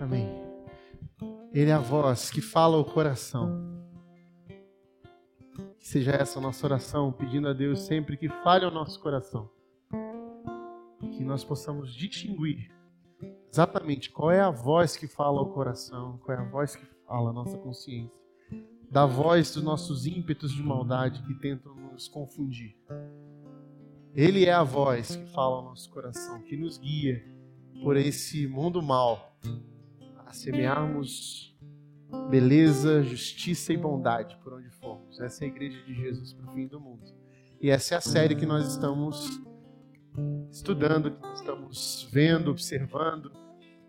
Amém. 0.00 0.28
Ele 1.52 1.70
é 1.70 1.74
a 1.74 1.78
voz 1.78 2.30
que 2.30 2.40
fala 2.40 2.76
ao 2.76 2.84
coração. 2.84 3.64
Que 5.78 5.88
seja 5.88 6.12
essa 6.12 6.38
a 6.38 6.42
nossa 6.42 6.66
oração, 6.66 7.10
pedindo 7.10 7.48
a 7.48 7.52
Deus 7.52 7.80
sempre 7.80 8.16
que 8.16 8.28
fale 8.28 8.64
ao 8.64 8.70
nosso 8.70 9.00
coração. 9.00 9.50
Que 11.12 11.24
nós 11.24 11.42
possamos 11.44 11.94
distinguir 11.94 12.70
exatamente 13.50 14.10
qual 14.10 14.30
é 14.30 14.40
a 14.40 14.50
voz 14.50 14.96
que 14.96 15.06
fala 15.06 15.38
ao 15.38 15.50
coração, 15.50 16.18
qual 16.18 16.36
é 16.36 16.40
a 16.40 16.44
voz 16.44 16.76
que 16.76 16.84
fala 17.06 17.30
à 17.30 17.32
nossa 17.32 17.56
consciência, 17.56 18.12
da 18.90 19.06
voz 19.06 19.54
dos 19.54 19.62
nossos 19.62 20.06
ímpetos 20.06 20.52
de 20.52 20.62
maldade 20.62 21.22
que 21.22 21.34
tentam 21.34 21.74
nos 21.74 22.06
confundir. 22.06 22.76
Ele 24.14 24.44
é 24.44 24.52
a 24.52 24.62
voz 24.62 25.16
que 25.16 25.26
fala 25.26 25.56
ao 25.56 25.64
nosso 25.64 25.88
coração, 25.90 26.42
que 26.42 26.54
nos 26.54 26.76
guia 26.76 27.24
por 27.82 27.96
esse 27.96 28.46
mundo 28.46 28.82
mal, 28.82 29.38
a 30.26 30.32
semearmos 30.32 31.56
beleza, 32.28 33.02
justiça 33.02 33.72
e 33.72 33.76
bondade 33.76 34.36
por 34.42 34.54
onde 34.54 34.68
formos. 34.70 35.20
Essa 35.20 35.44
é 35.44 35.46
a 35.46 35.50
igreja 35.50 35.80
de 35.86 35.94
Jesus 35.94 36.32
para 36.32 36.50
o 36.50 36.54
fim 36.54 36.66
do 36.66 36.80
mundo. 36.80 37.02
E 37.60 37.70
essa 37.70 37.94
é 37.94 37.98
a 37.98 38.00
série 38.00 38.34
que 38.34 38.44
nós 38.44 38.66
estamos 38.66 39.40
estudando, 40.50 41.12
que 41.12 41.22
nós 41.22 41.40
estamos 41.40 42.08
vendo, 42.12 42.50
observando, 42.50 43.30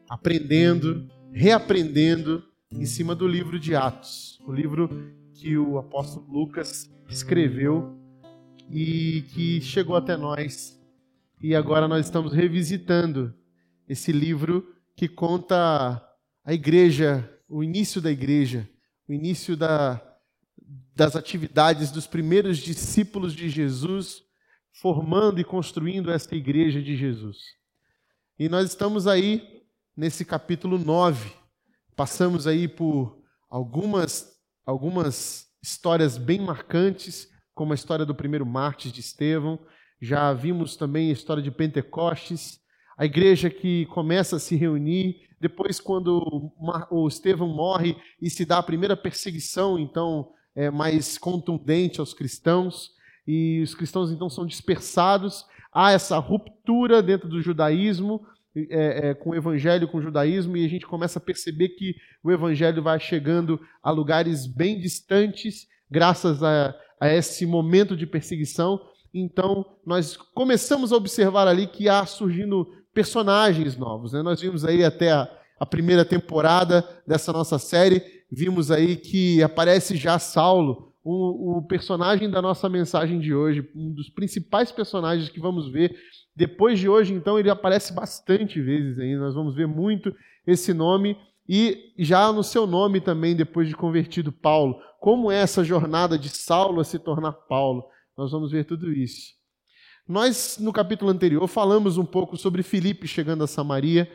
aprendendo, 0.09 1.09
reaprendendo 1.31 2.43
em 2.71 2.85
cima 2.85 3.15
do 3.15 3.27
livro 3.27 3.59
de 3.59 3.75
Atos, 3.75 4.39
o 4.45 4.51
livro 4.51 4.89
que 5.33 5.57
o 5.57 5.77
apóstolo 5.77 6.25
Lucas 6.29 6.89
escreveu 7.09 7.97
e 8.69 9.23
que 9.33 9.59
chegou 9.61 9.95
até 9.95 10.15
nós. 10.15 10.79
E 11.41 11.55
agora 11.55 11.87
nós 11.87 12.05
estamos 12.05 12.33
revisitando 12.33 13.33
esse 13.87 14.11
livro 14.11 14.75
que 14.95 15.07
conta 15.07 16.06
a 16.47 16.53
igreja, 16.53 17.29
o 17.49 17.61
início 17.61 17.99
da 17.99 18.09
igreja, 18.09 18.69
o 19.05 19.11
início 19.11 19.57
da, 19.57 20.01
das 20.95 21.13
atividades 21.13 21.91
dos 21.91 22.07
primeiros 22.07 22.59
discípulos 22.59 23.33
de 23.33 23.49
Jesus, 23.49 24.23
formando 24.71 25.41
e 25.41 25.43
construindo 25.43 26.09
essa 26.09 26.33
igreja 26.33 26.81
de 26.81 26.95
Jesus. 26.95 27.37
E 28.39 28.47
nós 28.47 28.69
estamos 28.69 29.07
aí 29.07 29.61
nesse 29.93 30.23
capítulo 30.23 30.79
9. 30.79 31.33
Passamos 31.97 32.47
aí 32.47 32.65
por 32.65 33.21
algumas 33.49 34.33
algumas 34.65 35.47
histórias 35.61 36.17
bem 36.17 36.39
marcantes, 36.39 37.27
como 37.53 37.73
a 37.73 37.75
história 37.75 38.05
do 38.05 38.15
primeiro 38.15 38.45
mártir 38.45 38.89
de 38.89 39.01
Estevão, 39.01 39.59
já 40.01 40.31
vimos 40.31 40.77
também 40.77 41.09
a 41.09 41.13
história 41.13 41.43
de 41.43 41.51
Pentecostes, 41.51 42.59
a 42.97 43.05
igreja 43.05 43.49
que 43.49 43.85
começa 43.87 44.37
a 44.37 44.39
se 44.39 44.55
reunir, 44.55 45.26
depois 45.39 45.79
quando 45.79 46.51
o 46.89 47.07
Estevão 47.07 47.47
morre 47.47 47.95
e 48.21 48.29
se 48.29 48.45
dá 48.45 48.57
a 48.57 48.63
primeira 48.63 48.97
perseguição, 48.97 49.77
então 49.77 50.29
é 50.55 50.71
mais 50.71 51.17
contundente 51.17 51.99
aos 51.99 52.13
cristãos, 52.13 52.91
e 53.27 53.61
os 53.61 53.75
cristãos 53.75 54.11
então 54.11 54.29
são 54.29 54.45
dispersados, 54.45 55.45
há 55.71 55.91
essa 55.91 56.17
ruptura 56.17 57.03
dentro 57.03 57.27
do 57.29 57.41
judaísmo, 57.41 58.25
é, 58.55 59.09
é, 59.09 59.13
com 59.13 59.31
o 59.31 59.35
evangelho, 59.35 59.87
com 59.87 59.99
o 59.99 60.01
judaísmo, 60.01 60.57
e 60.57 60.65
a 60.65 60.69
gente 60.69 60.87
começa 60.87 61.19
a 61.19 61.21
perceber 61.21 61.69
que 61.69 61.95
o 62.23 62.31
evangelho 62.31 62.81
vai 62.81 62.99
chegando 62.99 63.59
a 63.83 63.91
lugares 63.91 64.47
bem 64.47 64.79
distantes, 64.79 65.67
graças 65.91 66.41
a, 66.41 66.73
a 66.99 67.13
esse 67.13 67.45
momento 67.45 67.95
de 67.95 68.07
perseguição. 68.07 68.81
Então, 69.13 69.65
nós 69.85 70.17
começamos 70.17 70.91
a 70.91 70.95
observar 70.95 71.47
ali 71.47 71.67
que 71.67 71.87
há 71.87 72.05
surgindo 72.05 72.67
personagens 72.97 73.77
novos. 73.77 74.13
Né? 74.13 74.23
Nós 74.23 74.41
vimos 74.41 74.65
aí 74.65 74.83
até 74.83 75.11
a, 75.11 75.29
a 75.59 75.65
primeira 75.67 76.03
temporada 76.03 76.83
dessa 77.05 77.31
nossa 77.31 77.59
série, 77.59 78.01
vimos 78.31 78.71
aí 78.71 78.95
que 78.95 79.43
aparece 79.43 79.95
já 79.95 80.17
Saulo, 80.17 80.91
o, 81.03 81.57
o, 81.57 81.67
personagem 81.67 82.27
da 82.27 82.41
nossa 82.41 82.67
mensagem 82.67 83.19
de 83.19 83.35
hoje, 83.35 83.69
um 83.75 83.93
dos 83.93 84.09
principais 84.09 84.71
personagens 84.71 85.29
que 85.29 85.39
vamos 85.39 85.71
ver. 85.71 85.95
Depois 86.35 86.79
de 86.79 86.89
hoje, 86.89 87.13
então, 87.13 87.37
ele 87.37 87.51
aparece 87.51 87.93
bastante 87.93 88.59
vezes 88.59 88.97
aí, 88.97 89.15
nós 89.15 89.35
vamos 89.35 89.53
ver 89.53 89.67
muito 89.67 90.11
esse 90.47 90.73
nome 90.73 91.15
e 91.47 91.93
já 91.99 92.31
no 92.33 92.43
seu 92.43 92.65
nome 92.65 92.99
também, 92.99 93.35
depois 93.35 93.67
de 93.67 93.75
convertido 93.75 94.31
Paulo. 94.31 94.81
Como 94.99 95.31
é 95.31 95.37
essa 95.37 95.63
jornada 95.63 96.17
de 96.17 96.29
Saulo 96.29 96.81
a 96.81 96.83
se 96.83 96.97
tornar 96.97 97.33
Paulo? 97.33 97.85
Nós 98.17 98.31
vamos 98.31 98.51
ver 98.51 98.65
tudo 98.65 98.91
isso. 98.91 99.36
Nós, 100.07 100.57
no 100.57 100.71
capítulo 100.71 101.11
anterior, 101.11 101.45
falamos 101.47 101.97
um 101.97 102.05
pouco 102.05 102.37
sobre 102.37 102.63
Filipe 102.63 103.07
chegando 103.07 103.43
a 103.43 103.47
Samaria 103.47 104.09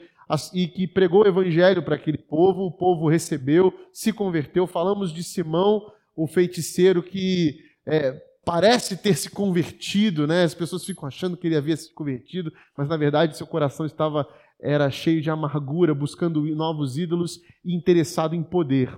e 0.55 0.67
que 0.67 0.87
pregou 0.87 1.23
o 1.23 1.29
evangelho 1.29 1.83
para 1.83 1.97
aquele 1.97 2.17
povo, 2.17 2.63
o 2.63 2.73
povo 2.73 3.09
recebeu, 3.09 3.75
se 3.93 4.11
converteu. 4.11 4.67
Falamos 4.67 5.13
de 5.13 5.23
Simão, 5.23 5.93
o 6.17 6.27
feiticeiro 6.27 7.03
que 7.03 7.61
é, 7.85 8.13
parece 8.43 8.97
ter 8.97 9.15
se 9.15 9.29
convertido, 9.29 10.27
né? 10.27 10.45
As 10.45 10.55
pessoas 10.55 10.83
ficam 10.83 11.07
achando 11.07 11.37
que 11.37 11.47
ele 11.47 11.57
havia 11.57 11.77
se 11.77 11.93
convertido, 11.93 12.51
mas 12.75 12.89
na 12.89 12.97
verdade 12.97 13.37
seu 13.37 13.47
coração 13.47 13.85
estava 13.85 14.27
era 14.59 14.91
cheio 14.91 15.21
de 15.21 15.29
amargura, 15.29 15.93
buscando 15.93 16.43
novos 16.55 16.97
ídolos 16.97 17.41
e 17.65 17.75
interessado 17.75 18.35
em 18.35 18.43
poder 18.43 18.97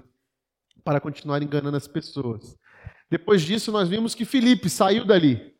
para 0.85 1.01
continuar 1.01 1.43
enganando 1.43 1.77
as 1.77 1.89
pessoas. 1.89 2.57
Depois 3.11 3.43
disso, 3.43 3.73
nós 3.73 3.89
vimos 3.89 4.15
que 4.15 4.25
Filipe 4.25 4.69
saiu 4.69 5.05
dali. 5.05 5.54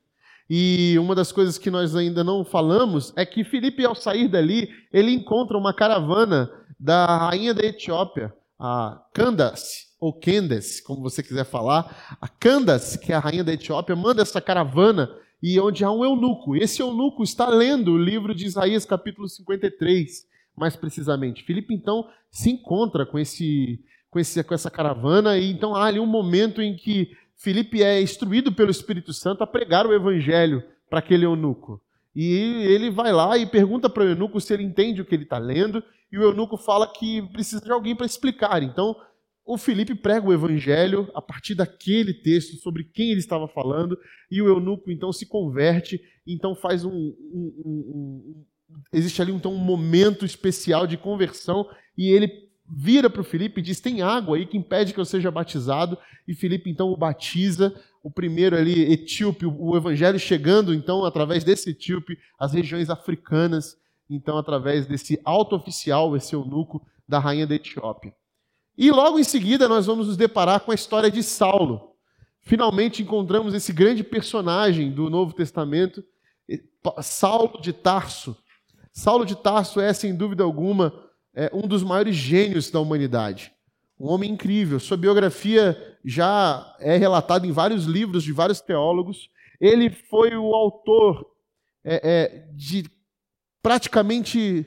E 0.49 0.97
uma 0.99 1.15
das 1.15 1.33
coisas 1.33 1.57
que 1.57 1.71
nós 1.71 1.97
ainda 1.97 2.23
não 2.23 2.45
falamos 2.45 3.13
é 3.17 3.25
que 3.25 3.45
Filipe, 3.45 3.85
ao 3.85 3.95
sair 3.95 4.29
dali, 4.29 4.69
ele 4.93 5.13
encontra 5.13 5.57
uma 5.57 5.73
caravana 5.73 6.51
da 6.79 7.07
rainha 7.29 7.55
da 7.55 7.65
Etiópia, 7.65 8.33
a 8.59 9.03
Candace, 9.13 9.87
ou 9.99 10.13
Candace, 10.13 10.83
como 10.83 11.01
você 11.01 11.23
quiser 11.23 11.45
falar. 11.45 12.17
A 12.21 12.29
Candace, 12.29 12.99
que 12.99 13.13
é 13.13 13.17
a 13.17 13.21
rainha 13.21 13.43
da 13.43 13.55
Etiópia, 13.55 13.97
manda 13.97 14.21
essa 14.21 14.41
caravana 14.41 15.11
e 15.43 15.59
onde 15.59 15.83
há 15.83 15.91
um 15.91 16.05
eunuco. 16.05 16.55
Esse 16.57 16.83
eunuco 16.83 17.23
está 17.23 17.49
lendo 17.49 17.93
o 17.93 17.99
livro 17.99 18.35
de 18.35 18.45
Isaías, 18.45 18.85
capítulo 18.85 19.29
53, 19.29 20.27
mais 20.57 20.77
precisamente. 20.77 21.43
Filipe, 21.43 21.75
então, 21.75 22.07
se 22.31 22.51
encontra 22.51 23.07
com, 23.07 23.19
esse, 23.19 23.83
com 24.11 24.19
essa 24.19 24.71
caravana 24.71 25.39
e 25.39 25.51
então 25.51 25.75
há 25.75 25.87
ali 25.87 25.99
um 25.99 26.07
momento 26.07 26.61
em 26.61 26.77
que 26.77 27.17
Filipe 27.37 27.83
é 27.83 28.01
instruído 28.01 28.53
pelo 28.53 28.71
Espírito 28.71 29.13
Santo 29.13 29.43
a 29.43 29.47
pregar 29.47 29.87
o 29.87 29.93
evangelho 29.93 30.63
para 30.89 31.01
aquele 31.01 31.25
eunuco. 31.25 31.81
E 32.15 32.33
ele 32.67 32.91
vai 32.91 33.13
lá 33.13 33.37
e 33.37 33.45
pergunta 33.45 33.91
para 33.91 34.05
o 34.05 34.09
eunuco 34.09 34.41
se 34.41 34.55
ele 34.55 34.63
entende 34.63 35.01
o 35.01 35.05
que 35.05 35.15
ele 35.15 35.25
está 35.25 35.39
lendo, 35.39 35.83
e 36.13 36.19
o 36.19 36.23
eunuco 36.23 36.57
fala 36.57 36.87
que 36.87 37.21
precisa 37.33 37.61
de 37.61 37.73
alguém 37.73 37.97
para 37.97 38.07
explicar. 38.07 38.63
Então, 38.63 38.95
o 39.45 39.59
Filipe 39.59 39.95
prega 39.95 40.27
o 40.27 40.33
evangelho 40.33 41.11
a 41.15 41.21
partir 41.21 41.55
daquele 41.55 42.15
texto 42.15 42.57
sobre 42.57 42.85
quem 42.85 43.11
ele 43.11 43.21
estava 43.21 43.49
falando, 43.49 43.99
e 44.31 44.41
o 44.41 44.47
eunuco 44.47 44.91
então 44.91 45.13
se 45.13 45.27
converte, 45.27 46.01
então 46.27 46.55
faz 46.55 46.85
um, 46.85 46.93
um, 46.93 47.63
um, 47.65 47.65
um 47.65 48.45
existe 48.93 49.21
ali 49.21 49.33
então 49.33 49.53
um 49.53 49.59
momento 49.59 50.25
especial 50.25 50.87
de 50.87 50.97
conversão, 50.97 51.69
e 51.99 52.09
ele 52.11 52.44
vira 52.69 53.11
para 53.11 53.21
o 53.21 53.25
Filipe 53.25 53.61
e 53.61 53.63
diz: 53.63 53.81
Tem 53.81 54.03
água 54.03 54.37
aí 54.37 54.47
que 54.47 54.57
impede 54.57 54.93
que 54.95 55.01
eu 55.01 55.05
seja 55.05 55.31
batizado. 55.31 55.99
E 56.27 56.35
Filipe 56.35 56.71
então 56.71 56.91
o 56.91 56.97
batiza. 56.97 57.75
O 58.03 58.11
primeiro 58.11 58.55
ali, 58.55 58.93
etíope, 58.93 59.47
o 59.47 59.75
evangelho 59.77 60.19
chegando 60.19 60.75
então 60.75 61.07
através 61.07 61.43
desse 61.43 61.71
etíope 61.71 62.19
às 62.39 62.53
regiões 62.53 62.91
africanas, 62.91 63.79
então 64.11 64.37
através 64.37 64.87
desse 64.87 65.19
alto 65.25 65.57
oficial, 65.57 66.15
esse 66.15 66.35
eunuco 66.35 66.87
da 67.09 67.19
rainha 67.19 67.47
da 67.47 67.55
Etiópia. 67.55 68.15
E 68.77 68.91
logo 68.91 69.19
em 69.19 69.25
seguida 69.25 69.69
nós 69.69 69.87
vamos 69.87 70.09
nos 70.09 70.19
deparar 70.19 70.61
com 70.61 70.71
a 70.71 70.75
história 70.75 71.11
de 71.11 71.23
Saulo. 71.23 71.95
Finalmente 72.43 73.03
encontramos 73.03 73.55
esse 73.55 73.73
grande 73.73 74.05
personagem 74.05 74.93
do 74.93 75.09
Novo 75.09 75.33
Testamento, 75.33 76.05
Saulo 77.01 77.59
de 77.61 77.73
Tarso. 77.73 78.37
Saulo 78.93 79.25
de 79.25 79.35
Tarso 79.35 79.81
é, 79.81 79.93
sem 79.93 80.15
dúvida 80.15 80.45
alguma, 80.45 80.93
é, 81.35 81.51
um 81.53 81.67
dos 81.67 81.83
maiores 81.83 82.15
gênios 82.15 82.71
da 82.71 82.81
humanidade. 82.81 83.53
Um 83.99 84.07
homem 84.07 84.31
incrível. 84.31 84.81
Sua 84.81 84.97
biografia 84.97 85.99
já 86.05 86.77
é 86.81 86.97
relatada 86.97 87.47
em 87.47 87.53
vários 87.53 87.85
livros 87.85 88.23
de 88.23 88.33
vários 88.33 88.61
teólogos. 88.61 89.29
Ele 89.61 89.91
foi 89.91 90.37
o 90.37 90.55
autor 90.55 91.31
é, 91.85 92.01
é, 92.03 92.49
de 92.53 92.85
praticamente 93.63 94.67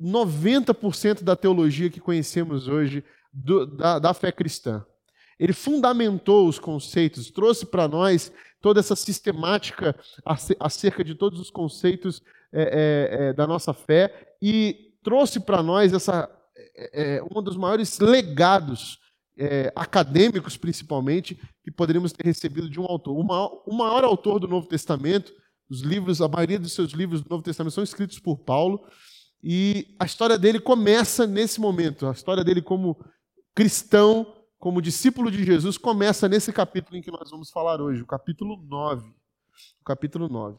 90% 0.00 1.22
da 1.22 1.36
teologia 1.36 1.90
que 1.90 2.00
conhecemos 2.00 2.68
hoje 2.68 3.04
do, 3.32 3.66
da, 3.66 3.98
da 3.98 4.14
fé 4.14 4.32
cristã. 4.32 4.84
Ele 5.38 5.52
fundamentou 5.52 6.48
os 6.48 6.58
conceitos, 6.58 7.30
trouxe 7.30 7.66
para 7.66 7.88
nós 7.88 8.32
toda 8.60 8.80
essa 8.80 8.96
sistemática 8.96 9.94
acerca 10.58 11.04
de 11.04 11.14
todos 11.14 11.40
os 11.40 11.50
conceitos 11.50 12.22
é, 12.52 12.62
é, 12.62 13.28
é, 13.28 13.32
da 13.32 13.46
nossa 13.46 13.74
fé 13.74 14.36
e 14.40 14.93
trouxe 15.04 15.38
para 15.38 15.62
nós 15.62 15.92
essa 15.92 16.28
é, 16.76 17.16
é, 17.16 17.22
um 17.22 17.42
dos 17.42 17.56
maiores 17.56 18.00
legados 18.00 18.98
é, 19.36 19.72
acadêmicos, 19.76 20.56
principalmente, 20.56 21.38
que 21.62 21.70
poderíamos 21.70 22.12
ter 22.12 22.24
recebido 22.24 22.68
de 22.68 22.80
um 22.80 22.84
autor. 22.84 23.16
O 23.16 23.22
maior, 23.22 23.62
o 23.66 23.76
maior 23.76 24.02
autor 24.02 24.40
do 24.40 24.48
Novo 24.48 24.66
Testamento, 24.66 25.32
os 25.68 25.80
livros, 25.80 26.20
a 26.20 26.28
maioria 26.28 26.58
dos 26.58 26.72
seus 26.72 26.92
livros 26.92 27.20
do 27.22 27.28
Novo 27.28 27.42
Testamento 27.42 27.74
são 27.74 27.84
escritos 27.84 28.18
por 28.18 28.38
Paulo, 28.38 28.84
E 29.42 29.94
a 30.00 30.06
história 30.06 30.38
dele 30.38 30.58
começa 30.58 31.26
nesse 31.26 31.60
momento. 31.60 32.06
A 32.06 32.12
história 32.12 32.42
dele 32.42 32.62
como 32.62 32.96
cristão, 33.54 34.34
como 34.58 34.80
discípulo 34.80 35.30
de 35.30 35.44
Jesus, 35.44 35.76
começa 35.76 36.26
nesse 36.28 36.50
capítulo 36.50 36.96
em 36.96 37.02
que 37.02 37.10
nós 37.10 37.30
vamos 37.30 37.50
falar 37.50 37.78
hoje, 37.80 38.00
o 38.00 38.06
capítulo 38.06 38.56
9. 38.66 39.06
O 39.80 39.84
capítulo 39.84 40.28
9. 40.28 40.56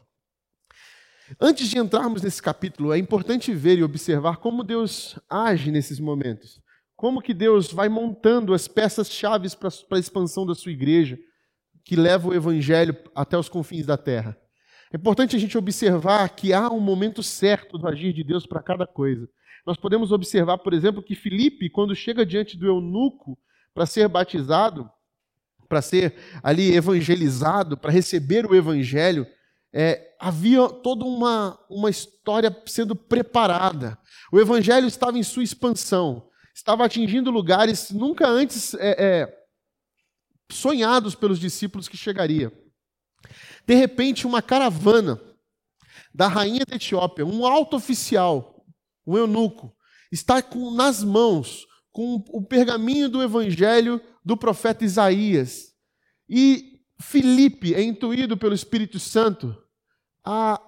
Antes 1.39 1.67
de 1.67 1.79
entrarmos 1.79 2.21
nesse 2.21 2.41
capítulo, 2.41 2.93
é 2.93 2.99
importante 2.99 3.51
ver 3.51 3.79
e 3.79 3.83
observar 3.83 4.37
como 4.37 4.63
Deus 4.63 5.19
age 5.27 5.71
nesses 5.71 5.99
momentos. 5.99 6.61
Como 6.95 7.21
que 7.21 7.33
Deus 7.33 7.71
vai 7.71 7.89
montando 7.89 8.53
as 8.53 8.67
peças 8.67 9.09
chaves 9.09 9.55
para 9.55 9.69
a 9.91 9.99
expansão 9.99 10.45
da 10.45 10.53
sua 10.53 10.71
igreja, 10.71 11.17
que 11.83 11.95
leva 11.95 12.27
o 12.27 12.33
evangelho 12.33 12.95
até 13.15 13.37
os 13.37 13.49
confins 13.49 13.85
da 13.85 13.97
terra. 13.97 14.37
É 14.93 14.97
importante 14.97 15.35
a 15.35 15.39
gente 15.39 15.57
observar 15.57 16.29
que 16.29 16.53
há 16.53 16.69
um 16.69 16.79
momento 16.79 17.23
certo 17.23 17.77
do 17.77 17.87
agir 17.87 18.13
de 18.13 18.23
Deus 18.23 18.45
para 18.45 18.61
cada 18.61 18.85
coisa. 18.85 19.27
Nós 19.65 19.77
podemos 19.77 20.11
observar, 20.11 20.59
por 20.59 20.73
exemplo, 20.73 21.01
que 21.01 21.15
Filipe, 21.15 21.71
quando 21.71 21.95
chega 21.95 22.25
diante 22.25 22.55
do 22.55 22.67
eunuco 22.67 23.37
para 23.73 23.87
ser 23.87 24.07
batizado, 24.07 24.89
para 25.67 25.81
ser 25.81 26.15
ali 26.43 26.75
evangelizado, 26.75 27.75
para 27.75 27.91
receber 27.91 28.45
o 28.45 28.55
evangelho, 28.55 29.25
é, 29.77 30.15
havia 30.17 30.69
toda 30.69 31.03
uma, 31.03 31.59
uma 31.69 31.89
história 31.89 32.55
sendo 32.65 32.95
preparada. 32.95 33.99
O 34.31 34.39
evangelho 34.39 34.87
estava 34.87 35.17
em 35.17 35.23
sua 35.23 35.43
expansão, 35.43 36.29
estava 36.55 36.85
atingindo 36.85 37.29
lugares 37.29 37.91
nunca 37.91 38.25
antes 38.25 38.73
é, 38.75 38.95
é, 38.97 39.45
sonhados 40.49 41.13
pelos 41.13 41.37
discípulos 41.37 41.89
que 41.89 41.97
chegaria. 41.97 42.53
De 43.67 43.75
repente, 43.75 44.25
uma 44.25 44.41
caravana 44.41 45.19
da 46.13 46.29
rainha 46.29 46.63
da 46.65 46.77
Etiópia, 46.77 47.25
um 47.25 47.45
alto 47.45 47.75
oficial, 47.75 48.65
um 49.05 49.17
eunuco, 49.17 49.75
está 50.09 50.41
com, 50.41 50.71
nas 50.71 51.03
mãos 51.03 51.65
com 51.91 52.23
o 52.29 52.41
pergaminho 52.41 53.09
do 53.09 53.21
evangelho 53.21 54.01
do 54.23 54.37
profeta 54.37 54.85
Isaías. 54.85 55.73
E 56.29 56.79
Filipe 57.01 57.73
é 57.73 57.81
intuído 57.81 58.37
pelo 58.37 58.55
Espírito 58.55 58.99
Santo 58.99 59.64
a, 60.25 60.59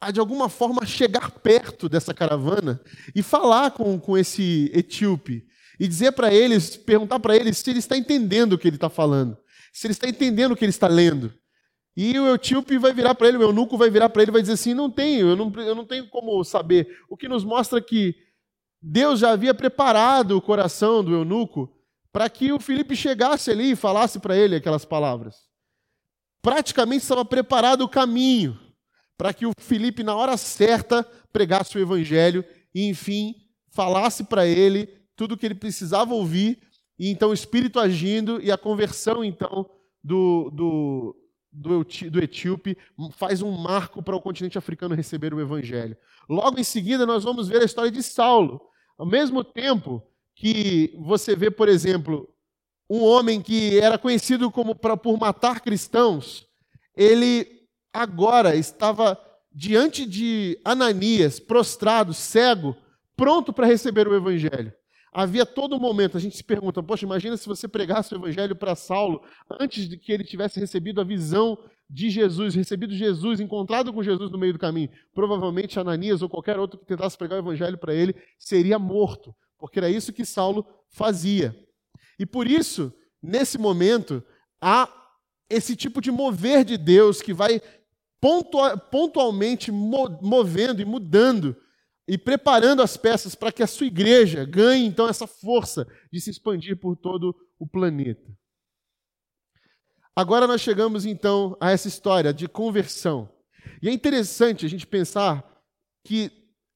a 0.00 0.10
de 0.10 0.20
alguma 0.20 0.48
forma 0.48 0.86
chegar 0.86 1.30
perto 1.30 1.88
dessa 1.88 2.14
caravana 2.14 2.80
e 3.14 3.22
falar 3.22 3.72
com, 3.72 3.98
com 3.98 4.16
esse 4.16 4.70
etíope 4.72 5.46
e 5.78 5.88
dizer 5.88 6.12
para 6.12 6.32
eles, 6.32 6.76
perguntar 6.76 7.18
para 7.18 7.36
eles 7.36 7.58
se 7.58 7.70
ele 7.70 7.78
está 7.78 7.96
entendendo 7.96 8.52
o 8.52 8.58
que 8.58 8.68
ele 8.68 8.76
está 8.76 8.88
falando, 8.88 9.36
se 9.72 9.86
ele 9.86 9.92
está 9.92 10.08
entendendo 10.08 10.52
o 10.52 10.56
que 10.56 10.64
ele 10.64 10.70
está 10.70 10.86
lendo. 10.86 11.34
E 11.96 12.18
o 12.18 12.34
etíope 12.34 12.76
vai 12.76 12.92
virar 12.92 13.14
para 13.14 13.28
ele, 13.28 13.38
o 13.38 13.42
eunuco 13.42 13.76
vai 13.78 13.88
virar 13.88 14.08
para 14.08 14.22
ele 14.22 14.30
e 14.30 14.32
vai 14.32 14.42
dizer 14.42 14.54
assim: 14.54 14.74
não 14.74 14.90
tenho, 14.90 15.28
eu 15.28 15.36
não, 15.36 15.52
eu 15.62 15.74
não 15.74 15.84
tenho 15.84 16.08
como 16.08 16.42
saber. 16.42 16.88
O 17.08 17.16
que 17.16 17.28
nos 17.28 17.44
mostra 17.44 17.80
que 17.80 18.16
Deus 18.82 19.20
já 19.20 19.30
havia 19.30 19.54
preparado 19.54 20.36
o 20.36 20.42
coração 20.42 21.04
do 21.04 21.14
eunuco 21.14 21.72
para 22.12 22.28
que 22.28 22.52
o 22.52 22.60
Felipe 22.60 22.94
chegasse 22.94 23.50
ali 23.50 23.72
e 23.72 23.76
falasse 23.76 24.18
para 24.18 24.36
ele 24.36 24.56
aquelas 24.56 24.84
palavras. 24.84 25.36
Praticamente 26.44 27.04
estava 27.04 27.24
preparado 27.24 27.80
o 27.80 27.88
caminho 27.88 28.60
para 29.16 29.32
que 29.32 29.46
o 29.46 29.52
Felipe, 29.58 30.02
na 30.02 30.14
hora 30.14 30.36
certa, 30.36 31.02
pregasse 31.32 31.74
o 31.78 31.80
evangelho 31.80 32.44
e, 32.74 32.86
enfim, 32.86 33.34
falasse 33.70 34.24
para 34.24 34.46
ele 34.46 34.86
tudo 35.16 35.32
o 35.32 35.38
que 35.38 35.46
ele 35.46 35.54
precisava 35.54 36.12
ouvir, 36.12 36.60
e 36.98 37.08
então 37.08 37.30
o 37.30 37.32
Espírito 37.34 37.80
agindo 37.80 38.42
e 38.42 38.52
a 38.52 38.58
conversão, 38.58 39.24
então, 39.24 39.70
do, 40.02 40.50
do, 40.50 41.16
do, 41.50 41.82
do 42.10 42.22
etíope 42.22 42.76
faz 43.12 43.40
um 43.40 43.50
marco 43.52 44.02
para 44.02 44.14
o 44.14 44.20
continente 44.20 44.58
africano 44.58 44.94
receber 44.94 45.32
o 45.32 45.40
evangelho. 45.40 45.96
Logo 46.28 46.60
em 46.60 46.64
seguida, 46.64 47.06
nós 47.06 47.24
vamos 47.24 47.48
ver 47.48 47.62
a 47.62 47.64
história 47.64 47.90
de 47.90 48.02
Saulo. 48.02 48.60
Ao 48.98 49.06
mesmo 49.06 49.42
tempo 49.42 50.02
que 50.34 50.94
você 50.98 51.34
vê, 51.34 51.50
por 51.50 51.70
exemplo, 51.70 52.28
um 52.88 53.02
homem 53.02 53.40
que 53.40 53.78
era 53.78 53.98
conhecido 53.98 54.50
como 54.50 54.74
pra, 54.74 54.96
por 54.96 55.18
matar 55.18 55.60
cristãos, 55.60 56.46
ele 56.96 57.62
agora 57.92 58.54
estava 58.54 59.18
diante 59.52 60.04
de 60.04 60.58
Ananias, 60.64 61.38
prostrado, 61.38 62.12
cego, 62.12 62.76
pronto 63.16 63.52
para 63.52 63.66
receber 63.66 64.08
o 64.08 64.14
evangelho. 64.14 64.72
Havia 65.12 65.46
todo 65.46 65.78
momento, 65.78 66.16
a 66.16 66.20
gente 66.20 66.36
se 66.36 66.42
pergunta, 66.42 66.82
poxa, 66.82 67.04
imagina 67.04 67.36
se 67.36 67.46
você 67.46 67.68
pregasse 67.68 68.12
o 68.12 68.18
evangelho 68.18 68.56
para 68.56 68.74
Saulo 68.74 69.22
antes 69.60 69.88
de 69.88 69.96
que 69.96 70.10
ele 70.12 70.24
tivesse 70.24 70.58
recebido 70.58 71.00
a 71.00 71.04
visão 71.04 71.56
de 71.88 72.10
Jesus, 72.10 72.56
recebido 72.56 72.92
Jesus, 72.92 73.38
encontrado 73.38 73.92
com 73.92 74.02
Jesus 74.02 74.30
no 74.32 74.38
meio 74.38 74.54
do 74.54 74.58
caminho. 74.58 74.90
Provavelmente 75.14 75.78
Ananias 75.78 76.20
ou 76.20 76.28
qualquer 76.28 76.58
outro 76.58 76.80
que 76.80 76.86
tentasse 76.86 77.16
pregar 77.16 77.38
o 77.38 77.42
evangelho 77.42 77.78
para 77.78 77.94
ele 77.94 78.16
seria 78.36 78.76
morto, 78.76 79.32
porque 79.56 79.78
era 79.78 79.88
isso 79.88 80.12
que 80.12 80.24
Saulo 80.24 80.66
fazia. 80.88 81.56
E 82.18 82.26
por 82.26 82.46
isso, 82.46 82.92
nesse 83.22 83.58
momento, 83.58 84.22
há 84.60 84.88
esse 85.48 85.76
tipo 85.76 86.00
de 86.00 86.10
mover 86.10 86.64
de 86.64 86.76
Deus 86.76 87.20
que 87.20 87.32
vai 87.32 87.60
pontualmente 88.90 89.70
movendo 89.70 90.80
e 90.80 90.84
mudando 90.84 91.54
e 92.08 92.16
preparando 92.16 92.82
as 92.82 92.96
peças 92.96 93.34
para 93.34 93.52
que 93.52 93.62
a 93.62 93.66
sua 93.66 93.86
igreja 93.86 94.44
ganhe 94.44 94.86
então 94.86 95.08
essa 95.08 95.26
força 95.26 95.86
de 96.12 96.20
se 96.20 96.30
expandir 96.30 96.78
por 96.78 96.96
todo 96.96 97.34
o 97.58 97.66
planeta. 97.66 98.34
Agora 100.16 100.46
nós 100.46 100.60
chegamos 100.60 101.04
então 101.04 101.56
a 101.60 101.70
essa 101.70 101.88
história 101.88 102.32
de 102.32 102.46
conversão. 102.46 103.28
E 103.82 103.88
é 103.88 103.92
interessante 103.92 104.64
a 104.64 104.68
gente 104.68 104.86
pensar 104.86 105.44
que 106.04 106.30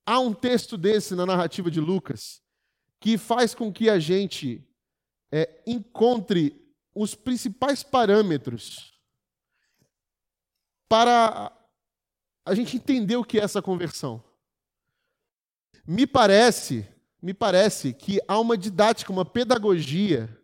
há 0.05 0.19
um 0.19 0.33
texto 0.33 0.77
desse 0.77 1.15
na 1.15 1.25
narrativa 1.25 1.71
de 1.71 1.79
Lucas 1.79 2.41
que 2.99 3.17
faz 3.17 3.55
com 3.55 3.71
que 3.71 3.89
a 3.89 3.97
gente 3.97 4.67
é, 5.31 5.61
encontre 5.65 6.73
os 6.93 7.15
principais 7.15 7.83
parâmetros 7.83 8.99
para 10.87 11.55
a 12.45 12.55
gente 12.55 12.77
entender 12.77 13.15
o 13.15 13.23
que 13.23 13.39
é 13.39 13.43
essa 13.43 13.61
conversão. 13.61 14.23
Me 15.85 16.07
parece, 16.07 16.87
me 17.21 17.33
parece 17.33 17.93
que 17.93 18.19
há 18.27 18.39
uma 18.39 18.57
didática, 18.57 19.11
uma 19.11 19.25
pedagogia 19.25 20.35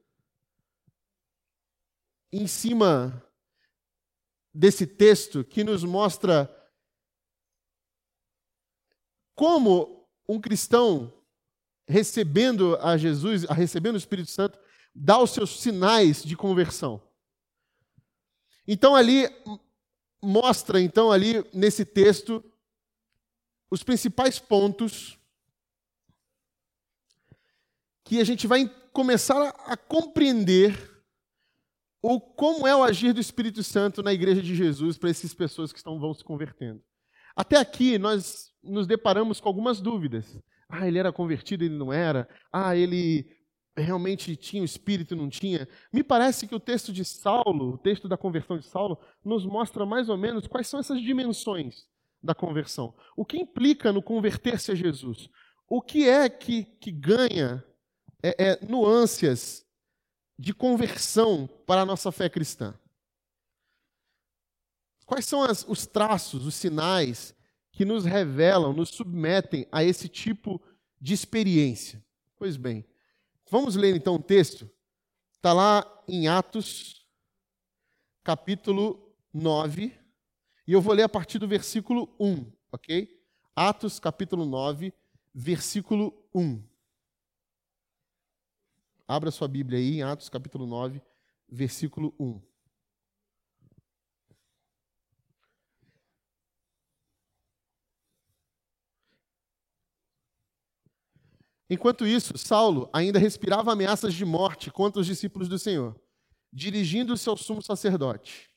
em 2.32 2.48
cima 2.48 3.24
desse 4.54 4.86
texto 4.86 5.44
que 5.44 5.64
nos 5.64 5.84
mostra 5.84 6.50
como 9.36 10.08
um 10.28 10.40
cristão 10.40 11.14
recebendo 11.88 12.76
a 12.78 12.98
Jesus, 12.98 13.44
recebendo 13.44 13.96
o 13.96 13.98
Espírito 14.00 14.32
Santo, 14.32 14.60
dá 14.96 15.22
os 15.22 15.32
seus 15.32 15.60
sinais 15.60 16.24
de 16.24 16.38
conversão. 16.38 17.02
Então 18.66 18.96
ali 18.96 19.28
mostra 20.22 20.80
então 20.80 21.12
ali 21.12 21.44
nesse 21.54 21.86
texto 21.86 22.44
os 23.70 23.84
principais 23.84 24.40
pontos 24.40 25.20
que 28.04 28.22
a 28.22 28.24
gente 28.24 28.48
vai 28.48 28.68
começar 28.94 29.50
a 29.66 29.76
compreender 29.76 30.96
o 32.02 32.22
como 32.22 32.66
é 32.66 32.76
o 32.76 32.84
agir 32.84 33.14
do 33.14 33.20
Espírito 33.20 33.64
Santo 33.64 34.02
na 34.02 34.14
igreja 34.14 34.42
de 34.42 34.56
Jesus 34.56 34.98
para 34.98 35.10
essas 35.10 35.34
pessoas 35.34 35.74
que 35.74 35.80
estão 35.80 36.00
vão 36.00 36.14
se 36.14 36.24
convertendo. 36.24 36.82
Até 37.36 37.58
aqui 37.58 37.98
nós 37.98 38.54
nos 38.64 38.88
deparamos 38.88 39.42
com 39.42 39.50
algumas 39.50 39.82
dúvidas. 39.82 40.40
Ah, 40.70 40.88
ele 40.88 40.98
era 40.98 41.12
convertido, 41.12 41.64
ele 41.64 41.76
não 41.76 41.92
era. 41.92 42.30
Ah, 42.52 42.76
ele 42.76 43.35
realmente 43.78 44.36
tinha 44.36 44.62
o 44.62 44.66
espírito, 44.66 45.16
não 45.16 45.30
tinha. 45.30 45.68
Me 45.92 46.04
parece 46.04 46.48
que 46.48 46.56
o 46.56 46.60
texto 46.60 46.94
de 46.94 47.04
Saulo, 47.04 47.74
o 47.74 47.78
texto 47.78 48.08
da 48.08 48.18
conversão 48.18 48.58
de 48.58 48.66
Saulo, 48.66 48.98
nos 49.24 49.46
mostra 49.46 49.86
mais 49.86 50.08
ou 50.10 50.18
menos 50.18 50.48
quais 50.48 50.68
são 50.68 50.80
essas 50.80 51.02
dimensões 51.02 51.86
da 52.24 52.34
conversão. 52.34 52.94
O 53.16 53.26
que 53.26 53.38
implica 53.38 53.92
no 53.92 54.02
converter-se 54.02 54.72
a 54.72 54.76
Jesus? 54.76 55.30
O 55.68 55.82
que 55.82 56.08
é 56.08 56.30
que, 56.30 56.64
que 56.64 56.92
ganha 56.92 57.64
é, 58.24 58.52
é, 58.52 58.66
nuances 58.66 59.66
de 60.38 60.54
conversão 60.54 61.48
para 61.66 61.82
a 61.82 61.86
nossa 61.86 62.12
fé 62.12 62.30
cristã? 62.30 62.74
Quais 65.06 65.26
são 65.26 65.44
as, 65.44 65.66
os 65.68 65.86
traços, 65.86 66.46
os 66.46 66.56
sinais 66.56 67.36
que 67.72 67.86
nos 67.86 68.06
revelam, 68.06 68.74
nos 68.74 68.90
submetem 68.90 69.68
a 69.72 69.84
esse 69.84 70.08
tipo 70.08 70.62
de 71.00 71.14
experiência? 71.14 72.04
Pois 72.38 72.58
bem, 72.58 72.86
vamos 73.50 73.76
ler 73.76 73.96
então 73.96 74.16
o 74.16 74.22
texto. 74.22 74.70
Está 75.34 75.54
lá 75.54 76.04
em 76.08 76.28
Atos, 76.28 77.06
capítulo 78.24 79.16
9, 79.34 79.98
e 80.68 80.74
eu 80.74 80.82
vou 80.82 80.94
ler 80.94 81.04
a 81.04 81.10
partir 81.10 81.38
do 81.38 81.48
versículo 81.48 82.16
1, 82.20 82.52
ok? 82.72 83.24
Atos, 83.56 84.00
capítulo 84.00 84.46
9, 84.46 84.94
versículo 85.34 86.28
1. 86.34 86.64
Abra 89.08 89.30
sua 89.30 89.48
Bíblia 89.48 89.78
aí 89.78 89.98
em 89.98 90.02
Atos 90.02 90.30
capítulo 90.30 90.66
9, 90.66 91.02
versículo 91.48 92.14
1. 92.20 92.42
Enquanto 101.70 102.06
isso, 102.06 102.38
Saulo 102.38 102.90
ainda 102.94 103.18
respirava 103.18 103.72
ameaças 103.72 104.14
de 104.14 104.24
morte 104.24 104.70
contra 104.70 105.02
os 105.02 105.08
discípulos 105.08 105.48
do 105.48 105.58
Senhor. 105.58 106.00
Dirigindo-se 106.54 107.28
ao 107.28 107.36
sumo 107.36 107.62
sacerdote, 107.62 108.50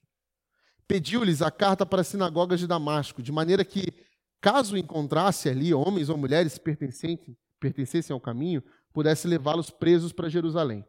pediu-lhes 0.87 1.43
a 1.43 1.51
carta 1.51 1.85
para 1.85 2.03
as 2.03 2.09
sinagogas 2.09 2.61
de 2.61 2.67
Damasco, 2.67 3.23
de 3.23 3.33
maneira 3.33 3.65
que, 3.65 3.93
caso 4.41 4.77
encontrasse 4.77 5.49
ali 5.49 5.73
homens 5.73 6.09
ou 6.09 6.17
mulheres 6.17 6.59
pertencentes, 6.59 7.35
pertencessem 7.59 8.15
ao 8.15 8.21
caminho, 8.21 8.63
pudesse 8.93 9.27
levá-los 9.27 9.71
presos 9.71 10.13
para 10.13 10.29
Jerusalém. 10.29 10.85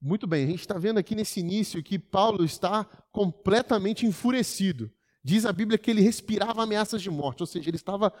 Muito 0.00 0.26
bem, 0.26 0.44
a 0.44 0.48
gente 0.48 0.60
está 0.60 0.78
vendo 0.78 0.98
aqui 0.98 1.14
nesse 1.14 1.40
início 1.40 1.82
que 1.82 1.98
Paulo 1.98 2.44
está 2.44 2.84
completamente 3.10 4.04
enfurecido. 4.04 4.90
Diz 5.24 5.46
a 5.46 5.52
Bíblia 5.52 5.78
que 5.78 5.90
ele 5.90 6.00
respirava 6.00 6.62
ameaças 6.62 7.00
de 7.00 7.10
morte, 7.10 7.42
ou 7.42 7.46
seja, 7.46 7.70
ele 7.70 7.76
estava 7.76 8.12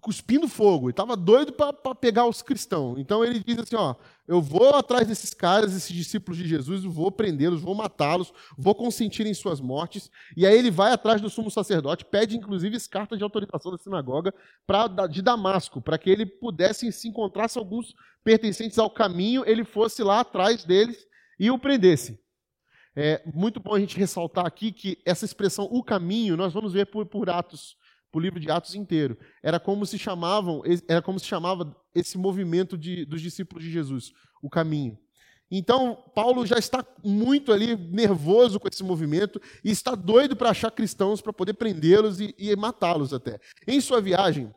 cuspindo 0.00 0.48
fogo, 0.48 0.86
ele 0.86 0.92
estava 0.92 1.16
doido 1.16 1.52
para 1.52 1.94
pegar 1.94 2.26
os 2.26 2.42
cristãos. 2.42 2.98
Então 2.98 3.24
ele 3.24 3.40
diz 3.40 3.58
assim: 3.58 3.76
ó, 3.76 3.94
eu 4.26 4.40
vou 4.40 4.74
atrás 4.74 5.06
desses 5.06 5.34
caras, 5.34 5.74
esses 5.74 5.94
discípulos 5.94 6.38
de 6.38 6.46
Jesus, 6.46 6.84
vou 6.84 7.10
prendê-los, 7.10 7.60
vou 7.60 7.74
matá-los, 7.74 8.32
vou 8.56 8.74
consentir 8.74 9.26
em 9.26 9.34
suas 9.34 9.60
mortes. 9.60 10.10
E 10.36 10.46
aí 10.46 10.56
ele 10.56 10.70
vai 10.70 10.92
atrás 10.92 11.20
do 11.20 11.30
sumo 11.30 11.50
sacerdote, 11.50 12.04
pede 12.04 12.36
inclusive 12.36 12.78
carta 12.88 13.16
de 13.16 13.22
autorização 13.22 13.72
da 13.72 13.78
sinagoga 13.78 14.32
pra, 14.66 14.86
de 15.06 15.22
Damasco, 15.22 15.80
para 15.80 15.98
que 15.98 16.10
ele 16.10 16.24
pudesse, 16.24 16.90
se 16.92 17.08
encontrasse 17.08 17.58
alguns 17.58 17.94
pertencentes 18.22 18.78
ao 18.78 18.90
caminho, 18.90 19.42
ele 19.46 19.64
fosse 19.64 20.02
lá 20.02 20.20
atrás 20.20 20.64
deles 20.64 21.06
e 21.38 21.50
o 21.50 21.58
prendesse. 21.58 22.20
É 23.00 23.22
muito 23.32 23.60
bom 23.60 23.74
a 23.74 23.80
gente 23.80 23.96
ressaltar 23.96 24.44
aqui 24.44 24.72
que 24.72 24.98
essa 25.06 25.24
expressão 25.24 25.68
o 25.70 25.84
caminho, 25.84 26.36
nós 26.36 26.52
vamos 26.52 26.72
ver 26.72 26.86
por, 26.86 27.06
por 27.06 27.30
Atos, 27.30 27.76
por 28.10 28.22
livro 28.22 28.40
de 28.40 28.50
Atos 28.50 28.74
inteiro. 28.74 29.18
Era 29.42 29.60
como 29.60 29.84
se 29.86 29.98
chamavam, 29.98 30.62
era 30.88 31.02
como 31.02 31.18
se 31.18 31.26
chamava 31.26 31.76
esse 31.94 32.16
movimento 32.16 32.76
de, 32.76 33.04
dos 33.04 33.20
discípulos 33.20 33.64
de 33.64 33.70
Jesus, 33.70 34.12
o 34.42 34.48
caminho. 34.48 34.98
Então, 35.50 36.04
Paulo 36.14 36.44
já 36.44 36.58
está 36.58 36.84
muito 37.02 37.52
ali 37.52 37.74
nervoso 37.74 38.60
com 38.60 38.68
esse 38.68 38.84
movimento 38.84 39.40
e 39.64 39.70
está 39.70 39.94
doido 39.94 40.36
para 40.36 40.50
achar 40.50 40.70
cristãos 40.70 41.22
para 41.22 41.32
poder 41.32 41.54
prendê-los 41.54 42.20
e, 42.20 42.34
e 42.38 42.54
matá-los 42.54 43.14
até. 43.14 43.40
Em 43.66 43.80
sua 43.80 44.00
viagem, 44.00 44.54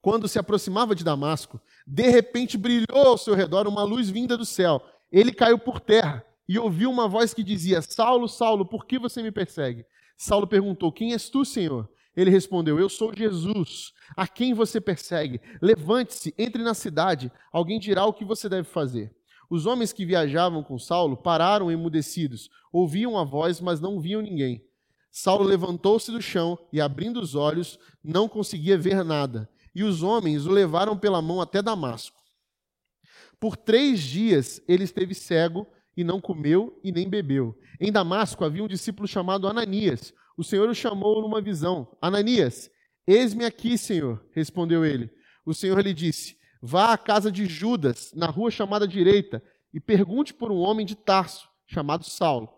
quando 0.00 0.28
se 0.28 0.38
aproximava 0.38 0.94
de 0.94 1.02
Damasco, 1.02 1.60
de 1.86 2.08
repente 2.08 2.56
brilhou 2.56 3.08
ao 3.08 3.18
seu 3.18 3.34
redor 3.34 3.66
uma 3.66 3.82
luz 3.82 4.08
vinda 4.08 4.36
do 4.36 4.44
céu. 4.44 4.80
Ele 5.10 5.32
caiu 5.32 5.58
por 5.58 5.80
terra 5.80 6.24
e 6.48 6.58
ouviu 6.58 6.88
uma 6.88 7.08
voz 7.08 7.34
que 7.34 7.42
dizia: 7.42 7.82
Saulo, 7.82 8.28
Saulo, 8.28 8.64
por 8.64 8.86
que 8.86 8.98
você 8.98 9.22
me 9.22 9.32
persegue? 9.32 9.84
Saulo 10.16 10.46
perguntou: 10.46 10.92
Quem 10.92 11.12
és 11.12 11.28
tu, 11.28 11.44
Senhor? 11.44 11.90
Ele 12.16 12.30
respondeu: 12.30 12.78
Eu 12.78 12.88
sou 12.88 13.12
Jesus, 13.16 13.92
a 14.16 14.26
quem 14.26 14.54
você 14.54 14.80
persegue. 14.80 15.40
Levante-se, 15.60 16.34
entre 16.36 16.62
na 16.62 16.74
cidade, 16.74 17.30
alguém 17.52 17.78
dirá 17.78 18.04
o 18.04 18.12
que 18.12 18.24
você 18.24 18.48
deve 18.48 18.68
fazer. 18.68 19.14
Os 19.48 19.66
homens 19.66 19.92
que 19.92 20.06
viajavam 20.06 20.62
com 20.62 20.78
Saulo 20.78 21.16
pararam 21.16 21.70
emudecidos, 21.70 22.48
ouviam 22.72 23.18
a 23.18 23.24
voz, 23.24 23.60
mas 23.60 23.80
não 23.80 24.00
viam 24.00 24.22
ninguém. 24.22 24.64
Saulo 25.10 25.44
levantou-se 25.44 26.10
do 26.12 26.22
chão 26.22 26.56
e, 26.72 26.80
abrindo 26.80 27.20
os 27.20 27.34
olhos, 27.34 27.78
não 28.02 28.28
conseguia 28.28 28.78
ver 28.78 29.04
nada. 29.04 29.50
E 29.74 29.82
os 29.82 30.02
homens 30.02 30.46
o 30.46 30.52
levaram 30.52 30.96
pela 30.96 31.20
mão 31.20 31.40
até 31.40 31.60
Damasco. 31.60 32.20
Por 33.40 33.56
três 33.56 34.00
dias 34.00 34.62
ele 34.68 34.84
esteve 34.84 35.14
cego 35.14 35.66
e 35.96 36.04
não 36.04 36.20
comeu 36.20 36.78
e 36.84 36.92
nem 36.92 37.08
bebeu. 37.08 37.58
Em 37.80 37.90
Damasco 37.90 38.44
havia 38.44 38.62
um 38.62 38.68
discípulo 38.68 39.08
chamado 39.08 39.48
Ananias. 39.48 40.14
O 40.40 40.42
Senhor 40.42 40.70
o 40.70 40.74
chamou 40.74 41.20
numa 41.20 41.38
visão: 41.38 41.86
Ananias, 42.00 42.70
eis-me 43.06 43.44
aqui, 43.44 43.76
Senhor, 43.76 44.24
respondeu 44.32 44.86
ele. 44.86 45.10
O 45.44 45.52
Senhor 45.52 45.78
lhe 45.84 45.92
disse: 45.92 46.34
Vá 46.62 46.94
à 46.94 46.96
casa 46.96 47.30
de 47.30 47.44
Judas, 47.44 48.10
na 48.14 48.24
rua 48.24 48.50
chamada 48.50 48.88
direita, 48.88 49.42
e 49.70 49.78
pergunte 49.78 50.32
por 50.32 50.50
um 50.50 50.56
homem 50.56 50.86
de 50.86 50.94
Tarso, 50.94 51.46
chamado 51.66 52.06
Saulo. 52.06 52.48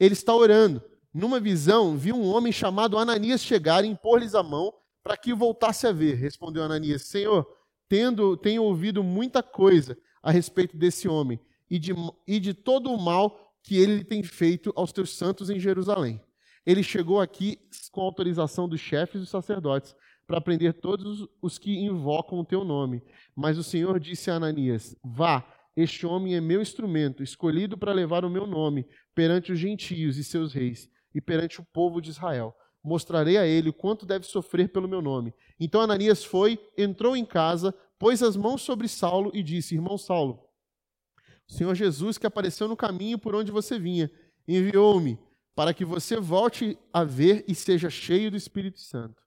Ele 0.00 0.14
está 0.14 0.34
orando. 0.34 0.82
Numa 1.12 1.38
visão, 1.38 1.94
viu 1.94 2.16
um 2.16 2.26
homem 2.26 2.50
chamado 2.50 2.96
Ananias 2.96 3.42
chegar 3.42 3.84
e 3.84 3.88
impor-lhes 3.88 4.34
a 4.34 4.42
mão 4.42 4.72
para 5.02 5.14
que 5.14 5.34
voltasse 5.34 5.86
a 5.86 5.92
ver. 5.92 6.14
Respondeu 6.14 6.62
Ananias: 6.62 7.02
Senhor, 7.02 7.46
tendo, 7.86 8.34
tenho 8.38 8.62
ouvido 8.62 9.04
muita 9.04 9.42
coisa 9.42 9.94
a 10.22 10.30
respeito 10.30 10.74
desse 10.74 11.06
homem 11.06 11.38
e 11.68 11.78
de, 11.78 11.92
e 12.26 12.40
de 12.40 12.54
todo 12.54 12.90
o 12.90 12.98
mal 12.98 13.54
que 13.62 13.76
ele 13.76 14.02
tem 14.04 14.22
feito 14.22 14.72
aos 14.74 14.90
teus 14.90 15.14
santos 15.14 15.50
em 15.50 15.60
Jerusalém. 15.60 16.24
Ele 16.66 16.82
chegou 16.82 17.20
aqui 17.20 17.58
com 17.92 18.00
autorização 18.00 18.68
dos 18.68 18.80
chefes 18.80 19.22
e 19.22 19.26
sacerdotes 19.26 19.94
para 20.26 20.40
prender 20.40 20.74
todos 20.74 21.28
os 21.40 21.58
que 21.58 21.78
invocam 21.78 22.40
o 22.40 22.44
teu 22.44 22.64
nome. 22.64 23.02
Mas 23.36 23.56
o 23.56 23.62
Senhor 23.62 24.00
disse 24.00 24.30
a 24.30 24.34
Ananias: 24.34 24.96
Vá, 25.04 25.46
este 25.76 26.04
homem 26.04 26.34
é 26.34 26.40
meu 26.40 26.60
instrumento, 26.60 27.22
escolhido 27.22 27.78
para 27.78 27.92
levar 27.92 28.24
o 28.24 28.30
meu 28.30 28.46
nome 28.46 28.84
perante 29.14 29.52
os 29.52 29.58
gentios 29.58 30.18
e 30.18 30.24
seus 30.24 30.52
reis 30.52 30.90
e 31.14 31.20
perante 31.20 31.60
o 31.60 31.64
povo 31.72 32.00
de 32.00 32.10
Israel. 32.10 32.54
Mostrarei 32.82 33.36
a 33.36 33.46
ele 33.46 33.68
o 33.68 33.72
quanto 33.72 34.04
deve 34.04 34.26
sofrer 34.26 34.68
pelo 34.68 34.88
meu 34.88 35.00
nome. 35.00 35.32
Então 35.58 35.80
Ananias 35.80 36.24
foi, 36.24 36.58
entrou 36.76 37.16
em 37.16 37.24
casa, 37.24 37.72
pôs 37.98 38.22
as 38.22 38.36
mãos 38.36 38.62
sobre 38.62 38.88
Saulo 38.88 39.30
e 39.32 39.42
disse: 39.42 39.76
Irmão 39.76 39.96
Saulo, 39.96 40.42
o 41.48 41.52
Senhor 41.52 41.74
Jesus, 41.76 42.18
que 42.18 42.26
apareceu 42.26 42.66
no 42.66 42.76
caminho 42.76 43.18
por 43.18 43.36
onde 43.36 43.52
você 43.52 43.78
vinha, 43.78 44.10
enviou-me 44.48 45.16
para 45.56 45.74
que 45.74 45.84
você 45.84 46.20
volte 46.20 46.78
a 46.92 47.02
ver 47.02 47.44
e 47.48 47.54
seja 47.54 47.88
cheio 47.90 48.30
do 48.30 48.36
Espírito 48.36 48.78
Santo. 48.78 49.20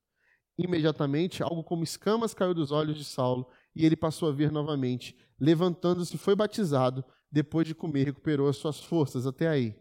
Imediatamente, 0.57 1.41
algo 1.41 1.63
como 1.63 1.83
escamas 1.83 2.33
caiu 2.33 2.53
dos 2.53 2.71
olhos 2.71 2.95
de 2.95 3.03
Saulo 3.03 3.49
e 3.75 3.85
ele 3.85 3.95
passou 3.95 4.29
a 4.29 4.31
ver 4.31 4.51
novamente. 4.51 5.17
Levantando-se, 5.39 6.17
foi 6.17 6.35
batizado. 6.35 7.03
Depois 7.31 7.65
de 7.65 7.73
comer, 7.73 8.05
recuperou 8.05 8.47
as 8.47 8.57
suas 8.57 8.79
forças. 8.79 9.25
Até 9.25 9.47
aí. 9.47 9.75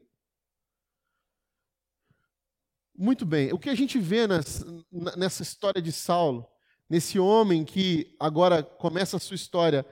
Muito 2.97 3.27
bem. 3.27 3.53
O 3.53 3.59
que 3.59 3.69
a 3.69 3.75
gente 3.75 3.99
vê 3.99 4.27
nessa 4.27 5.43
história 5.43 5.83
de 5.83 5.93
Saulo, 5.93 6.49
nesse 6.89 7.19
homem 7.19 7.65
que 7.65 8.17
agora 8.19 8.63
começa 8.63 9.19
a 9.19 9.21
sua 9.21 9.37
história 9.37 9.85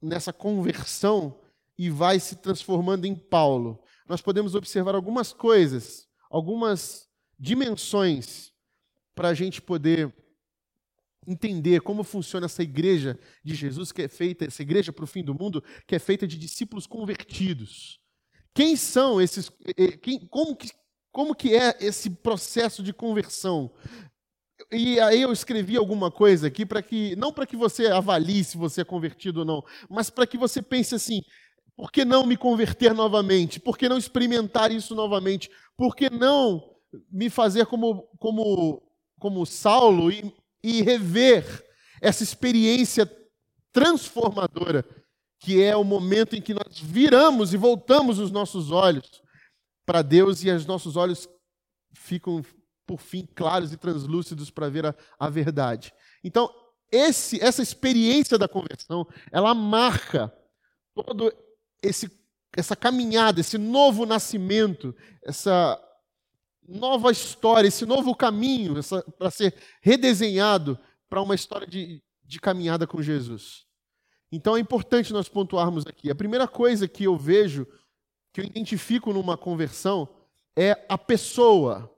nessa 0.00 0.32
conversão, 0.32 1.40
e 1.76 1.90
vai 1.90 2.20
se 2.20 2.36
transformando 2.36 3.06
em 3.06 3.14
Paulo. 3.14 3.82
Nós 4.12 4.20
podemos 4.20 4.54
observar 4.54 4.94
algumas 4.94 5.32
coisas, 5.32 6.06
algumas 6.30 7.08
dimensões 7.38 8.52
para 9.14 9.28
a 9.28 9.34
gente 9.34 9.62
poder 9.62 10.14
entender 11.26 11.80
como 11.80 12.04
funciona 12.04 12.44
essa 12.44 12.62
igreja 12.62 13.18
de 13.42 13.54
Jesus 13.54 13.90
que 13.90 14.02
é 14.02 14.08
feita, 14.08 14.44
essa 14.44 14.60
igreja 14.60 14.92
para 14.92 15.04
o 15.04 15.06
fim 15.06 15.24
do 15.24 15.34
mundo, 15.34 15.64
que 15.86 15.94
é 15.94 15.98
feita 15.98 16.26
de 16.26 16.36
discípulos 16.36 16.86
convertidos. 16.86 18.00
Quem 18.52 18.76
são 18.76 19.18
esses? 19.18 19.50
Quem, 20.02 20.26
como, 20.26 20.56
que, 20.56 20.70
como 21.10 21.34
que 21.34 21.56
é 21.56 21.74
esse 21.80 22.10
processo 22.10 22.82
de 22.82 22.92
conversão? 22.92 23.72
E 24.70 25.00
aí 25.00 25.22
eu 25.22 25.32
escrevi 25.32 25.74
alguma 25.78 26.10
coisa 26.10 26.48
aqui 26.48 26.66
para 26.66 26.82
que 26.82 27.16
não 27.16 27.32
para 27.32 27.46
que 27.46 27.56
você 27.56 27.86
avalie 27.86 28.44
se 28.44 28.58
você 28.58 28.82
é 28.82 28.84
convertido 28.84 29.40
ou 29.40 29.46
não, 29.46 29.64
mas 29.88 30.10
para 30.10 30.26
que 30.26 30.36
você 30.36 30.60
pense 30.60 30.94
assim: 30.94 31.22
por 31.76 31.90
que 31.90 32.04
não 32.04 32.26
me 32.26 32.36
converter 32.36 32.94
novamente? 32.94 33.58
Por 33.58 33.76
que 33.76 33.88
não 33.88 33.98
experimentar 33.98 34.70
isso 34.70 34.94
novamente? 34.94 35.50
Por 35.76 35.96
que 35.96 36.10
não 36.10 36.72
me 37.10 37.30
fazer 37.30 37.66
como, 37.66 38.02
como, 38.18 38.82
como 39.18 39.46
Saulo 39.46 40.10
e, 40.10 40.34
e 40.62 40.82
rever 40.82 41.44
essa 42.00 42.22
experiência 42.22 43.10
transformadora, 43.72 44.84
que 45.40 45.62
é 45.62 45.74
o 45.74 45.84
momento 45.84 46.36
em 46.36 46.42
que 46.42 46.54
nós 46.54 46.78
viramos 46.78 47.54
e 47.54 47.56
voltamos 47.56 48.18
os 48.18 48.30
nossos 48.30 48.70
olhos 48.70 49.22
para 49.86 50.02
Deus 50.02 50.44
e 50.44 50.50
os 50.50 50.66
nossos 50.66 50.96
olhos 50.96 51.28
ficam, 51.94 52.44
por 52.86 53.00
fim, 53.00 53.26
claros 53.34 53.72
e 53.72 53.76
translúcidos 53.76 54.50
para 54.50 54.68
ver 54.68 54.86
a, 54.86 54.94
a 55.18 55.28
verdade. 55.28 55.92
Então, 56.22 56.52
esse, 56.90 57.42
essa 57.42 57.62
experiência 57.62 58.36
da 58.36 58.46
conversão, 58.46 59.06
ela 59.32 59.54
marca 59.54 60.32
todo 60.94 61.32
esse, 61.82 62.10
essa 62.56 62.76
caminhada, 62.76 63.40
esse 63.40 63.58
novo 63.58 64.06
nascimento, 64.06 64.94
essa 65.24 65.78
nova 66.66 67.10
história, 67.10 67.68
esse 67.68 67.84
novo 67.84 68.14
caminho 68.14 68.74
para 69.18 69.30
ser 69.30 69.54
redesenhado 69.80 70.78
para 71.08 71.20
uma 71.20 71.34
história 71.34 71.66
de, 71.66 72.02
de 72.24 72.40
caminhada 72.40 72.86
com 72.86 73.02
Jesus. 73.02 73.66
Então 74.30 74.56
é 74.56 74.60
importante 74.60 75.12
nós 75.12 75.28
pontuarmos 75.28 75.86
aqui. 75.86 76.10
A 76.10 76.14
primeira 76.14 76.48
coisa 76.48 76.88
que 76.88 77.04
eu 77.04 77.16
vejo, 77.16 77.66
que 78.32 78.40
eu 78.40 78.44
identifico 78.44 79.12
numa 79.12 79.36
conversão, 79.36 80.08
é 80.56 80.86
a 80.88 80.96
pessoa. 80.96 81.94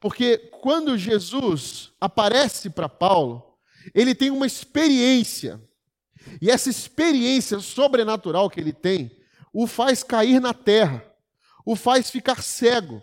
Porque 0.00 0.36
quando 0.60 0.98
Jesus 0.98 1.92
aparece 2.00 2.68
para 2.68 2.88
Paulo, 2.88 3.58
ele 3.94 4.14
tem 4.14 4.30
uma 4.30 4.46
experiência 4.46 5.60
e 6.40 6.50
essa 6.50 6.68
experiência 6.68 7.60
sobrenatural 7.60 8.50
que 8.50 8.60
ele 8.60 8.72
tem 8.72 9.16
o 9.52 9.66
faz 9.66 10.02
cair 10.02 10.40
na 10.40 10.52
terra, 10.52 11.04
o 11.64 11.74
faz 11.74 12.10
ficar 12.10 12.42
cego. 12.42 13.02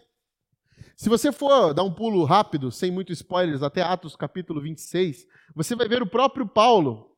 Se 0.95 1.10
você 1.10 1.31
for 1.31 1.74
dar 1.74 1.84
um 1.84 1.93
pulo 1.93 2.24
rápido, 2.24 2.72
sem 2.72 2.91
muitos 2.91 3.17
spoilers, 3.17 3.62
até 3.62 3.81
Atos 3.81 4.15
capítulo 4.15 4.62
26, 4.62 5.27
você 5.53 5.75
vai 5.75 5.88
ver 5.88 6.01
o 6.01 6.07
próprio 6.07 6.48
Paulo 6.48 7.15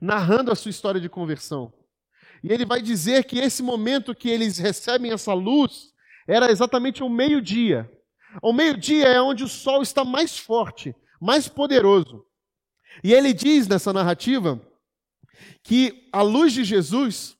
narrando 0.00 0.50
a 0.50 0.54
sua 0.54 0.70
história 0.70 1.00
de 1.00 1.08
conversão. 1.08 1.72
E 2.42 2.52
ele 2.52 2.64
vai 2.64 2.80
dizer 2.80 3.24
que 3.24 3.38
esse 3.38 3.62
momento 3.62 4.14
que 4.14 4.28
eles 4.28 4.58
recebem 4.58 5.12
essa 5.12 5.34
luz 5.34 5.92
era 6.26 6.50
exatamente 6.50 7.02
o 7.02 7.08
meio-dia. 7.08 7.90
O 8.42 8.52
meio-dia 8.52 9.06
é 9.06 9.20
onde 9.20 9.44
o 9.44 9.48
sol 9.48 9.82
está 9.82 10.04
mais 10.04 10.38
forte, 10.38 10.94
mais 11.20 11.48
poderoso. 11.48 12.24
E 13.02 13.12
ele 13.12 13.32
diz 13.32 13.66
nessa 13.66 13.92
narrativa 13.92 14.60
que 15.62 16.08
a 16.12 16.22
luz 16.22 16.52
de 16.52 16.64
Jesus 16.64 17.36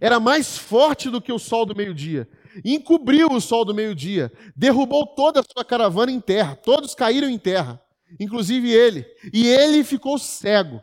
era 0.00 0.20
mais 0.20 0.56
forte 0.56 1.10
do 1.10 1.20
que 1.20 1.32
o 1.32 1.38
sol 1.38 1.66
do 1.66 1.74
meio-dia. 1.74 2.28
Encobriu 2.64 3.28
o 3.30 3.40
sol 3.40 3.64
do 3.64 3.74
meio-dia, 3.74 4.32
derrubou 4.56 5.06
toda 5.06 5.40
a 5.40 5.44
sua 5.44 5.64
caravana 5.64 6.10
em 6.10 6.20
terra, 6.20 6.56
todos 6.56 6.94
caíram 6.94 7.28
em 7.28 7.38
terra, 7.38 7.80
inclusive 8.18 8.70
ele, 8.70 9.06
e 9.32 9.46
ele 9.46 9.84
ficou 9.84 10.18
cego. 10.18 10.82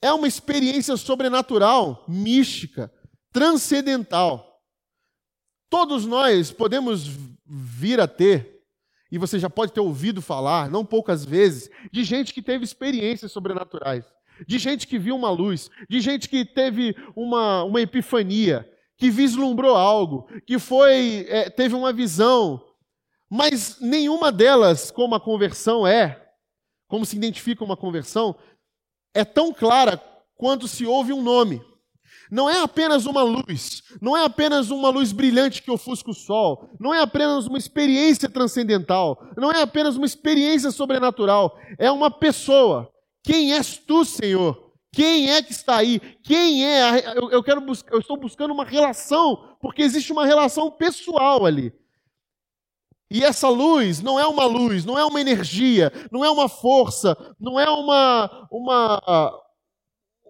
É 0.00 0.12
uma 0.12 0.28
experiência 0.28 0.96
sobrenatural, 0.96 2.04
mística, 2.08 2.92
transcendental. 3.32 4.60
Todos 5.68 6.06
nós 6.06 6.50
podemos 6.50 7.06
vir 7.44 8.00
a 8.00 8.06
ter, 8.06 8.62
e 9.10 9.18
você 9.18 9.38
já 9.38 9.50
pode 9.50 9.72
ter 9.72 9.80
ouvido 9.80 10.22
falar, 10.22 10.70
não 10.70 10.84
poucas 10.84 11.24
vezes, 11.24 11.68
de 11.92 12.04
gente 12.04 12.32
que 12.32 12.40
teve 12.40 12.64
experiências 12.64 13.32
sobrenaturais, 13.32 14.04
de 14.46 14.58
gente 14.58 14.86
que 14.86 14.98
viu 14.98 15.16
uma 15.16 15.30
luz, 15.30 15.70
de 15.88 16.00
gente 16.00 16.28
que 16.28 16.44
teve 16.44 16.94
uma, 17.14 17.64
uma 17.64 17.80
epifania, 17.80 18.68
que 18.96 19.10
vislumbrou 19.10 19.74
algo, 19.74 20.28
que 20.46 20.58
foi 20.58 21.26
é, 21.28 21.48
teve 21.48 21.74
uma 21.74 21.92
visão, 21.92 22.62
mas 23.30 23.80
nenhuma 23.80 24.30
delas, 24.30 24.90
como 24.90 25.14
a 25.14 25.20
conversão 25.20 25.86
é, 25.86 26.20
como 26.88 27.06
se 27.06 27.16
identifica 27.16 27.64
uma 27.64 27.76
conversão, 27.76 28.34
é 29.14 29.24
tão 29.24 29.54
clara 29.54 30.02
quanto 30.36 30.66
se 30.66 30.84
ouve 30.84 31.12
um 31.12 31.22
nome. 31.22 31.62
Não 32.30 32.48
é 32.48 32.60
apenas 32.60 33.06
uma 33.06 33.22
luz, 33.22 33.82
não 34.00 34.16
é 34.16 34.24
apenas 34.24 34.70
uma 34.70 34.88
luz 34.88 35.12
brilhante 35.12 35.62
que 35.62 35.70
ofusca 35.70 36.10
o 36.10 36.14
sol, 36.14 36.68
não 36.78 36.94
é 36.94 37.00
apenas 37.00 37.46
uma 37.46 37.58
experiência 37.58 38.28
transcendental, 38.28 39.20
não 39.36 39.50
é 39.50 39.62
apenas 39.62 39.96
uma 39.96 40.06
experiência 40.06 40.70
sobrenatural, 40.70 41.58
é 41.78 41.90
uma 41.90 42.10
pessoa. 42.10 42.90
Quem 43.22 43.52
és 43.52 43.76
tu, 43.76 44.04
Senhor? 44.04 44.70
Quem 44.92 45.30
é 45.30 45.42
que 45.42 45.52
está 45.52 45.76
aí? 45.76 46.00
Quem 46.22 46.66
é? 46.66 47.16
Eu, 47.16 47.30
eu 47.30 47.42
quero 47.42 47.64
eu 47.90 48.00
estou 48.00 48.16
buscando 48.16 48.52
uma 48.52 48.64
relação, 48.64 49.56
porque 49.60 49.82
existe 49.82 50.10
uma 50.12 50.26
relação 50.26 50.70
pessoal 50.70 51.46
ali. 51.46 51.72
E 53.10 53.24
essa 53.24 53.48
luz 53.48 54.00
não 54.00 54.18
é 54.18 54.26
uma 54.26 54.44
luz, 54.44 54.84
não 54.84 54.98
é 54.98 55.04
uma 55.04 55.20
energia, 55.20 55.92
não 56.12 56.24
é 56.24 56.30
uma 56.30 56.48
força, 56.48 57.16
não 57.40 57.58
é 57.58 57.68
uma, 57.68 58.48
uma 58.50 59.42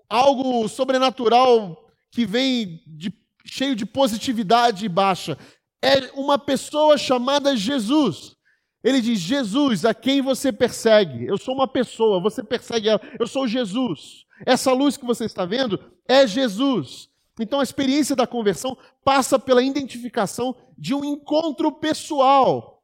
algo 0.09 0.67
sobrenatural 0.67 1.91
que 2.11 2.27
vem 2.27 2.83
de, 2.87 3.13
cheio 3.45 3.77
de 3.77 3.87
positividade 3.87 4.89
baixa. 4.89 5.39
É 5.83 6.11
uma 6.15 6.39
pessoa 6.39 6.99
chamada 6.99 7.57
Jesus. 7.57 8.37
Ele 8.83 9.01
diz: 9.01 9.19
Jesus, 9.19 9.85
a 9.85 9.95
quem 9.95 10.21
você 10.21 10.53
persegue? 10.53 11.27
Eu 11.27 11.39
sou 11.39 11.55
uma 11.55 11.69
pessoa, 11.69 12.21
você 12.21 12.43
persegue 12.43 12.89
ela. 12.89 13.01
Eu 13.19 13.27
sou 13.27 13.47
Jesus. 13.47 14.25
Essa 14.47 14.73
luz 14.73 14.97
que 14.97 15.05
você 15.05 15.25
está 15.25 15.45
vendo 15.45 15.79
é 16.09 16.27
Jesus. 16.27 17.09
Então 17.39 17.61
a 17.61 17.63
experiência 17.63 18.17
da 18.17 18.27
conversão 18.27 18.77
passa 19.05 19.39
pela 19.39 19.63
identificação 19.63 20.55
de 20.77 20.95
um 20.95 21.05
encontro 21.05 21.73
pessoal 21.73 22.81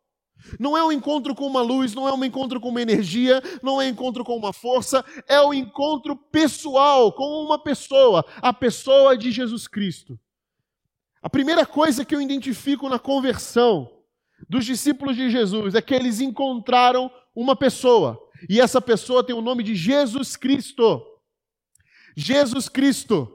não 0.58 0.76
é 0.76 0.84
um 0.84 0.92
encontro 0.92 1.34
com 1.34 1.46
uma 1.46 1.62
luz, 1.62 1.94
não 1.94 2.06
é 2.06 2.12
um 2.12 2.24
encontro 2.24 2.60
com 2.60 2.68
uma 2.68 2.82
energia, 2.82 3.42
não 3.62 3.80
é 3.80 3.86
um 3.86 3.88
encontro 3.88 4.24
com 4.24 4.36
uma 4.36 4.52
força, 4.52 5.04
é 5.26 5.40
um 5.40 5.52
encontro 5.52 6.16
pessoal 6.16 7.12
com 7.12 7.44
uma 7.44 7.58
pessoa, 7.58 8.24
a 8.36 8.52
pessoa 8.52 9.16
de 9.16 9.30
Jesus 9.30 9.66
Cristo. 9.66 10.18
A 11.20 11.28
primeira 11.28 11.66
coisa 11.66 12.04
que 12.04 12.14
eu 12.14 12.20
identifico 12.20 12.88
na 12.88 12.98
conversão 12.98 13.90
dos 14.48 14.64
discípulos 14.64 15.16
de 15.16 15.30
Jesus 15.30 15.74
é 15.74 15.82
que 15.82 15.94
eles 15.94 16.20
encontraram 16.20 17.10
uma 17.34 17.56
pessoa, 17.56 18.18
e 18.48 18.60
essa 18.60 18.80
pessoa 18.80 19.24
tem 19.24 19.34
o 19.34 19.42
nome 19.42 19.62
de 19.62 19.74
Jesus 19.74 20.36
Cristo. 20.36 21.02
Jesus 22.16 22.68
Cristo. 22.68 23.32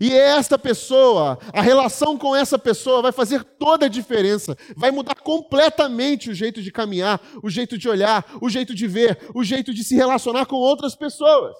E 0.00 0.10
é 0.12 0.36
esta 0.38 0.58
pessoa, 0.58 1.38
a 1.52 1.60
relação 1.60 2.16
com 2.16 2.34
essa 2.34 2.58
pessoa 2.58 3.02
vai 3.02 3.12
fazer 3.12 3.44
toda 3.44 3.86
a 3.86 3.90
diferença, 3.90 4.56
vai 4.74 4.90
mudar 4.90 5.16
completamente 5.16 6.30
o 6.30 6.34
jeito 6.34 6.62
de 6.62 6.72
caminhar, 6.72 7.20
o 7.42 7.50
jeito 7.50 7.76
de 7.76 7.88
olhar, 7.88 8.24
o 8.40 8.48
jeito 8.48 8.74
de 8.74 8.86
ver, 8.86 9.30
o 9.34 9.44
jeito 9.44 9.74
de 9.74 9.84
se 9.84 9.94
relacionar 9.94 10.46
com 10.46 10.56
outras 10.56 10.94
pessoas. 10.94 11.54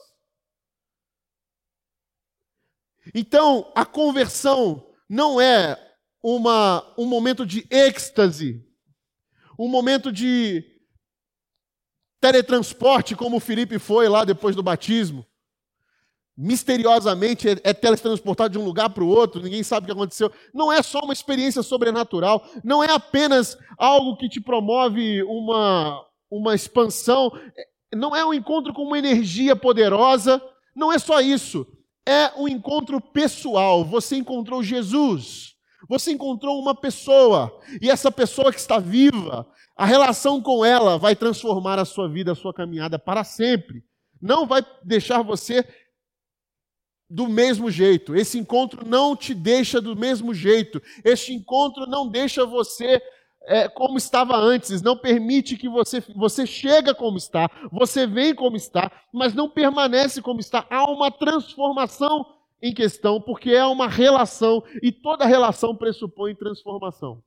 Então, 3.14 3.70
a 3.75 3.85
conversão 3.85 4.90
não 5.09 5.40
é 5.40 5.77
uma, 6.22 6.85
um 6.96 7.06
momento 7.06 7.44
de 7.44 7.66
êxtase, 7.70 8.64
um 9.58 9.68
momento 9.68 10.12
de 10.12 10.64
teletransporte, 12.20 13.16
como 13.16 13.37
o 13.37 13.40
Felipe 13.40 13.78
foi 13.78 14.08
lá 14.08 14.24
depois 14.24 14.54
do 14.54 14.62
batismo 14.62 15.26
misteriosamente 16.37 17.48
é, 17.48 17.56
é 17.62 17.72
teletransportado 17.72 18.52
de 18.52 18.58
um 18.58 18.64
lugar 18.64 18.90
para 18.90 19.04
o 19.04 19.08
outro, 19.08 19.42
ninguém 19.42 19.62
sabe 19.62 19.85
o 19.85 19.87
que 19.87 19.92
aconteceu. 19.92 20.32
Não 20.52 20.72
é 20.72 20.82
só 20.82 21.00
uma 21.00 21.12
experiência 21.12 21.62
sobrenatural, 21.62 22.44
não 22.64 22.82
é 22.82 22.90
apenas 22.90 23.56
algo 23.78 24.16
que 24.16 24.28
te 24.28 24.40
promove 24.40 25.22
uma, 25.22 26.04
uma 26.30 26.54
expansão, 26.54 27.32
não 27.94 28.16
é 28.16 28.24
um 28.24 28.32
encontro 28.32 28.72
com 28.72 28.82
uma 28.82 28.98
energia 28.98 29.54
poderosa, 29.54 30.42
não 30.74 30.92
é 30.92 30.98
só 30.98 31.20
isso. 31.20 31.66
É 32.06 32.32
um 32.37 32.48
encontro 32.48 33.00
pessoal. 33.00 33.85
Você 33.85 34.16
encontrou 34.16 34.62
Jesus, 34.62 35.51
você 35.88 36.12
encontrou 36.12 36.60
uma 36.60 36.74
pessoa, 36.74 37.58
e 37.80 37.90
essa 37.90 38.10
pessoa 38.10 38.52
que 38.52 38.58
está 38.58 38.78
viva, 38.78 39.46
a 39.76 39.84
relação 39.84 40.40
com 40.40 40.64
ela 40.64 40.98
vai 40.98 41.16
transformar 41.16 41.78
a 41.78 41.84
sua 41.84 42.08
vida, 42.08 42.32
a 42.32 42.36
sua 42.36 42.52
caminhada 42.54 42.98
para 42.98 43.24
sempre. 43.24 43.84
Não 44.20 44.46
vai 44.46 44.64
deixar 44.84 45.22
você 45.22 45.66
do 47.10 47.28
mesmo 47.28 47.70
jeito. 47.70 48.14
Esse 48.14 48.38
encontro 48.38 48.86
não 48.86 49.14
te 49.14 49.34
deixa 49.34 49.80
do 49.80 49.94
mesmo 49.94 50.32
jeito. 50.32 50.80
Este 51.04 51.34
encontro 51.34 51.86
não 51.86 52.08
deixa 52.08 52.46
você 52.46 53.02
é, 53.44 53.68
como 53.68 53.98
estava 53.98 54.36
antes, 54.36 54.82
não 54.82 54.96
permite 54.96 55.56
que 55.56 55.68
você 55.68 56.00
você 56.14 56.46
chega 56.46 56.94
como 56.94 57.18
está, 57.18 57.50
você 57.70 58.06
vem 58.06 58.34
como 58.34 58.56
está, 58.56 58.90
mas 59.12 59.34
não 59.34 59.48
permanece 59.48 60.22
como 60.22 60.40
está. 60.40 60.64
Há 60.70 60.88
uma 60.90 61.10
transformação 61.10 62.24
em 62.62 62.72
questão, 62.72 63.20
porque 63.20 63.51
é 63.51 63.66
uma 63.66 63.88
relação 63.88 64.62
e 64.81 64.92
toda 64.92 65.27
relação 65.27 65.77
pressupõe 65.77 66.35
transformação. 66.37 67.22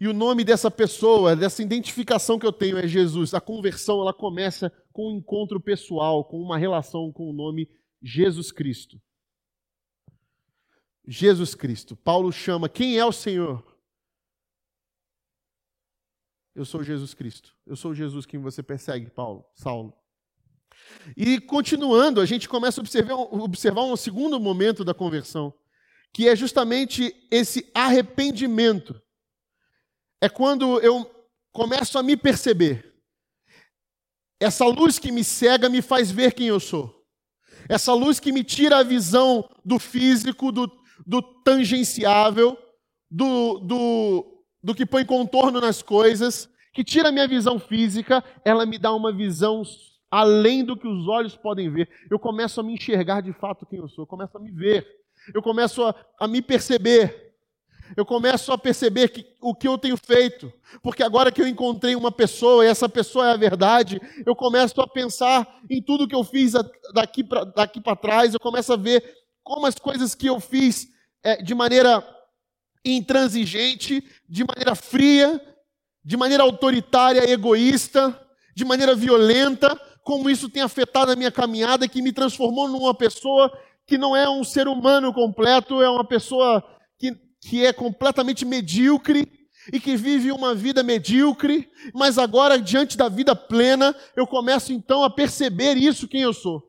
E 0.00 0.08
o 0.08 0.12
nome 0.12 0.42
dessa 0.42 0.68
pessoa, 0.68 1.36
dessa 1.36 1.62
identificação 1.62 2.36
que 2.36 2.44
eu 2.44 2.52
tenho 2.52 2.76
é 2.76 2.88
Jesus. 2.88 3.34
A 3.34 3.40
conversão 3.40 4.00
ela 4.00 4.12
começa 4.12 4.68
com 4.92 5.12
um 5.12 5.18
encontro 5.18 5.60
pessoal, 5.60 6.24
com 6.24 6.40
uma 6.40 6.58
relação 6.58 7.12
com 7.12 7.30
o 7.30 7.32
nome 7.32 7.70
Jesus 8.02 8.50
Cristo. 8.50 9.00
Jesus 11.06 11.54
Cristo. 11.54 11.94
Paulo 11.94 12.32
chama: 12.32 12.68
quem 12.68 12.98
é 12.98 13.04
o 13.04 13.12
Senhor? 13.12 13.64
Eu 16.52 16.64
sou 16.64 16.82
Jesus 16.82 17.14
Cristo. 17.14 17.56
Eu 17.64 17.76
sou 17.76 17.94
Jesus 17.94 18.26
quem 18.26 18.40
você 18.40 18.60
persegue, 18.60 19.08
Paulo, 19.08 19.48
Saulo. 19.54 20.01
E 21.16 21.40
continuando, 21.40 22.20
a 22.20 22.26
gente 22.26 22.48
começa 22.48 22.80
a 22.80 22.82
observar, 22.82 23.14
observar 23.14 23.82
um 23.82 23.96
segundo 23.96 24.38
momento 24.38 24.84
da 24.84 24.94
conversão, 24.94 25.52
que 26.12 26.28
é 26.28 26.36
justamente 26.36 27.14
esse 27.30 27.70
arrependimento. 27.74 29.00
É 30.20 30.28
quando 30.28 30.80
eu 30.80 31.10
começo 31.52 31.98
a 31.98 32.02
me 32.02 32.16
perceber. 32.16 32.92
Essa 34.40 34.64
luz 34.64 34.98
que 34.98 35.12
me 35.12 35.22
cega 35.22 35.68
me 35.68 35.82
faz 35.82 36.10
ver 36.10 36.32
quem 36.32 36.48
eu 36.48 36.58
sou. 36.58 37.02
Essa 37.68 37.92
luz 37.94 38.18
que 38.18 38.32
me 38.32 38.42
tira 38.42 38.78
a 38.78 38.82
visão 38.82 39.48
do 39.64 39.78
físico, 39.78 40.50
do, 40.50 40.70
do 41.06 41.22
tangenciável, 41.22 42.58
do, 43.10 43.58
do, 43.60 44.44
do 44.62 44.74
que 44.74 44.86
põe 44.86 45.04
contorno 45.04 45.60
nas 45.60 45.82
coisas, 45.82 46.48
que 46.72 46.82
tira 46.82 47.10
a 47.10 47.12
minha 47.12 47.28
visão 47.28 47.58
física, 47.58 48.24
ela 48.44 48.64
me 48.64 48.78
dá 48.78 48.92
uma 48.92 49.12
visão 49.12 49.62
além 50.12 50.62
do 50.62 50.76
que 50.76 50.86
os 50.86 51.08
olhos 51.08 51.34
podem 51.34 51.70
ver. 51.70 51.88
Eu 52.10 52.18
começo 52.18 52.60
a 52.60 52.62
me 52.62 52.74
enxergar 52.74 53.22
de 53.22 53.32
fato 53.32 53.64
quem 53.64 53.78
eu 53.78 53.88
sou, 53.88 54.02
eu 54.02 54.06
começo 54.06 54.36
a 54.36 54.40
me 54.40 54.50
ver, 54.52 54.86
eu 55.34 55.42
começo 55.42 55.82
a, 55.82 55.94
a 56.20 56.28
me 56.28 56.42
perceber 56.42 57.32
eu 57.96 58.06
começo 58.06 58.50
a 58.52 58.56
perceber 58.56 59.08
que, 59.08 59.26
o 59.40 59.54
que 59.54 59.68
eu 59.68 59.76
tenho 59.76 59.96
feito, 59.96 60.50
porque 60.82 61.02
agora 61.02 61.30
que 61.30 61.42
eu 61.42 61.46
encontrei 61.46 61.94
uma 61.94 62.10
pessoa 62.10 62.64
e 62.64 62.68
essa 62.68 62.88
pessoa 62.88 63.28
é 63.28 63.32
a 63.32 63.36
verdade, 63.36 64.00
eu 64.24 64.34
começo 64.34 64.80
a 64.80 64.86
pensar 64.86 65.60
em 65.68 65.82
tudo 65.82 66.08
que 66.08 66.14
eu 66.14 66.24
fiz 66.24 66.52
daqui 66.94 67.22
para 67.22 67.44
daqui 67.44 67.82
trás, 68.00 68.32
eu 68.32 68.40
começo 68.40 68.72
a 68.72 68.76
ver 68.76 69.04
como 69.42 69.66
as 69.66 69.74
coisas 69.74 70.14
que 70.14 70.26
eu 70.26 70.40
fiz 70.40 70.88
é, 71.22 71.42
de 71.42 71.54
maneira 71.54 72.02
intransigente, 72.84 74.02
de 74.28 74.44
maneira 74.44 74.74
fria, 74.74 75.40
de 76.04 76.16
maneira 76.16 76.42
autoritária, 76.42 77.30
egoísta, 77.30 78.18
de 78.54 78.64
maneira 78.64 78.94
violenta, 78.94 79.78
como 80.02 80.28
isso 80.28 80.48
tem 80.48 80.62
afetado 80.62 81.12
a 81.12 81.16
minha 81.16 81.30
caminhada, 81.30 81.88
que 81.88 82.02
me 82.02 82.12
transformou 82.12 82.68
numa 82.68 82.94
pessoa 82.94 83.52
que 83.86 83.96
não 83.98 84.16
é 84.16 84.28
um 84.28 84.44
ser 84.44 84.68
humano 84.68 85.12
completo, 85.12 85.82
é 85.82 85.88
uma 85.88 86.04
pessoa 86.04 86.62
que, 86.98 87.16
que 87.40 87.64
é 87.64 87.72
completamente 87.72 88.44
medíocre 88.44 89.30
e 89.72 89.78
que 89.78 89.96
vive 89.96 90.32
uma 90.32 90.54
vida 90.54 90.82
medíocre, 90.82 91.70
mas 91.94 92.18
agora, 92.18 92.60
diante 92.60 92.96
da 92.96 93.08
vida 93.08 93.36
plena, 93.36 93.94
eu 94.16 94.26
começo 94.26 94.72
então 94.72 95.04
a 95.04 95.10
perceber 95.10 95.76
isso, 95.76 96.08
quem 96.08 96.22
eu 96.22 96.32
sou. 96.32 96.68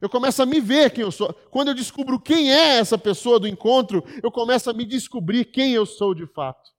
Eu 0.00 0.08
começo 0.08 0.42
a 0.42 0.46
me 0.46 0.60
ver 0.60 0.90
quem 0.90 1.02
eu 1.02 1.12
sou. 1.12 1.32
Quando 1.50 1.68
eu 1.68 1.74
descubro 1.74 2.18
quem 2.18 2.50
é 2.52 2.78
essa 2.78 2.96
pessoa 2.96 3.38
do 3.38 3.46
encontro, 3.46 4.02
eu 4.22 4.30
começo 4.30 4.70
a 4.70 4.72
me 4.72 4.84
descobrir 4.84 5.44
quem 5.46 5.72
eu 5.72 5.84
sou 5.84 6.14
de 6.14 6.26
fato. 6.26 6.70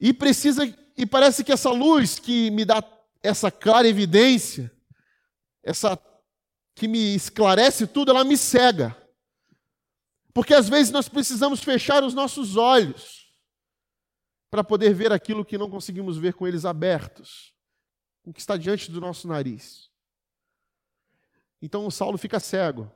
E 0.00 0.14
precisa, 0.14 0.66
e 1.00 1.06
parece 1.06 1.42
que 1.42 1.50
essa 1.50 1.70
luz 1.70 2.18
que 2.18 2.50
me 2.50 2.62
dá 2.62 2.84
essa 3.22 3.50
clara 3.50 3.88
evidência, 3.88 4.70
essa 5.62 5.98
que 6.74 6.86
me 6.86 7.14
esclarece 7.14 7.86
tudo, 7.86 8.10
ela 8.10 8.22
me 8.22 8.36
cega. 8.36 8.94
Porque 10.34 10.52
às 10.52 10.68
vezes 10.68 10.92
nós 10.92 11.08
precisamos 11.08 11.62
fechar 11.62 12.04
os 12.04 12.12
nossos 12.12 12.54
olhos 12.54 13.34
para 14.50 14.62
poder 14.62 14.92
ver 14.92 15.10
aquilo 15.10 15.42
que 15.42 15.56
não 15.56 15.70
conseguimos 15.70 16.18
ver 16.18 16.34
com 16.34 16.46
eles 16.46 16.66
abertos, 16.66 17.54
o 18.22 18.30
que 18.30 18.40
está 18.40 18.58
diante 18.58 18.90
do 18.90 19.00
nosso 19.00 19.26
nariz. 19.26 19.88
Então 21.62 21.86
o 21.86 21.90
Saulo 21.90 22.18
fica 22.18 22.38
cego. 22.38 22.92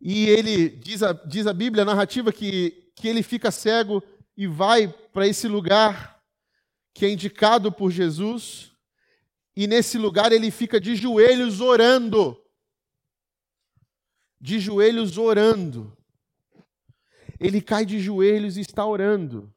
E 0.00 0.30
ele, 0.30 0.70
diz 0.70 1.02
a, 1.02 1.12
diz 1.12 1.46
a 1.46 1.52
Bíblia, 1.52 1.82
a 1.82 1.86
narrativa, 1.86 2.32
que, 2.32 2.90
que 2.96 3.06
ele 3.06 3.22
fica 3.22 3.50
cego 3.50 4.02
e 4.34 4.46
vai 4.46 4.88
para 4.88 5.26
esse 5.26 5.46
lugar 5.46 6.19
que 6.94 7.06
é 7.06 7.10
indicado 7.10 7.72
por 7.72 7.90
Jesus, 7.90 8.72
e 9.56 9.66
nesse 9.66 9.98
lugar 9.98 10.32
ele 10.32 10.50
fica 10.50 10.80
de 10.80 10.94
joelhos 10.94 11.60
orando. 11.60 12.40
De 14.40 14.58
joelhos 14.58 15.18
orando. 15.18 15.96
Ele 17.38 17.60
cai 17.60 17.84
de 17.84 17.98
joelhos 17.98 18.56
e 18.56 18.60
está 18.60 18.86
orando. 18.86 19.52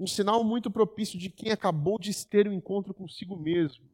Um 0.00 0.06
sinal 0.06 0.42
muito 0.42 0.70
propício 0.70 1.18
de 1.18 1.30
quem 1.30 1.52
acabou 1.52 1.98
de 1.98 2.26
ter 2.26 2.48
um 2.48 2.52
encontro 2.52 2.92
consigo 2.92 3.36
mesmo 3.36 3.91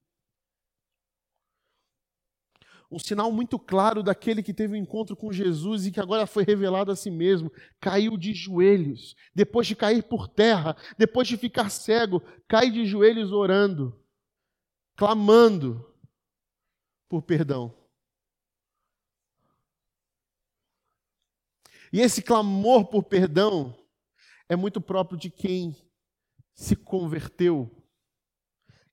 um 2.90 2.98
sinal 2.98 3.30
muito 3.30 3.58
claro 3.58 4.02
daquele 4.02 4.42
que 4.42 4.54
teve 4.54 4.72
um 4.72 4.76
encontro 4.76 5.14
com 5.14 5.30
Jesus 5.30 5.84
e 5.84 5.92
que 5.92 6.00
agora 6.00 6.26
foi 6.26 6.42
revelado 6.42 6.90
a 6.90 6.96
si 6.96 7.10
mesmo. 7.10 7.52
Caiu 7.78 8.16
de 8.16 8.32
joelhos, 8.32 9.14
depois 9.34 9.66
de 9.66 9.76
cair 9.76 10.02
por 10.02 10.26
terra, 10.26 10.74
depois 10.96 11.28
de 11.28 11.36
ficar 11.36 11.68
cego, 11.68 12.22
cai 12.46 12.70
de 12.70 12.86
joelhos 12.86 13.30
orando, 13.30 14.02
clamando 14.96 15.94
por 17.08 17.22
perdão. 17.22 17.76
E 21.92 22.00
esse 22.00 22.22
clamor 22.22 22.86
por 22.86 23.02
perdão 23.04 23.76
é 24.48 24.56
muito 24.56 24.80
próprio 24.80 25.18
de 25.18 25.30
quem 25.30 25.76
se 26.54 26.74
converteu, 26.74 27.70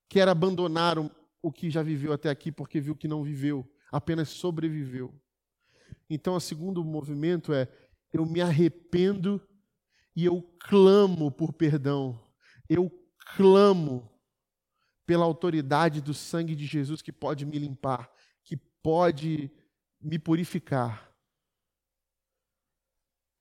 quer 0.07 0.27
abandonar 0.27 0.97
o 1.41 1.51
que 1.51 1.69
já 1.69 1.81
viveu 1.81 2.11
até 2.11 2.29
aqui 2.29 2.51
porque 2.51 2.79
viu 2.79 2.95
que 2.95 3.07
não 3.07 3.23
viveu 3.23 3.69
apenas 3.91 4.29
sobreviveu. 4.29 5.13
Então, 6.09 6.35
o 6.35 6.39
segundo 6.39 6.83
movimento 6.83 7.53
é: 7.53 7.67
eu 8.13 8.25
me 8.25 8.41
arrependo 8.41 9.41
e 10.15 10.25
eu 10.25 10.41
clamo 10.59 11.31
por 11.31 11.53
perdão. 11.53 12.19
Eu 12.69 12.89
clamo 13.35 14.09
pela 15.05 15.25
autoridade 15.25 16.01
do 16.01 16.13
sangue 16.13 16.55
de 16.55 16.65
Jesus 16.65 17.01
que 17.01 17.11
pode 17.11 17.45
me 17.45 17.59
limpar, 17.59 18.09
que 18.43 18.57
pode 18.57 19.51
me 20.01 20.17
purificar. 20.17 21.11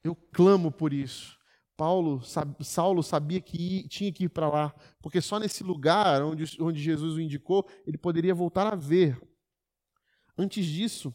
Eu 0.03 0.15
clamo 0.15 0.71
por 0.71 0.93
isso. 0.93 1.39
Paulo, 1.77 2.23
Saulo 2.61 3.03
sabia 3.03 3.41
que 3.41 3.89
tinha 3.89 4.13
que 4.13 4.25
ir 4.25 4.29
para 4.29 4.49
lá, 4.49 4.75
porque 5.03 5.21
só 5.21 5.41
nesse 5.41 5.65
lugar 5.65 6.23
onde, 6.23 6.45
onde 6.63 6.81
Jesus 6.81 7.15
o 7.15 7.21
indicou, 7.21 7.69
ele 7.85 7.99
poderia 7.99 8.35
voltar 8.35 8.73
a 8.73 8.77
ver 8.77 9.21
Antes 10.37 10.67
disso, 10.67 11.15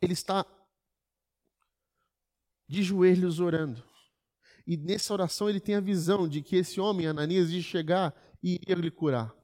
ele 0.00 0.12
está 0.12 0.44
de 2.66 2.82
joelhos 2.82 3.38
orando. 3.38 3.82
E 4.66 4.76
nessa 4.76 5.12
oração 5.12 5.48
ele 5.48 5.60
tem 5.60 5.76
a 5.76 5.80
visão 5.80 6.28
de 6.28 6.42
que 6.42 6.56
esse 6.56 6.80
homem, 6.80 7.06
Ananias, 7.06 7.50
ia 7.50 7.62
chegar 7.62 8.14
e 8.42 8.60
ia 8.68 8.74
lhe 8.74 8.90
curar. 8.90 9.34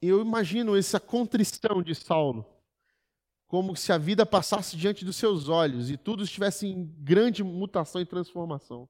Eu 0.00 0.20
imagino 0.20 0.76
essa 0.76 1.00
contrição 1.00 1.82
de 1.82 1.94
Saulo, 1.94 2.46
como 3.46 3.74
se 3.74 3.90
a 3.92 3.98
vida 3.98 4.26
passasse 4.26 4.76
diante 4.76 5.04
dos 5.04 5.16
seus 5.16 5.48
olhos 5.48 5.90
e 5.90 5.96
tudo 5.96 6.22
estivesse 6.22 6.66
em 6.66 6.86
grande 7.02 7.42
mutação 7.42 8.00
e 8.00 8.06
transformação. 8.06 8.88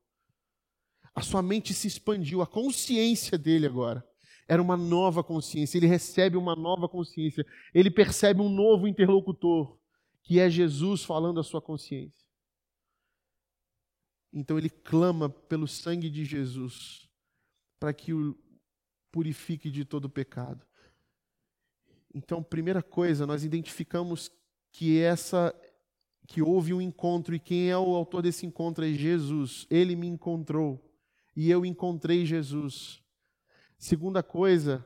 A 1.15 1.23
sua 1.23 1.41
mente 1.41 1.73
se 1.73 1.87
expandiu, 1.87 2.43
a 2.43 2.47
consciência 2.47 3.39
dele 3.39 3.67
agora 3.67 4.05
era 4.47 4.61
uma 4.61 4.77
nova 4.77 5.25
consciência, 5.25 5.79
ele 5.79 5.87
recebe 5.87 6.37
uma 6.37 6.55
nova 6.55 6.89
consciência, 6.89 7.47
ele 7.73 7.91
percebe 7.91 8.41
um 8.41 8.49
novo 8.49 8.87
interlocutor, 8.87 9.79
que 10.23 10.39
é 10.39 10.49
Jesus 10.51 11.05
falando 11.05 11.41
à 11.41 11.43
sua 11.43 11.61
consciência. 11.63 12.25
Então 14.33 14.59
ele 14.59 14.69
clama 14.69 15.29
pelo 15.29 15.67
sangue 15.67 16.11
de 16.11 16.25
Jesus, 16.25 17.09
para 17.79 17.93
que 17.93 18.13
o 18.13 18.37
purifique 19.13 19.71
de 19.71 19.85
todo 19.85 20.11
pecado. 20.11 20.67
Então, 22.13 22.43
primeira 22.43 22.83
coisa, 22.83 23.27
nós 23.27 23.45
identificamos 23.45 24.31
que 24.73 25.01
essa 25.01 25.55
que 26.27 26.41
houve 26.41 26.73
um 26.73 26.81
encontro 26.81 27.35
e 27.35 27.39
quem 27.39 27.71
é 27.71 27.77
o 27.77 27.95
autor 27.95 28.23
desse 28.23 28.47
encontro 28.47 28.85
é 28.85 28.93
Jesus. 28.93 29.67
Ele 29.71 29.95
me 29.95 30.07
encontrou 30.07 30.83
e 31.37 31.51
eu 31.51 31.65
encontrei 31.65 32.25
Jesus. 32.25 33.04
Segunda 33.85 34.23
coisa, 34.23 34.83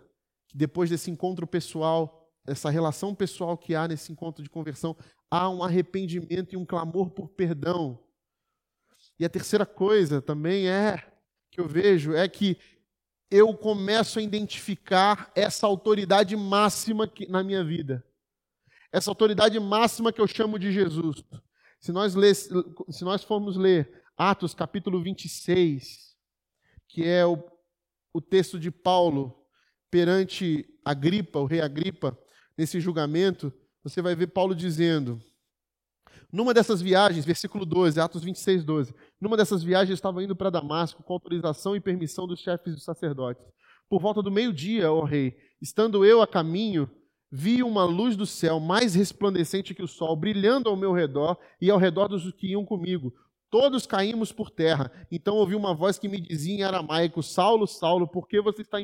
depois 0.53 0.91
desse 0.91 1.09
encontro 1.09 1.47
pessoal, 1.47 2.29
essa 2.45 2.69
relação 2.69 3.15
pessoal 3.15 3.57
que 3.57 3.73
há 3.73 3.87
nesse 3.87 4.11
encontro 4.11 4.43
de 4.43 4.51
conversão, 4.51 4.97
há 5.31 5.49
um 5.49 5.63
arrependimento 5.63 6.53
e 6.53 6.57
um 6.57 6.67
clamor 6.67 7.09
por 7.11 7.29
perdão. 7.29 8.05
E 9.17 9.25
a 9.25 9.29
terceira 9.29 9.65
coisa 9.65 10.21
também 10.21 10.69
é 10.69 11.13
que 11.49 11.61
eu 11.61 11.69
vejo 11.69 12.13
é 12.13 12.29
que 12.29 12.59
eu 13.31 13.57
começo 13.57 14.19
a 14.19 14.23
identificar 14.23 15.31
essa 15.33 15.65
autoridade 15.65 16.35
máxima 16.35 17.07
que, 17.07 17.25
na 17.31 17.45
minha 17.45 17.63
vida. 17.63 18.05
Essa 18.91 19.13
autoridade 19.13 19.61
máxima 19.61 20.13
que 20.13 20.21
eu 20.21 20.27
chamo 20.27 20.59
de 20.59 20.73
Jesus. 20.73 21.23
Se 21.81 21.93
nós, 21.93 22.15
se 22.91 23.05
nós 23.05 23.23
formos 23.23 23.57
ler 23.57 24.03
Atos 24.17 24.55
capítulo 24.55 25.01
26, 25.01 26.17
que 26.89 27.07
é 27.07 27.25
o 27.25 27.58
o 28.19 28.21
texto 28.21 28.59
de 28.59 28.71
Paulo 28.71 29.35
perante 29.91 30.67
Agripa, 30.85 31.39
o 31.39 31.47
rei 31.47 31.61
Agripa, 31.61 32.19
nesse 32.57 32.81
julgamento, 32.81 33.53
você 33.83 34.03
vai 34.03 34.15
ver 34.17 34.27
Paulo 34.27 34.55
dizendo: 34.55 35.23
numa 36.33 36.53
dessas 36.53 36.83
viagens, 36.83 37.25
versículo 37.25 37.65
12, 37.65 38.01
Atos 38.01 38.25
26, 38.25 38.65
12. 38.65 38.95
Numa 39.21 39.37
dessas 39.37 39.63
viagens, 39.63 39.97
estava 39.97 40.23
indo 40.23 40.35
para 40.35 40.51
Damasco 40.51 41.03
com 41.03 41.13
autorização 41.13 41.77
e 41.77 41.81
permissão 41.81 42.27
dos 42.27 42.41
chefes 42.41 42.75
dos 42.75 42.85
sacerdotes. 42.85 43.47
Por 43.89 44.01
volta 44.01 44.21
do 44.21 44.31
meio-dia, 44.31 44.93
ó 44.93 45.05
rei, 45.05 45.37
estando 45.63 46.05
eu 46.05 46.21
a 46.21 46.27
caminho, 46.27 46.91
vi 47.31 47.63
uma 47.63 47.85
luz 47.85 48.17
do 48.17 48.27
céu 48.27 48.59
mais 48.59 48.95
resplandecente 48.95 49.75
que 49.75 49.83
o 49.83 49.89
sol, 49.89 50.15
brilhando 50.17 50.69
ao 50.69 50.77
meu 50.77 50.93
redor 50.93 51.39
e 51.61 51.71
ao 51.71 51.79
redor 51.79 52.09
dos 52.09 52.31
que 52.33 52.49
iam 52.49 52.65
comigo. 52.65 53.15
Todos 53.51 53.87
caímos 53.87 54.33
por 54.33 54.51
terra. 54.51 54.91
Então 55.11 55.37
ouvi 55.37 55.55
uma 55.55 55.75
voz 55.75 55.99
que 55.99 56.09
me 56.09 56.21
dizia 56.21 56.55
em 56.55 56.63
aramaico: 56.63 57.23
Saulo, 57.23 57.67
Saulo, 57.67 58.07
por 58.07 58.29
que 58.29 58.41
você 58.41 58.63
está, 58.63 58.79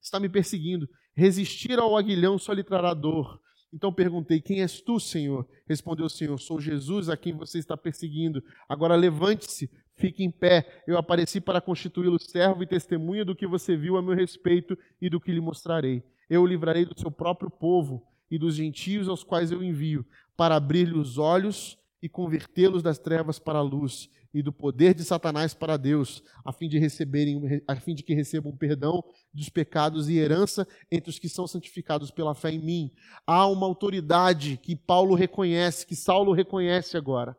está 0.00 0.18
me 0.18 0.28
perseguindo? 0.28 0.88
Resistir 1.14 1.78
ao 1.78 1.96
aguilhão 1.96 2.38
só 2.38 2.52
lhe 2.52 2.64
trará 2.64 2.94
dor. 2.94 3.40
Então 3.72 3.92
perguntei: 3.92 4.40
Quem 4.40 4.60
és 4.60 4.80
tu, 4.80 4.98
Senhor? 4.98 5.46
Respondeu 5.68 6.06
o 6.06 6.10
Senhor: 6.10 6.38
Sou 6.38 6.60
Jesus 6.60 7.08
a 7.08 7.16
quem 7.16 7.36
você 7.36 7.58
está 7.58 7.76
perseguindo. 7.76 8.42
Agora 8.68 8.96
levante-se, 8.96 9.70
fique 9.94 10.24
em 10.24 10.30
pé. 10.30 10.82
Eu 10.86 10.98
apareci 10.98 11.40
para 11.40 11.60
constituí-lo 11.60 12.18
servo 12.18 12.62
e 12.62 12.66
testemunha 12.66 13.24
do 13.24 13.36
que 13.36 13.46
você 13.46 13.76
viu 13.76 13.96
a 13.96 14.02
meu 14.02 14.14
respeito 14.14 14.76
e 15.00 15.08
do 15.08 15.20
que 15.20 15.30
lhe 15.30 15.40
mostrarei. 15.40 16.02
Eu 16.28 16.42
o 16.42 16.46
livrarei 16.46 16.84
do 16.84 16.98
seu 16.98 17.10
próprio 17.10 17.50
povo 17.50 18.02
e 18.30 18.38
dos 18.38 18.54
gentios 18.54 19.08
aos 19.08 19.22
quais 19.22 19.50
eu 19.50 19.62
envio, 19.62 20.04
para 20.36 20.56
abrir-lhe 20.56 20.98
os 20.98 21.18
olhos 21.18 21.78
e 22.02 22.08
convertê-los 22.08 22.82
das 22.82 22.98
trevas 22.98 23.38
para 23.38 23.58
a 23.58 23.62
luz 23.62 24.08
e 24.32 24.42
do 24.42 24.52
poder 24.52 24.94
de 24.94 25.04
Satanás 25.04 25.54
para 25.54 25.76
Deus, 25.76 26.22
a 26.44 26.52
fim 26.52 26.68
de 26.68 26.78
receberem, 26.78 27.62
a 27.66 27.76
fim 27.76 27.94
de 27.94 28.02
que 28.02 28.14
recebam 28.14 28.54
perdão 28.56 29.02
dos 29.32 29.48
pecados 29.48 30.08
e 30.08 30.18
herança 30.18 30.66
entre 30.90 31.10
os 31.10 31.18
que 31.18 31.28
são 31.28 31.46
santificados 31.46 32.10
pela 32.10 32.34
fé 32.34 32.50
em 32.50 32.58
mim. 32.58 32.92
Há 33.26 33.46
uma 33.46 33.66
autoridade 33.66 34.58
que 34.58 34.76
Paulo 34.76 35.14
reconhece, 35.14 35.86
que 35.86 35.96
Saulo 35.96 36.32
reconhece 36.32 36.96
agora. 36.96 37.36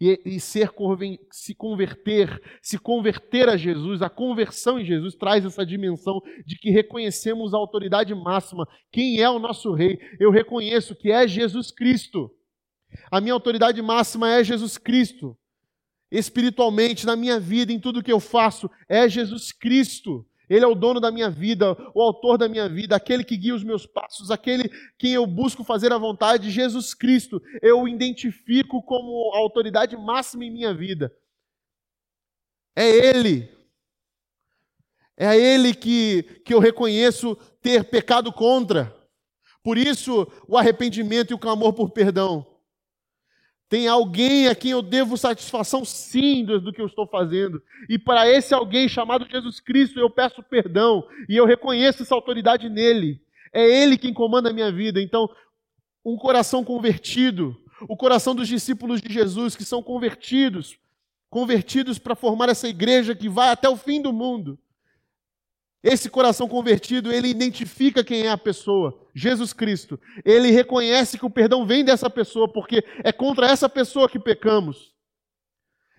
e, 0.00 0.18
e 0.24 0.40
ser, 0.40 0.70
se 1.30 1.54
converter, 1.54 2.40
se 2.62 2.78
converter 2.78 3.48
a 3.50 3.56
Jesus, 3.56 4.00
a 4.00 4.08
conversão 4.08 4.80
em 4.80 4.84
Jesus 4.84 5.14
traz 5.14 5.44
essa 5.44 5.64
dimensão 5.64 6.22
de 6.46 6.56
que 6.56 6.70
reconhecemos 6.70 7.52
a 7.52 7.58
autoridade 7.58 8.14
máxima. 8.14 8.66
Quem 8.90 9.20
é 9.20 9.28
o 9.28 9.38
nosso 9.38 9.74
rei? 9.74 9.98
Eu 10.18 10.30
reconheço 10.30 10.96
que 10.96 11.12
é 11.12 11.28
Jesus 11.28 11.70
Cristo. 11.70 12.34
A 13.10 13.20
minha 13.20 13.34
autoridade 13.34 13.80
máxima 13.82 14.30
é 14.30 14.44
Jesus 14.44 14.78
Cristo. 14.78 15.36
Espiritualmente, 16.10 17.06
na 17.06 17.14
minha 17.14 17.38
vida, 17.38 17.72
em 17.72 17.78
tudo 17.78 18.02
que 18.02 18.12
eu 18.12 18.18
faço, 18.20 18.70
é 18.88 19.08
Jesus 19.08 19.52
Cristo. 19.52 20.26
Ele 20.50 20.64
é 20.64 20.68
o 20.68 20.74
dono 20.74 20.98
da 20.98 21.12
minha 21.12 21.30
vida, 21.30 21.76
o 21.94 22.02
autor 22.02 22.36
da 22.36 22.48
minha 22.48 22.68
vida, 22.68 22.96
aquele 22.96 23.22
que 23.22 23.36
guia 23.36 23.54
os 23.54 23.62
meus 23.62 23.86
passos, 23.86 24.32
aquele 24.32 24.68
quem 24.98 25.12
eu 25.12 25.24
busco 25.24 25.62
fazer 25.62 25.92
a 25.92 25.98
vontade, 25.98 26.50
Jesus 26.50 26.92
Cristo. 26.92 27.40
Eu 27.62 27.82
o 27.82 27.88
identifico 27.88 28.82
como 28.82 29.32
a 29.32 29.38
autoridade 29.38 29.96
máxima 29.96 30.44
em 30.44 30.50
minha 30.50 30.74
vida. 30.74 31.14
É 32.74 32.88
Ele. 32.88 33.48
É 35.16 35.36
Ele 35.36 35.72
que, 35.72 36.24
que 36.44 36.52
eu 36.52 36.58
reconheço 36.58 37.36
ter 37.62 37.84
pecado 37.84 38.32
contra. 38.32 38.92
Por 39.62 39.78
isso, 39.78 40.26
o 40.48 40.56
arrependimento 40.56 41.30
e 41.30 41.34
o 41.34 41.38
clamor 41.38 41.72
por 41.74 41.90
perdão. 41.90 42.49
Tem 43.70 43.86
alguém 43.86 44.48
a 44.48 44.54
quem 44.54 44.72
eu 44.72 44.82
devo 44.82 45.16
satisfação, 45.16 45.84
sim, 45.84 46.44
do, 46.44 46.72
que 46.72 46.82
eu 46.82 46.86
estou 46.86 47.06
fazendo. 47.06 47.62
E 47.88 47.96
para 47.96 48.28
esse 48.28 48.52
alguém 48.52 48.88
chamado 48.88 49.28
Jesus 49.30 49.60
Cristo, 49.60 50.00
eu 50.00 50.10
peço 50.10 50.42
perdão 50.42 51.06
e 51.28 51.36
eu 51.36 51.46
reconheço 51.46 52.02
essa 52.02 52.12
autoridade 52.12 52.68
nele. 52.68 53.22
É 53.52 53.64
ele 53.64 53.96
quem 53.96 54.12
comanda 54.12 54.50
a 54.50 54.52
minha 54.52 54.72
vida. 54.72 55.00
Então, 55.00 55.30
um 56.04 56.16
coração 56.16 56.64
convertido, 56.64 57.56
o 57.82 57.96
coração 57.96 58.34
dos 58.34 58.48
discípulos 58.48 59.00
de 59.00 59.12
Jesus 59.12 59.54
que 59.54 59.64
são 59.64 59.80
convertidos, 59.80 60.76
convertidos 61.30 61.96
para 61.96 62.16
formar 62.16 62.48
essa 62.48 62.66
igreja 62.66 63.14
que 63.14 63.28
vai 63.28 63.50
até 63.50 63.68
o 63.68 63.76
fim 63.76 64.02
do 64.02 64.12
mundo. 64.12 64.58
Esse 65.82 66.10
coração 66.10 66.46
convertido, 66.46 67.10
ele 67.10 67.28
identifica 67.28 68.04
quem 68.04 68.26
é 68.26 68.30
a 68.30 68.36
pessoa, 68.36 69.00
Jesus 69.14 69.52
Cristo. 69.52 69.98
Ele 70.24 70.50
reconhece 70.50 71.18
que 71.18 71.24
o 71.24 71.30
perdão 71.30 71.64
vem 71.66 71.82
dessa 71.82 72.10
pessoa, 72.10 72.46
porque 72.46 72.84
é 73.02 73.10
contra 73.10 73.46
essa 73.46 73.68
pessoa 73.68 74.08
que 74.08 74.18
pecamos. 74.18 74.94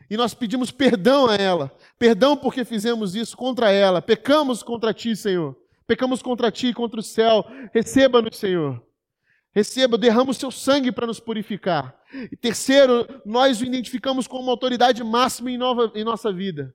E 0.07 0.15
nós 0.15 0.33
pedimos 0.33 0.71
perdão 0.71 1.27
a 1.27 1.35
ela. 1.35 1.75
Perdão 1.97 2.37
porque 2.37 2.63
fizemos 2.63 3.15
isso 3.15 3.35
contra 3.35 3.71
ela. 3.71 4.01
Pecamos 4.01 4.61
contra 4.61 4.93
ti, 4.93 5.15
Senhor. 5.15 5.57
Pecamos 5.87 6.21
contra 6.21 6.51
ti, 6.51 6.73
contra 6.73 6.99
o 6.99 7.03
céu. 7.03 7.45
Receba-nos, 7.73 8.37
Senhor. 8.37 8.83
Receba, 9.53 9.97
derrama 9.97 10.31
o 10.31 10.33
seu 10.33 10.51
sangue 10.51 10.91
para 10.91 11.07
nos 11.07 11.19
purificar. 11.19 11.97
E 12.31 12.35
terceiro, 12.35 13.07
nós 13.25 13.61
o 13.61 13.65
identificamos 13.65 14.27
como 14.27 14.43
uma 14.43 14.51
autoridade 14.51 15.03
máxima 15.03 15.49
em, 15.49 15.57
nova, 15.57 15.91
em 15.95 16.03
nossa 16.03 16.31
vida. 16.31 16.73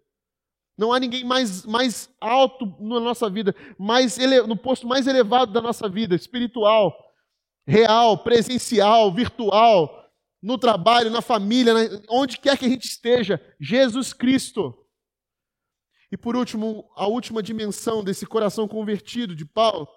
Não 0.76 0.92
há 0.92 1.00
ninguém 1.00 1.24
mais, 1.24 1.64
mais 1.64 2.10
alto 2.20 2.66
na 2.80 3.00
nossa 3.00 3.30
vida, 3.30 3.54
mais 3.78 4.18
ele, 4.18 4.42
no 4.42 4.56
posto 4.56 4.86
mais 4.86 5.06
elevado 5.06 5.52
da 5.52 5.62
nossa 5.62 5.88
vida, 5.88 6.14
espiritual, 6.14 6.94
real, 7.66 8.18
presencial, 8.18 9.12
virtual, 9.12 10.04
no 10.42 10.58
trabalho, 10.58 11.10
na 11.10 11.22
família, 11.22 11.72
onde 12.10 12.38
quer 12.38 12.58
que 12.58 12.66
a 12.66 12.68
gente 12.68 12.86
esteja, 12.86 13.40
Jesus 13.58 14.12
Cristo. 14.12 14.86
E 16.12 16.16
por 16.16 16.36
último, 16.36 16.88
a 16.94 17.06
última 17.06 17.42
dimensão 17.42 18.04
desse 18.04 18.26
coração 18.26 18.68
convertido 18.68 19.34
de 19.34 19.44
Paulo, 19.44 19.88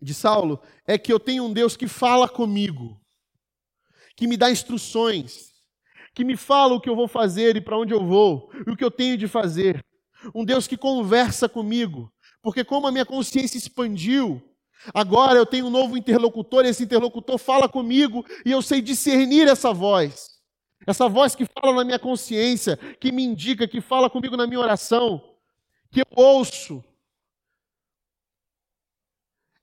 de 0.00 0.14
Saulo, 0.14 0.62
é 0.86 0.96
que 0.96 1.12
eu 1.12 1.18
tenho 1.18 1.44
um 1.44 1.52
Deus 1.52 1.76
que 1.76 1.88
fala 1.88 2.28
comigo, 2.28 3.00
que 4.16 4.26
me 4.26 4.36
dá 4.36 4.50
instruções, 4.50 5.52
que 6.18 6.24
me 6.24 6.36
fala 6.36 6.74
o 6.74 6.80
que 6.80 6.90
eu 6.90 6.96
vou 6.96 7.06
fazer 7.06 7.56
e 7.56 7.60
para 7.60 7.78
onde 7.78 7.94
eu 7.94 8.04
vou, 8.04 8.50
e 8.66 8.72
o 8.72 8.76
que 8.76 8.82
eu 8.82 8.90
tenho 8.90 9.16
de 9.16 9.28
fazer. 9.28 9.84
Um 10.34 10.44
Deus 10.44 10.66
que 10.66 10.76
conversa 10.76 11.48
comigo, 11.48 12.12
porque 12.42 12.64
como 12.64 12.88
a 12.88 12.90
minha 12.90 13.06
consciência 13.06 13.56
expandiu, 13.56 14.42
agora 14.92 15.38
eu 15.38 15.46
tenho 15.46 15.66
um 15.66 15.70
novo 15.70 15.96
interlocutor, 15.96 16.64
e 16.64 16.70
esse 16.70 16.82
interlocutor 16.82 17.38
fala 17.38 17.68
comigo 17.68 18.26
e 18.44 18.50
eu 18.50 18.60
sei 18.60 18.82
discernir 18.82 19.46
essa 19.46 19.72
voz. 19.72 20.40
Essa 20.84 21.08
voz 21.08 21.36
que 21.36 21.44
fala 21.44 21.76
na 21.76 21.84
minha 21.84 22.00
consciência, 22.00 22.76
que 22.98 23.12
me 23.12 23.22
indica, 23.22 23.68
que 23.68 23.80
fala 23.80 24.10
comigo 24.10 24.36
na 24.36 24.48
minha 24.48 24.58
oração, 24.58 25.22
que 25.88 26.00
eu 26.00 26.06
ouço, 26.16 26.82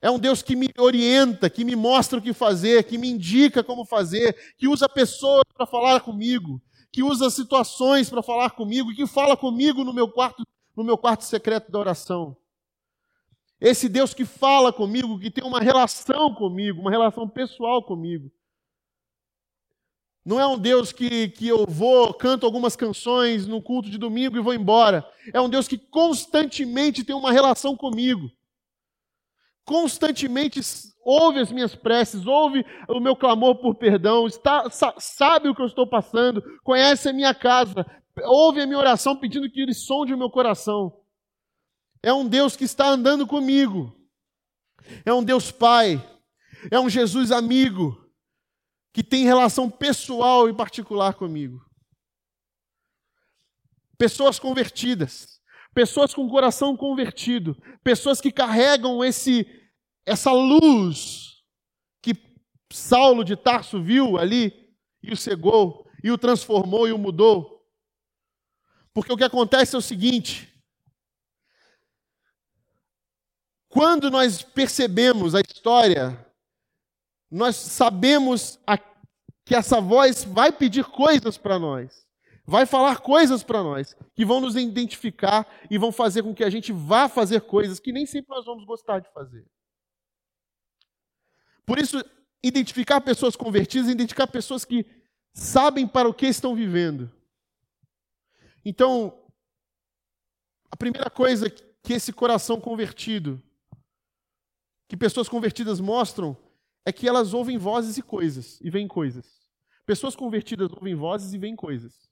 é 0.05 0.11
um 0.11 0.19
Deus 0.19 0.43
que 0.43 0.55
me 0.55 0.69
orienta, 0.77 1.49
que 1.49 1.65
me 1.65 1.75
mostra 1.75 2.19
o 2.19 2.21
que 2.21 2.31
fazer, 2.31 2.83
que 2.83 2.95
me 2.95 3.09
indica 3.09 3.63
como 3.63 3.83
fazer, 3.83 4.53
que 4.55 4.67
usa 4.67 4.87
pessoas 4.87 5.41
para 5.51 5.65
falar 5.65 6.01
comigo, 6.01 6.61
que 6.91 7.01
usa 7.01 7.27
situações 7.31 8.07
para 8.07 8.21
falar 8.21 8.51
comigo, 8.51 8.93
que 8.93 9.07
fala 9.07 9.35
comigo 9.35 9.83
no 9.83 9.91
meu 9.91 10.07
quarto, 10.07 10.43
no 10.77 10.83
meu 10.83 10.95
quarto 10.95 11.23
secreto 11.23 11.71
da 11.71 11.79
oração. 11.79 12.37
Esse 13.59 13.89
Deus 13.89 14.13
que 14.13 14.25
fala 14.25 14.71
comigo, 14.71 15.17
que 15.17 15.31
tem 15.31 15.43
uma 15.43 15.59
relação 15.59 16.35
comigo, 16.35 16.81
uma 16.81 16.91
relação 16.91 17.27
pessoal 17.27 17.81
comigo. 17.81 18.31
Não 20.23 20.39
é 20.39 20.45
um 20.45 20.59
Deus 20.59 20.91
que, 20.91 21.29
que 21.29 21.47
eu 21.47 21.65
vou, 21.67 22.13
canto 22.13 22.45
algumas 22.45 22.75
canções 22.75 23.47
no 23.47 23.59
culto 23.59 23.89
de 23.89 23.97
domingo 23.97 24.37
e 24.37 24.41
vou 24.41 24.53
embora. 24.53 25.03
É 25.33 25.41
um 25.41 25.49
Deus 25.49 25.67
que 25.67 25.79
constantemente 25.79 27.03
tem 27.03 27.15
uma 27.15 27.31
relação 27.31 27.75
comigo 27.75 28.29
constantemente 29.65 30.61
ouve 31.03 31.39
as 31.39 31.51
minhas 31.51 31.75
preces, 31.75 32.25
ouve 32.25 32.65
o 32.87 32.99
meu 32.99 33.15
clamor 33.15 33.55
por 33.55 33.75
perdão, 33.75 34.27
está, 34.27 34.69
sabe 34.97 35.49
o 35.49 35.55
que 35.55 35.61
eu 35.61 35.65
estou 35.65 35.87
passando, 35.87 36.41
conhece 36.63 37.09
a 37.09 37.13
minha 37.13 37.33
casa, 37.33 37.85
ouve 38.23 38.61
a 38.61 38.65
minha 38.65 38.79
oração 38.79 39.15
pedindo 39.17 39.49
que 39.49 39.61
ele 39.61 39.73
sonde 39.73 40.13
o 40.13 40.17
meu 40.17 40.29
coração. 40.29 41.01
É 42.01 42.13
um 42.13 42.27
Deus 42.27 42.55
que 42.55 42.63
está 42.63 42.87
andando 42.87 43.25
comigo. 43.25 43.95
É 45.03 45.11
um 45.11 45.23
Deus 45.23 45.51
Pai. 45.51 46.03
É 46.71 46.79
um 46.79 46.89
Jesus 46.89 47.31
amigo 47.31 47.99
que 48.93 49.03
tem 49.03 49.25
relação 49.25 49.69
pessoal 49.69 50.47
e 50.47 50.53
particular 50.53 51.15
comigo. 51.15 51.59
Pessoas 53.97 54.37
convertidas 54.37 55.34
pessoas 55.75 56.13
com 56.13 56.25
o 56.25 56.29
coração 56.29 56.75
convertido, 56.75 57.53
pessoas 57.83 58.21
que 58.21 58.31
carregam 58.31 59.03
esse 59.03 59.45
essa 60.05 60.31
luz 60.31 61.43
que 62.01 62.15
Saulo 62.71 63.25
de 63.25 63.35
Tarso 63.35 63.83
viu 63.83 64.17
ali 64.17 64.73
e 65.03 65.11
o 65.11 65.17
cegou 65.17 65.85
e 66.01 66.09
o 66.09 66.17
transformou 66.17 66.87
e 66.87 66.93
o 66.93 66.97
mudou. 66.97 67.67
Porque 68.93 69.11
o 69.11 69.17
que 69.17 69.23
acontece 69.25 69.75
é 69.75 69.77
o 69.77 69.81
seguinte: 69.81 70.49
quando 73.67 74.09
nós 74.09 74.41
percebemos 74.41 75.35
a 75.35 75.41
história, 75.41 76.25
nós 77.29 77.57
sabemos 77.57 78.59
a, 78.65 78.77
que 79.43 79.53
essa 79.53 79.81
voz 79.81 80.23
vai 80.23 80.53
pedir 80.53 80.85
coisas 80.85 81.37
para 81.37 81.59
nós 81.59 82.04
vai 82.45 82.65
falar 82.65 82.99
coisas 82.99 83.43
para 83.43 83.63
nós 83.63 83.95
que 84.13 84.23
vão 84.23 84.39
nos 84.39 84.55
identificar 84.55 85.47
e 85.69 85.77
vão 85.77 85.91
fazer 85.91 86.23
com 86.23 86.33
que 86.33 86.43
a 86.43 86.49
gente 86.49 86.71
vá 86.71 87.09
fazer 87.09 87.41
coisas 87.41 87.79
que 87.79 87.91
nem 87.91 88.05
sempre 88.05 88.35
nós 88.35 88.45
vamos 88.45 88.65
gostar 88.65 88.99
de 88.99 89.11
fazer. 89.11 89.45
Por 91.65 91.79
isso, 91.79 92.03
identificar 92.43 93.01
pessoas 93.01 93.35
convertidas, 93.35 93.89
identificar 93.89 94.27
pessoas 94.27 94.63
que 94.63 94.85
sabem 95.33 95.87
para 95.87 96.07
o 96.07 96.13
que 96.13 96.27
estão 96.27 96.55
vivendo. 96.55 97.11
Então, 98.63 99.17
a 100.69 100.77
primeira 100.77 101.09
coisa 101.09 101.49
que 101.49 101.93
esse 101.93 102.13
coração 102.13 102.61
convertido, 102.61 103.41
que 104.87 104.95
pessoas 104.95 105.27
convertidas 105.27 105.79
mostram, 105.79 106.37
é 106.85 106.91
que 106.91 107.07
elas 107.07 107.33
ouvem 107.33 107.57
vozes 107.57 107.97
e 107.97 108.03
coisas, 108.03 108.59
e 108.61 108.69
veem 108.69 108.87
coisas. 108.87 109.49
Pessoas 109.85 110.15
convertidas 110.15 110.71
ouvem 110.71 110.93
vozes 110.93 111.33
e 111.33 111.37
veem 111.37 111.55
coisas. 111.55 112.09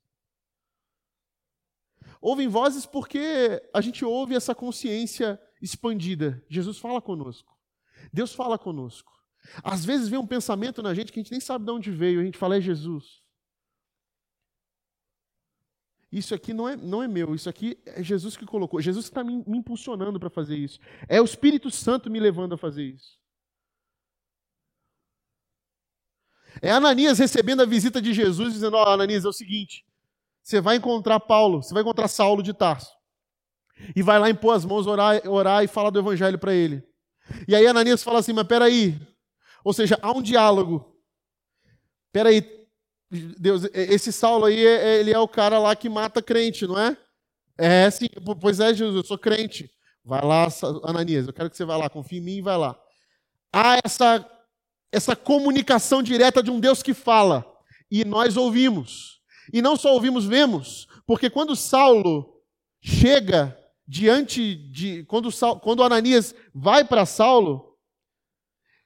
Ouvem 2.24 2.48
vozes 2.48 2.86
porque 2.86 3.62
a 3.74 3.82
gente 3.82 4.06
ouve 4.06 4.34
essa 4.34 4.56
consciência 4.56 5.38
expandida. 5.62 6.42
Jesus 6.48 6.78
fala 6.78 7.02
conosco. 7.02 7.54
Deus 8.14 8.34
fala 8.34 8.58
conosco. 8.58 9.12
Às 9.62 9.84
vezes 9.84 10.08
vem 10.08 10.18
um 10.18 10.26
pensamento 10.26 10.82
na 10.82 10.94
gente 10.94 11.12
que 11.12 11.20
a 11.20 11.22
gente 11.22 11.34
nem 11.34 11.42
sabe 11.42 11.66
de 11.66 11.72
onde 11.72 11.92
veio, 11.92 12.22
a 12.22 12.24
gente 12.24 12.38
fala, 12.38 12.56
é 12.56 12.62
Jesus. 12.62 13.22
Isso 16.10 16.34
aqui 16.34 16.54
não 16.54 16.70
é, 16.70 16.78
não 16.78 17.04
é 17.04 17.10
meu, 17.10 17.36
isso 17.36 17.50
aqui 17.50 17.78
é 17.86 18.02
Jesus 18.02 18.38
que 18.38 18.46
colocou. 18.46 18.80
Jesus 18.80 19.04
está 19.04 19.22
me, 19.22 19.44
me 19.46 19.58
impulsionando 19.58 20.18
para 20.18 20.30
fazer 20.30 20.56
isso. 20.56 20.80
É 21.10 21.20
o 21.20 21.26
Espírito 21.26 21.70
Santo 21.70 22.10
me 22.10 22.22
levando 22.22 22.54
a 22.54 22.58
fazer 22.58 22.86
isso. 22.86 23.20
É 26.62 26.72
Ananias 26.72 27.20
recebendo 27.20 27.64
a 27.64 27.66
visita 27.66 28.02
de 28.02 28.14
Jesus, 28.14 28.54
dizendo: 28.54 28.78
Ó, 28.78 28.84
oh, 28.86 28.90
Ananias, 28.94 29.26
é 29.26 29.28
o 29.28 29.34
seguinte, 29.34 29.84
você 30.43 30.60
vai 30.60 30.75
encontrar 30.75 31.19
Paulo, 31.21 31.63
você 31.63 31.73
vai 31.73 31.82
encontrar 31.82 32.08
Saulo 32.08 32.43
de 32.43 32.53
Tarso. 32.53 32.91
E 33.95 34.03
vai 34.03 34.19
lá 34.19 34.29
impor 34.29 34.56
as 34.56 34.65
mãos, 34.65 34.86
orar, 34.86 35.27
orar 35.27 35.63
e 35.63 35.67
falar 35.67 35.89
do 35.89 35.99
evangelho 35.99 36.38
para 36.38 36.53
ele. 36.53 36.84
E 37.47 37.56
aí 37.56 37.65
Ananias 37.65 38.03
fala 38.03 38.19
assim: 38.19 38.34
Mas 38.34 38.45
peraí. 38.45 38.99
Ou 39.63 39.73
seja, 39.73 39.97
há 40.01 40.12
um 40.12 40.21
diálogo. 40.21 40.95
Peraí. 42.12 42.45
Deus, 43.38 43.65
esse 43.73 44.12
Saulo 44.12 44.45
aí, 44.45 44.65
é, 44.65 44.95
é, 44.95 44.99
ele 44.99 45.12
é 45.12 45.19
o 45.19 45.27
cara 45.27 45.60
lá 45.60 45.75
que 45.75 45.88
mata 45.88 46.21
crente, 46.21 46.65
não 46.67 46.79
é? 46.79 46.97
É, 47.58 47.89
sim. 47.89 48.08
Pois 48.41 48.60
é, 48.60 48.73
Jesus, 48.73 48.95
eu 48.95 49.03
sou 49.03 49.17
crente. 49.17 49.71
Vai 50.03 50.21
lá, 50.23 50.47
Ananias, 50.84 51.27
eu 51.27 51.34
quero 51.34 51.49
que 51.49 51.56
você 51.56 51.63
vá 51.63 51.77
lá, 51.77 51.89
confie 51.89 52.17
em 52.17 52.21
mim 52.21 52.38
e 52.38 52.41
vai 52.41 52.58
lá. 52.58 52.77
Há 53.53 53.79
essa, 53.86 54.29
essa 54.91 55.15
comunicação 55.15 56.03
direta 56.03 56.43
de 56.43 56.51
um 56.51 56.60
Deus 56.60 56.84
que 56.84 56.93
fala. 56.93 57.45
E 57.89 58.03
nós 58.03 58.36
ouvimos. 58.36 59.12
E 59.51 59.62
não 59.62 59.75
só 59.75 59.93
ouvimos, 59.93 60.25
vemos. 60.25 60.88
Porque 61.06 61.29
quando 61.29 61.56
Saulo 61.56 62.41
chega 62.82 63.58
diante 63.88 64.56
de. 64.56 65.03
Quando, 65.06 65.29
quando 65.62 65.84
Ananias 65.84 66.34
vai 66.53 66.86
para 66.86 67.06
Saulo, 67.06 67.77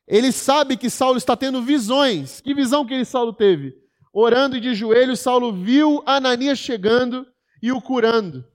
ele 0.08 0.32
sabe 0.32 0.78
que 0.78 0.90
Saulo 0.90 1.18
está 1.18 1.36
tendo 1.36 1.62
visões. 1.62 2.42
Que 2.42 2.54
visão 2.54 2.86
que 2.86 2.94
ele 2.94 3.06
Saulo 3.06 3.34
teve? 3.34 3.76
Orando 4.14 4.58
e 4.58 4.62
de 4.62 4.74
joelhos, 4.74 5.20
Saulo 5.20 5.54
viu 5.54 6.02
Ananias 6.06 6.58
chegando 6.58 7.28
e 7.62 7.72
o 7.72 7.82
curando. 7.82 8.46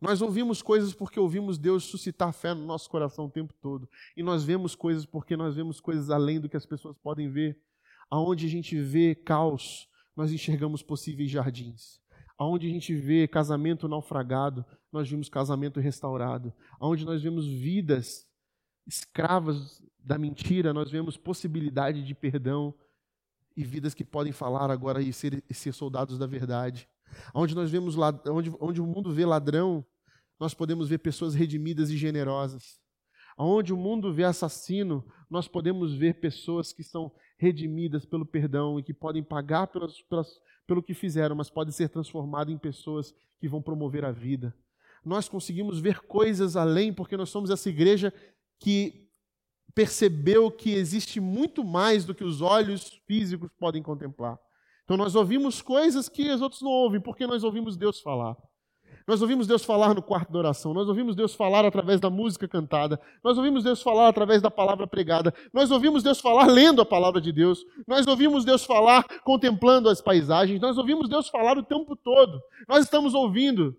Nós 0.00 0.20
ouvimos 0.20 0.60
coisas 0.60 0.92
porque 0.92 1.18
ouvimos 1.18 1.56
Deus 1.58 1.84
suscitar 1.84 2.32
fé 2.32 2.52
no 2.52 2.64
nosso 2.64 2.90
coração 2.90 3.24
o 3.24 3.30
tempo 3.30 3.54
todo. 3.54 3.88
E 4.16 4.22
nós 4.22 4.44
vemos 4.44 4.74
coisas 4.74 5.06
porque 5.06 5.36
nós 5.36 5.54
vemos 5.54 5.80
coisas 5.80 6.10
além 6.10 6.38
do 6.38 6.48
que 6.48 6.56
as 6.56 6.66
pessoas 6.66 6.96
podem 6.98 7.30
ver. 7.30 7.58
Aonde 8.10 8.46
a 8.46 8.48
gente 8.48 8.78
vê 8.80 9.14
caos, 9.14 9.88
nós 10.16 10.32
enxergamos 10.32 10.82
possíveis 10.82 11.30
jardins. 11.30 12.00
Aonde 12.36 12.66
a 12.66 12.70
gente 12.70 12.94
vê 12.94 13.28
casamento 13.28 13.88
naufragado, 13.88 14.64
nós 14.92 15.08
vimos 15.08 15.28
casamento 15.28 15.80
restaurado. 15.80 16.52
Aonde 16.80 17.04
nós 17.04 17.22
vemos 17.22 17.46
vidas 17.46 18.26
escravas 18.86 19.82
da 19.98 20.18
mentira, 20.18 20.72
nós 20.72 20.90
vemos 20.90 21.16
possibilidade 21.16 22.04
de 22.04 22.14
perdão 22.14 22.74
e 23.56 23.64
vidas 23.64 23.94
que 23.94 24.04
podem 24.04 24.32
falar 24.32 24.70
agora 24.70 25.00
e 25.00 25.12
ser, 25.12 25.42
e 25.48 25.54
ser 25.54 25.72
soldados 25.72 26.18
da 26.18 26.26
verdade. 26.26 26.88
Onde 27.32 27.54
nós 27.54 27.70
vemos 27.70 27.96
onde, 27.96 28.52
onde 28.60 28.80
o 28.80 28.86
mundo 28.86 29.12
vê 29.12 29.24
ladrão, 29.24 29.84
nós 30.38 30.52
podemos 30.52 30.88
ver 30.88 30.98
pessoas 30.98 31.34
redimidas 31.34 31.90
e 31.90 31.96
generosas. 31.96 32.80
Onde 33.36 33.72
o 33.72 33.76
mundo 33.76 34.12
vê 34.12 34.24
assassino, 34.24 35.04
nós 35.28 35.48
podemos 35.48 35.94
ver 35.94 36.14
pessoas 36.20 36.72
que 36.72 36.84
são 36.84 37.10
redimidas 37.36 38.06
pelo 38.06 38.24
perdão 38.24 38.78
e 38.78 38.82
que 38.82 38.94
podem 38.94 39.22
pagar 39.22 39.66
pelas, 39.66 40.00
pelas, 40.02 40.40
pelo 40.66 40.82
que 40.82 40.94
fizeram, 40.94 41.34
mas 41.34 41.50
podem 41.50 41.72
ser 41.72 41.88
transformadas 41.88 42.54
em 42.54 42.58
pessoas 42.58 43.14
que 43.40 43.48
vão 43.48 43.60
promover 43.60 44.04
a 44.04 44.12
vida. 44.12 44.54
Nós 45.04 45.28
conseguimos 45.28 45.80
ver 45.80 46.00
coisas 46.00 46.56
além, 46.56 46.92
porque 46.92 47.16
nós 47.16 47.28
somos 47.28 47.50
essa 47.50 47.68
igreja 47.68 48.12
que 48.58 49.08
percebeu 49.74 50.50
que 50.50 50.72
existe 50.72 51.20
muito 51.20 51.64
mais 51.64 52.04
do 52.04 52.14
que 52.14 52.24
os 52.24 52.40
olhos 52.40 53.00
físicos 53.06 53.50
podem 53.58 53.82
contemplar. 53.82 54.38
Então 54.84 54.96
nós 54.96 55.14
ouvimos 55.14 55.60
coisas 55.60 56.08
que 56.08 56.30
os 56.30 56.40
outros 56.40 56.62
não 56.62 56.70
ouvem, 56.70 57.00
porque 57.00 57.26
nós 57.26 57.42
ouvimos 57.42 57.76
Deus 57.76 58.00
falar. 58.00 58.36
Nós 59.06 59.20
ouvimos 59.20 59.46
Deus 59.46 59.62
falar 59.64 59.94
no 59.94 60.02
quarto 60.02 60.32
da 60.32 60.38
oração, 60.38 60.72
nós 60.72 60.88
ouvimos 60.88 61.14
Deus 61.14 61.34
falar 61.34 61.66
através 61.66 62.00
da 62.00 62.08
música 62.08 62.48
cantada, 62.48 62.98
nós 63.22 63.36
ouvimos 63.36 63.62
Deus 63.62 63.82
falar 63.82 64.08
através 64.08 64.40
da 64.40 64.50
palavra 64.50 64.86
pregada, 64.86 65.34
nós 65.52 65.70
ouvimos 65.70 66.02
Deus 66.02 66.20
falar 66.20 66.46
lendo 66.46 66.80
a 66.80 66.86
palavra 66.86 67.20
de 67.20 67.30
Deus, 67.30 67.66
nós 67.86 68.06
ouvimos 68.06 68.46
Deus 68.46 68.64
falar 68.64 69.04
contemplando 69.22 69.90
as 69.90 70.00
paisagens, 70.00 70.58
nós 70.58 70.78
ouvimos 70.78 71.06
Deus 71.06 71.28
falar 71.28 71.58
o 71.58 71.62
tempo 71.62 71.94
todo, 71.94 72.40
nós 72.66 72.84
estamos 72.84 73.12
ouvindo. 73.12 73.76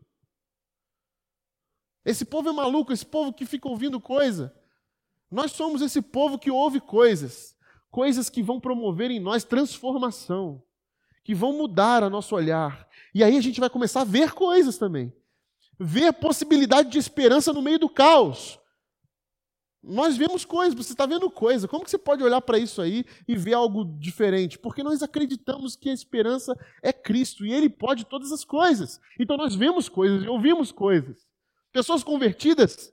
Esse 2.06 2.24
povo 2.24 2.50
é 2.50 2.52
maluco, 2.52 2.94
esse 2.94 3.06
povo 3.06 3.34
que 3.34 3.48
fica 3.48 3.68
ouvindo 3.68 4.00
coisa. 4.00 4.56
Nós 5.32 5.54
somos 5.54 5.82
esse 5.82 6.04
povo 6.04 6.38
que 6.38 6.52
ouve 6.52 6.80
coisas, 6.80 7.58
coisas 7.90 8.30
que 8.30 8.44
vão 8.44 8.60
promover 8.60 9.10
em 9.10 9.20
nós 9.20 9.44
transformação 9.44 10.62
que 11.26 11.34
vão 11.34 11.54
mudar 11.54 12.04
o 12.04 12.10
nosso 12.10 12.36
olhar. 12.36 12.85
E 13.15 13.23
aí 13.23 13.38
a 13.38 13.41
gente 13.41 13.62
vai 13.62 13.69
começar 13.69 14.01
a 14.01 14.04
ver 14.04 14.34
coisas 14.34 14.78
também. 14.78 15.15
Ver 15.80 16.12
possibilidade 16.12 16.89
de 16.89 16.97
esperança 16.97 17.54
no 17.54 17.62
meio 17.62 17.80
do 17.80 17.88
caos. 17.88 18.60
Nós 19.82 20.17
vemos 20.17 20.43
coisas, 20.43 20.75
você 20.75 20.91
está 20.91 21.06
vendo 21.06 21.32
coisa. 21.32 21.65
Como 21.65 21.86
que 21.86 21.91
você 21.91 21.97
pode 21.97 22.21
olhar 22.21 22.41
para 22.41 22.58
isso 22.58 22.82
aí 22.82 23.06
e 23.25 23.34
ver 23.38 23.54
algo 23.54 23.86
diferente? 23.86 24.60
Porque 24.60 24.84
nós 24.84 25.01
acreditamos 25.01 25.78
que 25.78 25.89
a 25.89 25.93
esperança 25.93 26.54
é 26.84 26.91
Cristo 26.91 27.45
e 27.45 27.54
Ele 27.54 27.69
pode 27.69 28.04
todas 28.04 28.34
as 28.34 28.43
coisas. 28.43 28.99
Então 29.17 29.38
nós 29.38 29.56
vemos 29.56 29.88
coisas 29.88 30.25
e 30.25 30.28
ouvimos 30.28 30.73
coisas. 30.73 31.25
Pessoas 31.71 32.04
convertidas 32.04 32.91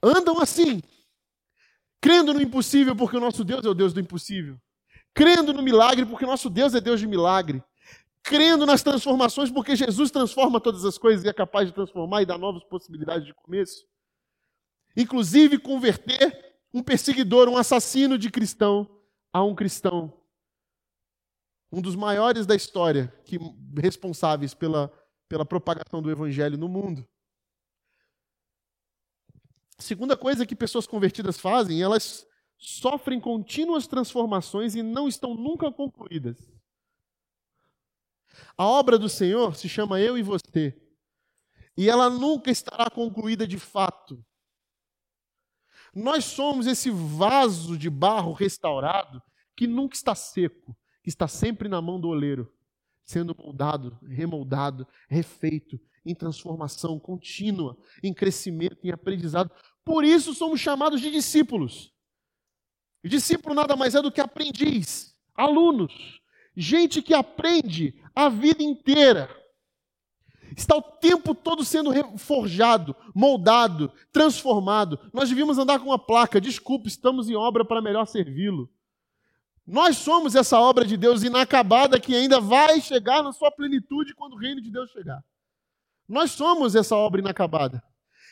andam 0.00 0.38
assim, 0.40 0.80
crendo 2.00 2.32
no 2.32 2.40
impossível, 2.40 2.94
porque 2.94 3.16
o 3.16 3.20
nosso 3.20 3.42
Deus 3.42 3.64
é 3.64 3.68
o 3.68 3.74
Deus 3.74 3.92
do 3.92 3.98
impossível 3.98 4.56
crendo 5.18 5.52
no 5.52 5.64
milagre, 5.64 6.06
porque 6.06 6.24
nosso 6.24 6.48
Deus 6.48 6.76
é 6.76 6.80
Deus 6.80 7.00
de 7.00 7.06
milagre, 7.08 7.60
crendo 8.28 8.66
nas 8.66 8.82
transformações, 8.82 9.50
porque 9.50 9.74
Jesus 9.74 10.10
transforma 10.10 10.60
todas 10.60 10.84
as 10.84 10.98
coisas 10.98 11.24
e 11.24 11.28
é 11.28 11.32
capaz 11.32 11.66
de 11.66 11.74
transformar 11.74 12.22
e 12.22 12.26
dar 12.26 12.36
novas 12.36 12.62
possibilidades 12.64 13.26
de 13.26 13.32
começo. 13.32 13.86
Inclusive 14.94 15.58
converter 15.58 16.56
um 16.72 16.82
perseguidor, 16.82 17.48
um 17.48 17.56
assassino 17.56 18.18
de 18.18 18.30
cristão, 18.30 18.88
a 19.32 19.42
um 19.42 19.54
cristão. 19.54 20.12
Um 21.72 21.80
dos 21.80 21.96
maiores 21.96 22.46
da 22.46 22.54
história 22.54 23.12
que 23.24 23.38
responsáveis 23.80 24.52
pela, 24.52 24.92
pela 25.28 25.44
propagação 25.44 26.02
do 26.02 26.10
evangelho 26.10 26.58
no 26.58 26.68
mundo. 26.68 27.06
Segunda 29.78 30.16
coisa 30.16 30.44
que 30.44 30.56
pessoas 30.56 30.86
convertidas 30.86 31.38
fazem, 31.38 31.80
elas 31.80 32.26
sofrem 32.58 33.20
contínuas 33.20 33.86
transformações 33.86 34.74
e 34.74 34.82
não 34.82 35.06
estão 35.08 35.34
nunca 35.34 35.70
concluídas. 35.70 36.57
A 38.56 38.66
obra 38.66 38.98
do 38.98 39.08
Senhor 39.08 39.54
se 39.56 39.68
chama 39.68 40.00
Eu 40.00 40.18
e 40.18 40.22
Você, 40.22 40.76
e 41.76 41.88
ela 41.88 42.10
nunca 42.10 42.50
estará 42.50 42.90
concluída 42.90 43.46
de 43.46 43.58
fato. 43.58 44.24
Nós 45.94 46.24
somos 46.24 46.66
esse 46.66 46.90
vaso 46.90 47.78
de 47.78 47.88
barro 47.88 48.32
restaurado 48.32 49.22
que 49.56 49.66
nunca 49.66 49.96
está 49.96 50.14
seco, 50.14 50.76
que 51.02 51.08
está 51.08 51.26
sempre 51.26 51.68
na 51.68 51.80
mão 51.80 52.00
do 52.00 52.08
oleiro, 52.08 52.52
sendo 53.04 53.34
moldado, 53.36 53.98
remoldado, 54.02 54.86
refeito, 55.08 55.80
em 56.04 56.14
transformação 56.14 56.98
contínua, 56.98 57.76
em 58.02 58.12
crescimento, 58.12 58.78
em 58.84 58.90
aprendizado. 58.90 59.50
Por 59.84 60.04
isso 60.04 60.34
somos 60.34 60.60
chamados 60.60 61.00
de 61.00 61.10
discípulos. 61.10 61.92
Discípulo 63.04 63.54
nada 63.54 63.76
mais 63.76 63.94
é 63.94 64.02
do 64.02 64.12
que 64.12 64.20
aprendiz, 64.20 65.16
alunos, 65.34 66.17
gente 66.58 67.00
que 67.00 67.14
aprende 67.14 67.94
a 68.12 68.28
vida 68.28 68.64
inteira. 68.64 69.30
Está 70.56 70.76
o 70.76 70.82
tempo 70.82 71.36
todo 71.36 71.64
sendo 71.64 71.92
forjado, 72.18 72.96
moldado, 73.14 73.92
transformado. 74.10 74.98
Nós 75.12 75.28
devíamos 75.28 75.56
andar 75.56 75.78
com 75.78 75.86
uma 75.86 75.98
placa: 75.98 76.40
desculpe, 76.40 76.88
estamos 76.88 77.30
em 77.30 77.36
obra 77.36 77.64
para 77.64 77.80
melhor 77.80 78.06
servi-lo. 78.06 78.68
Nós 79.64 79.98
somos 79.98 80.34
essa 80.34 80.58
obra 80.58 80.84
de 80.84 80.96
Deus 80.96 81.22
inacabada 81.22 82.00
que 82.00 82.14
ainda 82.14 82.40
vai 82.40 82.80
chegar 82.80 83.22
na 83.22 83.32
sua 83.32 83.52
plenitude 83.52 84.14
quando 84.14 84.32
o 84.32 84.38
reino 84.38 84.60
de 84.60 84.70
Deus 84.70 84.90
chegar. 84.90 85.22
Nós 86.08 86.32
somos 86.32 86.74
essa 86.74 86.96
obra 86.96 87.20
inacabada 87.20 87.82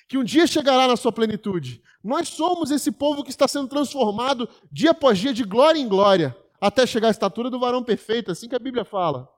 que 0.08 0.16
um 0.16 0.24
dia 0.24 0.46
chegará 0.46 0.88
na 0.88 0.96
sua 0.96 1.12
plenitude. 1.12 1.82
Nós 2.02 2.28
somos 2.28 2.70
esse 2.70 2.90
povo 2.90 3.22
que 3.22 3.30
está 3.30 3.46
sendo 3.46 3.68
transformado 3.68 4.48
dia 4.70 4.92
após 4.92 5.18
dia, 5.18 5.34
de 5.34 5.44
glória 5.44 5.78
em 5.78 5.88
glória, 5.88 6.36
até 6.60 6.86
chegar 6.86 7.08
à 7.08 7.10
estatura 7.10 7.50
do 7.50 7.58
varão 7.58 7.82
perfeito, 7.84 8.30
assim 8.30 8.48
que 8.48 8.54
a 8.54 8.60
Bíblia 8.60 8.84
fala. 8.84 9.28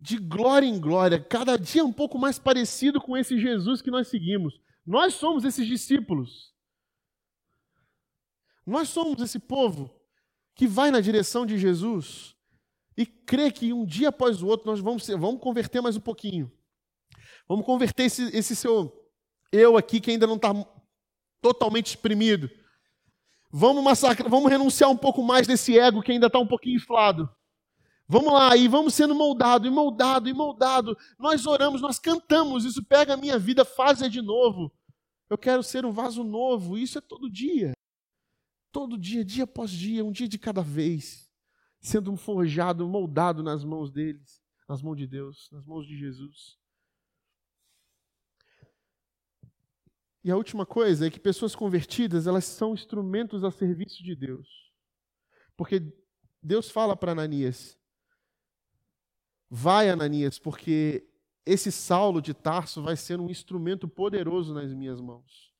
De 0.00 0.18
glória 0.18 0.66
em 0.66 0.78
glória, 0.78 1.22
cada 1.22 1.56
dia 1.56 1.84
um 1.84 1.92
pouco 1.92 2.18
mais 2.18 2.38
parecido 2.38 3.00
com 3.00 3.16
esse 3.16 3.38
Jesus 3.38 3.80
que 3.80 3.90
nós 3.90 4.08
seguimos. 4.08 4.60
Nós 4.86 5.14
somos 5.14 5.44
esses 5.44 5.66
discípulos. 5.66 6.52
Nós 8.66 8.88
somos 8.88 9.20
esse 9.20 9.38
povo 9.38 9.90
que 10.54 10.66
vai 10.66 10.90
na 10.90 11.00
direção 11.00 11.44
de 11.44 11.58
Jesus 11.58 12.34
e 12.96 13.04
crê 13.04 13.50
que 13.50 13.72
um 13.72 13.84
dia 13.84 14.10
após 14.10 14.42
o 14.42 14.46
outro 14.46 14.70
nós 14.70 14.80
vamos, 14.80 15.06
vamos 15.06 15.40
converter 15.40 15.80
mais 15.80 15.96
um 15.96 16.00
pouquinho. 16.00 16.52
Vamos 17.48 17.66
converter 17.66 18.04
esse, 18.04 18.24
esse 18.36 18.54
seu 18.54 19.04
eu 19.50 19.76
aqui 19.76 20.00
que 20.00 20.10
ainda 20.10 20.26
não 20.26 20.36
está 20.36 20.52
totalmente 21.40 21.88
exprimido. 21.88 22.50
Vamos 23.56 23.84
massacrar, 23.84 24.28
vamos 24.28 24.50
renunciar 24.50 24.90
um 24.90 24.96
pouco 24.96 25.22
mais 25.22 25.46
desse 25.46 25.78
ego 25.78 26.02
que 26.02 26.10
ainda 26.10 26.26
está 26.26 26.40
um 26.40 26.46
pouquinho 26.46 26.74
inflado. 26.74 27.30
Vamos 28.08 28.32
lá, 28.32 28.56
e 28.56 28.66
vamos 28.66 28.94
sendo 28.94 29.14
moldado, 29.14 29.64
e 29.64 29.70
moldado, 29.70 30.28
e 30.28 30.32
moldado. 30.32 30.98
Nós 31.16 31.46
oramos, 31.46 31.80
nós 31.80 32.00
cantamos, 32.00 32.64
isso 32.64 32.84
pega 32.84 33.14
a 33.14 33.16
minha 33.16 33.38
vida, 33.38 33.64
faz 33.64 34.00
de 34.10 34.20
novo. 34.20 34.72
Eu 35.30 35.38
quero 35.38 35.62
ser 35.62 35.86
um 35.86 35.92
vaso 35.92 36.24
novo, 36.24 36.76
isso 36.76 36.98
é 36.98 37.00
todo 37.00 37.30
dia. 37.30 37.74
Todo 38.72 38.98
dia, 38.98 39.24
dia 39.24 39.44
após 39.44 39.70
dia, 39.70 40.04
um 40.04 40.10
dia 40.10 40.26
de 40.26 40.36
cada 40.36 40.60
vez. 40.60 41.30
Sendo 41.80 42.16
forjado, 42.16 42.88
moldado 42.88 43.40
nas 43.40 43.62
mãos 43.62 43.88
deles, 43.88 44.42
nas 44.68 44.82
mãos 44.82 44.96
de 44.96 45.06
Deus, 45.06 45.48
nas 45.52 45.64
mãos 45.64 45.86
de 45.86 45.96
Jesus. 45.96 46.58
E 50.24 50.30
a 50.30 50.36
última 50.36 50.64
coisa 50.64 51.06
é 51.06 51.10
que 51.10 51.20
pessoas 51.20 51.54
convertidas, 51.54 52.26
elas 52.26 52.46
são 52.46 52.72
instrumentos 52.72 53.44
a 53.44 53.50
serviço 53.50 54.02
de 54.02 54.16
Deus. 54.16 54.72
Porque 55.54 55.82
Deus 56.42 56.70
fala 56.70 56.96
para 56.96 57.12
Ananias: 57.12 57.78
Vai, 59.50 59.90
Ananias, 59.90 60.38
porque 60.38 61.06
esse 61.44 61.70
Saulo 61.70 62.22
de 62.22 62.32
Tarso 62.32 62.82
vai 62.82 62.96
ser 62.96 63.20
um 63.20 63.28
instrumento 63.28 63.86
poderoso 63.86 64.54
nas 64.54 64.72
minhas 64.72 64.98
mãos. 64.98 65.52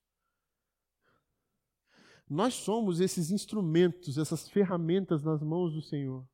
Nós 2.26 2.54
somos 2.54 3.00
esses 3.00 3.30
instrumentos, 3.30 4.16
essas 4.16 4.48
ferramentas 4.48 5.22
nas 5.22 5.42
mãos 5.42 5.74
do 5.74 5.82
Senhor, 5.82 6.26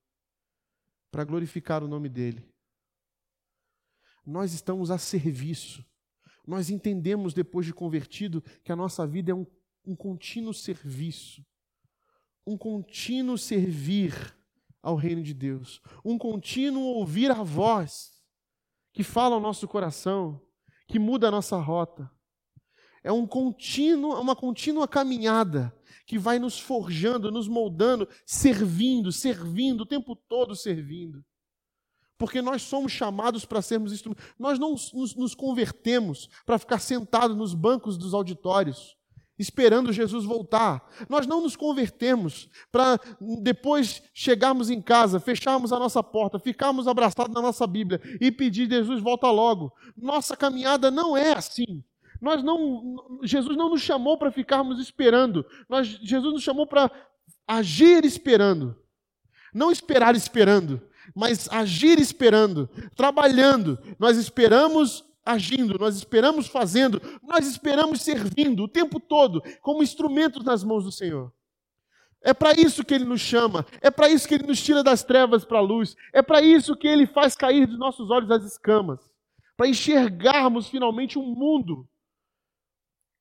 para 1.11 1.25
glorificar 1.25 1.83
o 1.83 1.89
nome 1.89 2.09
dEle. 2.09 2.49
Nós 4.25 4.53
estamos 4.53 4.89
a 4.91 4.99
serviço. 4.99 5.85
Nós 6.51 6.69
entendemos, 6.69 7.33
depois 7.33 7.65
de 7.65 7.73
convertido, 7.73 8.43
que 8.65 8.73
a 8.73 8.77
nossa 8.77 9.07
vida 9.07 9.31
é 9.31 9.35
um, 9.35 9.47
um 9.87 9.95
contínuo 9.95 10.53
serviço, 10.53 11.47
um 12.45 12.59
contínuo 12.59 13.39
servir 13.39 14.37
ao 14.83 14.97
reino 14.97 15.23
de 15.23 15.33
Deus, 15.33 15.81
um 16.05 16.19
contínuo 16.19 16.83
ouvir 16.83 17.31
a 17.31 17.45
voz 17.45 18.21
que 18.93 19.05
fala 19.05 19.37
ao 19.37 19.41
nosso 19.41 19.69
coração, 19.69 20.43
que 20.89 20.99
muda 20.99 21.29
a 21.29 21.31
nossa 21.31 21.57
rota. 21.57 22.11
É 23.05 23.13
um 23.13 23.29
contínuo, 23.29 24.21
uma 24.21 24.35
contínua 24.35 24.89
caminhada 24.89 25.73
que 26.05 26.19
vai 26.19 26.41
nos 26.41 26.59
forjando, 26.59 27.31
nos 27.31 27.47
moldando, 27.47 28.09
servindo, 28.27 29.13
servindo, 29.13 29.83
o 29.83 29.87
tempo 29.87 30.17
todo 30.17 30.57
servindo. 30.57 31.25
Porque 32.21 32.43
nós 32.43 32.61
somos 32.61 32.93
chamados 32.93 33.47
para 33.47 33.63
sermos 33.63 33.95
instrumentos. 33.95 34.23
Nós 34.39 34.59
não 34.59 34.73
nos, 34.73 35.17
nos 35.17 35.35
convertemos 35.35 36.29
para 36.45 36.59
ficar 36.59 36.79
sentados 36.79 37.35
nos 37.35 37.55
bancos 37.55 37.97
dos 37.97 38.13
auditórios 38.13 38.95
esperando 39.39 39.91
Jesus 39.91 40.27
voltar. 40.27 40.87
Nós 41.09 41.27
não 41.27 41.41
nos 41.41 41.57
convertemos 41.57 42.51
para 42.71 43.01
depois 43.41 44.03
chegarmos 44.13 44.69
em 44.69 44.83
casa, 44.83 45.19
fecharmos 45.19 45.73
a 45.73 45.79
nossa 45.79 46.03
porta, 46.03 46.39
ficarmos 46.39 46.87
abraçados 46.87 47.35
na 47.35 47.41
nossa 47.41 47.67
Bíblia 47.67 48.03
e 48.21 48.31
pedir 48.31 48.69
Jesus 48.69 49.01
volta 49.01 49.31
logo. 49.31 49.73
Nossa 49.97 50.37
caminhada 50.37 50.91
não 50.91 51.17
é 51.17 51.33
assim. 51.33 51.83
Nós 52.21 52.43
não, 52.43 53.19
Jesus 53.23 53.57
não 53.57 53.71
nos 53.71 53.81
chamou 53.81 54.19
para 54.19 54.31
ficarmos 54.31 54.79
esperando. 54.79 55.43
Nós, 55.71 55.87
Jesus 55.87 56.35
nos 56.35 56.43
chamou 56.43 56.67
para 56.67 56.91
agir 57.49 58.05
esperando. 58.05 58.77
Não 59.55 59.71
esperar 59.71 60.15
esperando, 60.15 60.81
mas 61.15 61.49
agir 61.51 61.99
esperando, 61.99 62.69
trabalhando. 62.95 63.79
Nós 63.99 64.17
esperamos 64.17 65.05
agindo, 65.25 65.79
nós 65.79 65.97
esperamos 65.97 66.47
fazendo, 66.47 67.01
nós 67.23 67.47
esperamos 67.47 68.03
servindo 68.03 68.65
o 68.65 68.69
tempo 68.69 68.99
todo, 68.99 69.43
como 69.61 69.83
instrumentos 69.83 70.45
nas 70.45 70.65
mãos 70.65 70.85
do 70.85 70.93
Senhor. 70.93 71.33
É 72.23 72.35
para 72.35 72.53
isso 72.53 72.85
que 72.85 72.93
Ele 72.93 73.05
nos 73.05 73.21
chama, 73.21 73.65
é 73.81 73.91
para 73.91 74.09
isso 74.09 74.29
que 74.29 74.35
Ele 74.35 74.47
nos 74.47 74.63
tira 74.63 74.83
das 74.83 75.03
trevas 75.03 75.45
para 75.45 75.59
a 75.59 75.63
luz, 75.63 75.97
é 76.13 76.21
para 76.21 76.43
isso 76.43 76.77
que 76.77 76.87
Ele 76.87 77.07
faz 77.07 77.35
cair 77.35 77.67
dos 77.67 77.79
nossos 77.79 78.11
olhos 78.11 78.31
as 78.31 78.45
escamas, 78.45 79.01
para 79.57 79.69
enxergarmos 79.69 80.69
finalmente 80.69 81.19
um 81.19 81.35
mundo 81.35 81.89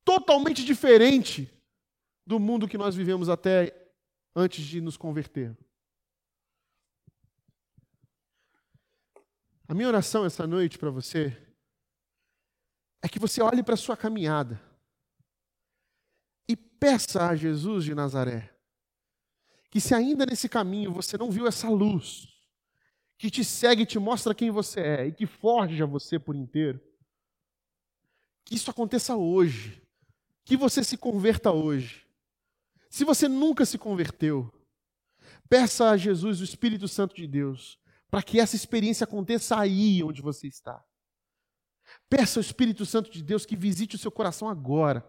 totalmente 0.04 0.66
diferente 0.66 1.50
do 2.26 2.40
mundo 2.40 2.68
que 2.68 2.78
nós 2.78 2.96
vivemos 2.96 3.30
até 3.30 3.74
antes 4.36 4.64
de 4.66 4.82
nos 4.82 4.98
converter. 4.98 5.56
A 9.70 9.76
minha 9.76 9.88
oração 9.88 10.26
essa 10.26 10.48
noite 10.48 10.80
para 10.80 10.90
você 10.90 11.38
é 13.04 13.08
que 13.08 13.20
você 13.20 13.40
olhe 13.40 13.62
para 13.62 13.76
a 13.76 13.78
sua 13.78 13.96
caminhada 13.96 14.60
e 16.48 16.56
peça 16.56 17.28
a 17.28 17.36
Jesus 17.36 17.86
de 17.86 17.94
Nazaré 17.94 18.52
que, 19.70 19.80
se 19.80 19.94
ainda 19.94 20.26
nesse 20.26 20.50
caminho 20.50 20.92
você 20.92 21.20
não 21.20 21.30
viu 21.30 21.46
essa 21.46 21.70
luz 21.70 22.28
que 23.16 23.30
te 23.30 23.46
segue 23.46 23.84
e 23.84 23.86
te 23.86 24.00
mostra 24.00 24.34
quem 24.34 24.50
você 24.50 24.80
é 24.80 25.06
e 25.06 25.12
que 25.12 25.28
forja 25.28 25.86
você 25.86 26.18
por 26.18 26.36
inteiro, 26.36 26.82
que 28.46 28.56
isso 28.56 28.72
aconteça 28.72 29.16
hoje, 29.16 29.80
que 30.44 30.58
você 30.58 30.84
se 30.84 30.98
converta 30.98 31.52
hoje. 31.52 32.08
Se 32.90 33.04
você 33.04 33.28
nunca 33.28 33.68
se 33.68 33.78
converteu, 33.78 34.52
peça 35.48 35.92
a 35.92 35.98
Jesus, 35.98 36.42
o 36.42 36.44
Espírito 36.44 36.88
Santo 36.88 37.14
de 37.14 37.28
Deus, 37.28 37.80
para 38.10 38.24
que 38.24 38.40
essa 38.40 38.56
experiência 38.56 39.04
aconteça 39.04 39.60
aí 39.60 40.04
onde 40.04 40.22
você 40.22 40.48
está. 40.48 40.84
Peça 42.10 42.40
ao 42.40 42.42
Espírito 42.42 42.86
Santo 42.86 43.12
de 43.12 43.24
Deus 43.24 43.46
que 43.46 43.56
visite 43.56 43.96
o 43.96 44.00
seu 44.00 44.12
coração 44.12 44.50
agora, 44.50 45.08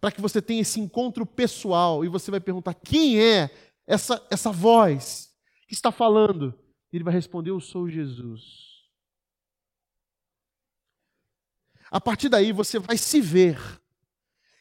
para 0.00 0.12
que 0.12 0.20
você 0.20 0.40
tenha 0.40 0.62
esse 0.62 0.80
encontro 0.80 1.26
pessoal 1.26 2.04
e 2.04 2.08
você 2.08 2.30
vai 2.30 2.40
perguntar: 2.40 2.74
quem 2.74 3.20
é 3.20 3.50
essa, 3.86 4.24
essa 4.30 4.50
voz 4.50 5.34
que 5.66 5.74
está 5.74 5.90
falando? 5.90 6.58
Ele 6.92 7.04
vai 7.04 7.12
responder: 7.12 7.50
Eu 7.50 7.60
sou 7.60 7.88
Jesus. 7.88 8.66
A 11.90 12.00
partir 12.00 12.28
daí 12.28 12.52
você 12.52 12.78
vai 12.78 12.96
se 12.96 13.20
ver, 13.20 13.58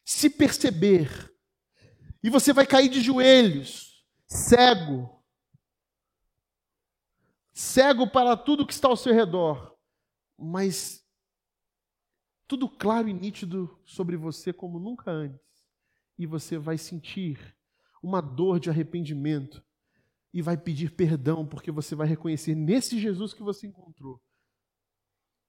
se 0.06 0.30
perceber, 0.30 1.34
e 2.24 2.30
você 2.30 2.54
vai 2.54 2.66
cair 2.66 2.88
de 2.88 3.02
joelhos, 3.02 4.06
cego, 4.28 5.24
cego 7.56 8.06
para 8.06 8.36
tudo 8.36 8.68
que 8.68 8.74
está 8.74 8.90
ao 8.90 8.98
seu 8.98 9.14
redor, 9.14 9.78
mas 10.38 11.02
tudo 12.46 12.68
claro 12.68 13.08
e 13.08 13.14
nítido 13.14 13.80
sobre 13.86 14.18
você 14.18 14.52
como 14.52 14.78
nunca 14.78 15.10
antes. 15.10 15.40
E 16.20 16.26
você 16.26 16.58
vai 16.58 16.78
sentir 16.78 17.56
uma 18.04 18.22
dor 18.22 18.60
de 18.60 18.70
arrependimento 18.70 19.64
e 20.34 20.42
vai 20.42 20.58
pedir 20.58 20.92
perdão, 20.92 21.48
porque 21.48 21.72
você 21.72 21.96
vai 21.96 22.08
reconhecer 22.08 22.54
nesse 22.56 23.00
Jesus 23.00 23.34
que 23.34 23.42
você 23.42 23.68
encontrou 23.68 24.22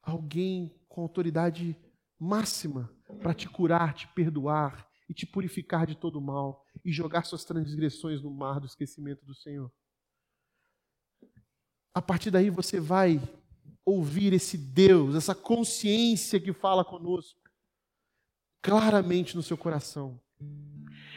alguém 0.00 0.80
com 0.88 1.02
autoridade 1.02 1.76
máxima 2.16 2.88
para 3.20 3.34
te 3.34 3.48
curar, 3.48 3.94
te 3.94 4.06
perdoar 4.14 4.88
e 5.08 5.14
te 5.14 5.26
purificar 5.26 5.86
de 5.88 5.96
todo 5.96 6.20
mal 6.20 6.64
e 6.84 6.92
jogar 6.92 7.24
suas 7.24 7.44
transgressões 7.44 8.22
no 8.22 8.30
mar 8.30 8.60
do 8.60 8.66
esquecimento 8.66 9.24
do 9.26 9.34
Senhor. 9.34 9.72
A 11.96 12.02
partir 12.02 12.30
daí 12.30 12.50
você 12.50 12.78
vai 12.78 13.18
ouvir 13.82 14.34
esse 14.34 14.58
Deus, 14.58 15.14
essa 15.14 15.34
consciência 15.34 16.38
que 16.38 16.52
fala 16.52 16.84
conosco, 16.84 17.40
claramente 18.60 19.34
no 19.34 19.42
seu 19.42 19.56
coração. 19.56 20.20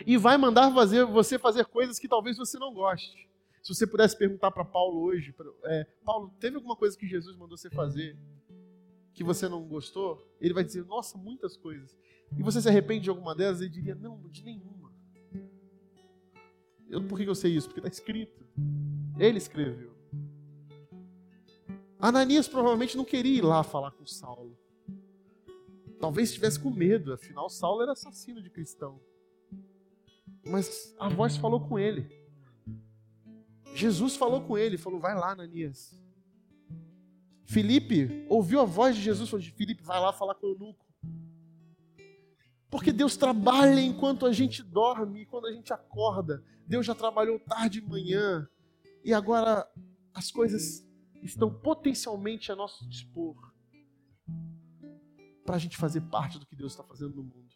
E 0.07 0.15
vai 0.15 0.38
mandar 0.38 0.73
fazer, 0.73 1.03
você 1.03 1.38
fazer 1.38 1.65
coisas 1.65 1.99
que 1.99 2.07
talvez 2.07 2.38
você 2.38 2.57
não 2.57 2.73
goste. 2.73 3.27
Se 3.61 3.75
você 3.75 3.86
pudesse 3.86 4.17
perguntar 4.17 4.51
para 4.51 4.63
Paulo 4.63 5.01
hoje, 5.01 5.36
é, 5.65 5.84
Paulo, 6.05 6.34
teve 6.39 6.55
alguma 6.55 6.77
coisa 6.77 6.97
que 6.97 7.05
Jesus 7.05 7.36
mandou 7.36 7.57
você 7.57 7.69
fazer 7.69 8.17
que 9.13 9.21
você 9.21 9.49
não 9.49 9.67
gostou? 9.67 10.34
Ele 10.39 10.53
vai 10.53 10.63
dizer, 10.63 10.86
nossa, 10.86 11.17
muitas 11.17 11.57
coisas. 11.57 11.93
E 12.38 12.41
você 12.41 12.61
se 12.61 12.69
arrepende 12.69 13.03
de 13.03 13.09
alguma 13.09 13.36
delas? 13.36 13.59
Ele 13.59 13.69
diria, 13.69 13.95
não, 13.95 14.17
de 14.30 14.45
nenhuma. 14.45 14.93
Eu, 16.89 17.03
por 17.03 17.19
que 17.19 17.27
eu 17.27 17.36
sei 17.36 17.53
isso? 17.53 17.67
Porque 17.67 17.82
está 17.82 17.89
escrito. 17.89 18.45
Ele 19.19 19.38
escreveu. 19.38 19.98
Ananias 21.99 22.47
provavelmente 22.47 22.95
não 22.95 23.03
queria 23.03 23.39
ir 23.39 23.43
lá 23.43 23.61
falar 23.61 23.91
com 23.91 24.05
Saulo. 24.05 24.57
Talvez 25.99 26.29
estivesse 26.29 26.57
com 26.57 26.69
medo, 26.69 27.11
afinal, 27.11 27.49
Saulo 27.49 27.81
era 27.81 27.91
assassino 27.91 28.41
de 28.41 28.49
cristão. 28.49 29.01
Mas 30.45 30.95
a 30.97 31.09
voz 31.09 31.35
falou 31.35 31.59
com 31.67 31.77
ele. 31.77 32.09
Jesus 33.75 34.15
falou 34.15 34.41
com 34.41 34.57
ele, 34.57 34.77
falou: 34.77 34.99
Vai 34.99 35.13
lá, 35.13 35.31
Ananias. 35.31 36.01
Felipe 37.43 38.25
ouviu 38.29 38.61
a 38.61 38.65
voz 38.65 38.95
de 38.95 39.01
Jesus, 39.01 39.29
falou: 39.29 39.45
Felipe, 39.45 39.83
vai 39.83 39.99
lá 39.99 40.13
falar 40.13 40.35
com 40.35 40.47
o 40.47 40.51
eunuco. 40.51 40.85
Porque 42.69 42.93
Deus 42.93 43.17
trabalha 43.17 43.81
enquanto 43.81 44.25
a 44.25 44.31
gente 44.31 44.63
dorme, 44.63 45.21
e 45.21 45.25
quando 45.25 45.47
a 45.47 45.51
gente 45.51 45.73
acorda. 45.73 46.43
Deus 46.65 46.85
já 46.85 46.95
trabalhou 46.95 47.39
tarde 47.39 47.81
de 47.81 47.87
manhã, 47.87 48.47
e 49.03 49.11
agora 49.11 49.67
as 50.13 50.31
coisas 50.31 50.87
estão 51.22 51.53
potencialmente 51.53 52.51
a 52.51 52.55
nosso 52.55 52.88
dispor 52.88 53.36
para 55.45 55.55
a 55.55 55.59
gente 55.59 55.78
fazer 55.78 56.01
parte 56.01 56.38
do 56.38 56.45
que 56.45 56.55
Deus 56.55 56.74
está 56.74 56.84
fazendo 56.84 57.15
no 57.15 57.24
mundo. 57.24 57.49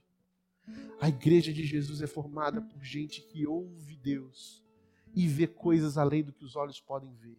A 1.00 1.10
igreja 1.10 1.54
de 1.54 1.66
Jesus 1.66 2.02
é 2.02 2.08
formada 2.08 2.62
por 2.62 2.84
gente 2.84 3.22
que 3.22 3.46
ouve 3.46 3.96
Deus 3.98 4.64
e 5.14 5.28
vê 5.28 5.46
coisas 5.46 5.98
além 5.98 6.24
do 6.24 6.34
que 6.34 6.44
os 6.44 6.56
olhos 6.56 6.80
podem 6.80 7.14
ver. 7.16 7.38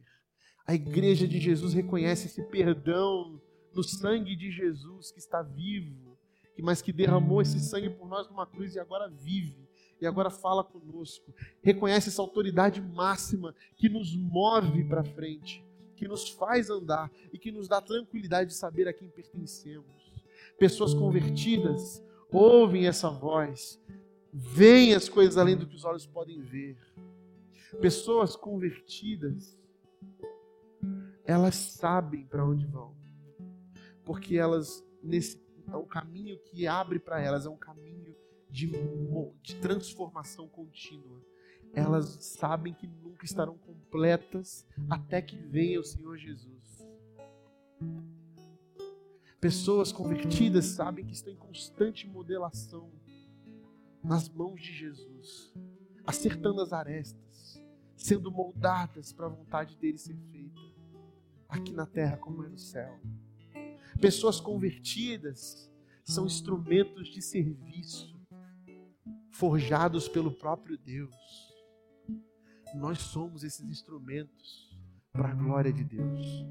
A 0.67 0.75
igreja 0.75 1.27
de 1.27 1.41
Jesus 1.41 1.73
reconhece 1.73 2.27
esse 2.27 2.43
perdão 2.45 3.41
no 3.75 3.83
sangue 3.83 4.37
de 4.37 4.51
Jesus 4.51 5.11
que 5.11 5.19
está 5.19 5.43
vivo, 5.43 6.17
mas 6.63 6.81
que 6.81 6.93
derramou 6.93 7.43
esse 7.43 7.59
sangue 7.59 7.91
por 7.91 8.09
nós 8.09 8.29
numa 8.29 8.47
cruz 8.47 8.75
e 8.75 8.79
agora 8.79 9.09
vive 9.09 9.69
e 10.01 10.07
agora 10.07 10.31
fala 10.31 10.63
conosco. 10.63 11.35
Reconhece 11.63 12.11
essa 12.11 12.23
autoridade 12.23 12.81
máxima 12.81 13.55
que 13.77 13.89
nos 13.89 14.15
move 14.15 14.85
para 14.85 15.03
frente 15.03 15.64
que 15.95 16.09
nos 16.09 16.29
faz 16.31 16.71
andar 16.71 17.11
e 17.33 17.39
que 17.39 17.53
nos 17.53 17.69
dá 17.69 17.81
tranquilidade 17.81 18.51
de 18.51 18.57
saber 18.57 18.89
a 18.89 18.93
quem 18.93 19.09
pertencemos. 19.09 20.13
Pessoas 20.59 20.95
convertidas 20.95 22.03
ouvem 22.31 22.87
essa 22.87 23.11
voz, 23.11 23.81
veem 24.33 24.95
as 24.95 25.09
coisas 25.09 25.37
além 25.37 25.57
do 25.57 25.67
que 25.67 25.77
os 25.77 25.85
olhos 25.85 26.07
podem 26.07 26.41
ver. 26.41 26.77
Pessoas 27.81 28.37
convertidas, 28.37 29.59
elas 31.25 31.55
sabem 31.55 32.27
para 32.27 32.45
onde 32.45 32.67
vão. 32.67 32.95
Porque 34.05 34.37
elas, 34.37 34.85
nesse, 35.03 35.41
é 35.69 35.77
um 35.77 35.87
caminho 35.87 36.39
que 36.39 36.67
abre 36.67 36.99
para 36.99 37.21
elas, 37.21 37.47
é 37.47 37.49
um 37.49 37.57
caminho 37.57 38.15
de, 38.51 38.71
de 39.43 39.57
transformação 39.57 40.49
contínua. 40.49 41.21
Elas 41.75 42.07
sabem 42.21 42.73
que 42.73 42.87
nunca 42.87 43.25
estarão 43.25 43.59
completas 43.59 44.67
até 44.89 45.21
que 45.21 45.37
venha 45.37 45.81
o 45.81 45.85
Senhor 45.85 46.17
Jesus. 46.17 46.87
Pessoas 49.41 49.93
convertidas 49.93 50.67
sabem 50.67 51.05
que 51.05 51.13
estão 51.13 51.33
em 51.33 51.37
constante 51.37 52.07
modelação 52.07 52.91
nas 54.03 54.29
mãos 54.29 54.61
de 54.61 54.73
Jesus, 54.73 55.53
acertando 56.07 56.61
as 56.61 56.73
arestas, 56.73 57.61
sendo 57.97 58.31
moldadas 58.31 59.13
para 59.13 59.27
a 59.27 59.31
vontade 59.31 59.77
dele 59.77 59.99
ser 59.99 60.17
feita, 60.31 60.61
aqui 61.49 61.73
na 61.73 61.87
terra 61.87 62.17
como 62.17 62.45
é 62.45 62.49
no 62.49 62.59
céu. 62.59 63.01
Pessoas 64.01 64.41
convertidas 64.41 65.71
são 66.05 66.27
instrumentos 66.27 67.09
de 67.09 67.23
serviço, 67.23 68.19
forjados 69.31 70.09
pelo 70.09 70.33
próprio 70.33 70.77
Deus. 70.77 71.54
Nós 72.75 72.99
somos 72.99 73.45
esses 73.45 73.69
instrumentos 73.69 74.77
para 75.13 75.31
a 75.31 75.35
glória 75.35 75.73
de 75.73 75.85
Deus, 75.85 76.45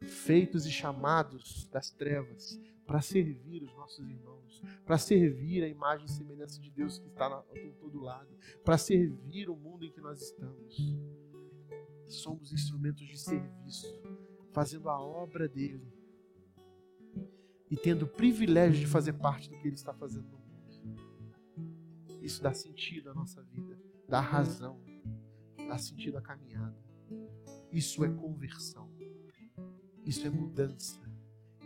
feitos 0.00 0.66
e 0.66 0.70
chamados 0.70 1.68
das 1.68 1.90
trevas 1.90 2.60
para 2.86 3.00
servir 3.02 3.64
os 3.64 3.74
nossos 3.74 4.08
irmãos, 4.08 4.62
para 4.84 4.96
servir 4.96 5.64
a 5.64 5.68
imagem 5.68 6.06
e 6.06 6.10
semelhança 6.10 6.60
de 6.60 6.70
Deus 6.70 6.98
que 6.98 7.08
está 7.08 7.44
em 7.56 7.72
todo 7.72 8.00
lado, 8.00 8.28
para 8.64 8.78
servir 8.78 9.50
o 9.50 9.56
mundo 9.56 9.84
em 9.84 9.90
que 9.90 10.00
nós 10.00 10.22
estamos. 10.22 10.96
Somos 12.06 12.52
instrumentos 12.52 13.04
de 13.04 13.18
serviço, 13.18 14.00
fazendo 14.52 14.88
a 14.88 15.00
obra 15.00 15.48
dele 15.48 15.92
e 17.68 17.76
tendo 17.76 18.04
o 18.04 18.08
privilégio 18.08 18.78
de 18.78 18.86
fazer 18.86 19.14
parte 19.14 19.50
do 19.50 19.58
que 19.58 19.66
ele 19.66 19.74
está 19.74 19.92
fazendo 19.92 20.28
no 20.28 20.38
mundo. 20.38 20.46
Isso 22.22 22.40
dá 22.40 22.54
sentido 22.54 23.10
à 23.10 23.14
nossa 23.14 23.42
vida, 23.42 23.76
dá 24.08 24.20
razão, 24.20 24.80
dá 25.66 25.78
sentido 25.78 26.18
à 26.18 26.22
caminhada. 26.22 26.76
Isso 27.70 28.04
é 28.04 28.10
conversão, 28.10 28.90
isso 30.04 30.26
é 30.26 30.30
mudança 30.30 31.06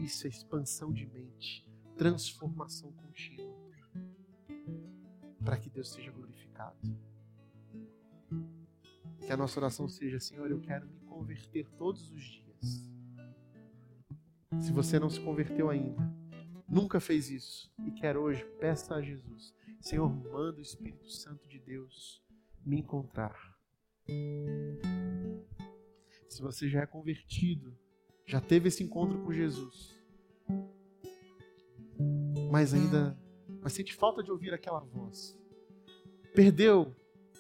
isso 0.01 0.27
é 0.27 0.31
expansão 0.31 0.93
de 0.93 1.07
mente, 1.07 1.69
transformação 1.97 2.91
contínua. 2.93 3.61
Para 5.45 5.59
que 5.59 5.69
Deus 5.69 5.93
seja 5.93 6.11
glorificado. 6.11 6.79
Que 9.21 9.33
a 9.33 9.37
nossa 9.37 9.61
oração 9.61 9.89
seja, 9.89 10.19
Senhor, 10.19 10.51
eu 10.51 10.61
quero 10.61 10.89
me 10.89 11.01
converter 11.01 11.69
todos 11.77 12.11
os 12.11 12.23
dias. 12.23 12.91
Se 14.59 14.73
você 14.73 14.99
não 14.99 15.11
se 15.11 15.21
converteu 15.21 15.69
ainda, 15.69 16.03
nunca 16.69 16.99
fez 16.99 17.31
isso 17.31 17.71
e 17.85 17.91
quer 17.91 18.17
hoje, 18.17 18.45
peça 18.59 18.95
a 18.95 19.03
Jesus, 19.03 19.55
Senhor, 19.81 20.09
manda 20.09 20.59
o 20.59 20.63
Espírito 20.63 21.11
Santo 21.11 21.47
de 21.47 21.59
Deus 21.59 22.23
me 22.65 22.79
encontrar. 22.79 23.50
Se 26.29 26.41
você 26.41 26.69
já 26.69 26.83
é 26.83 26.87
convertido, 26.87 27.77
já 28.27 28.41
teve 28.41 28.69
esse 28.69 28.83
encontro 28.83 29.19
com 29.23 29.33
Jesus, 29.33 29.99
mas 32.51 32.73
ainda 32.73 33.19
mas 33.63 33.73
sente 33.73 33.95
falta 33.95 34.23
de 34.23 34.31
ouvir 34.31 34.55
aquela 34.55 34.81
voz. 34.81 35.39
Perdeu 36.35 36.95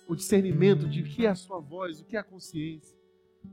o 0.06 0.14
discernimento 0.14 0.88
de 0.88 1.02
o 1.02 1.04
que 1.04 1.24
é 1.24 1.30
a 1.30 1.34
sua 1.34 1.60
voz, 1.60 2.00
o 2.00 2.04
que 2.04 2.16
é 2.16 2.20
a 2.20 2.24
consciência. 2.24 2.98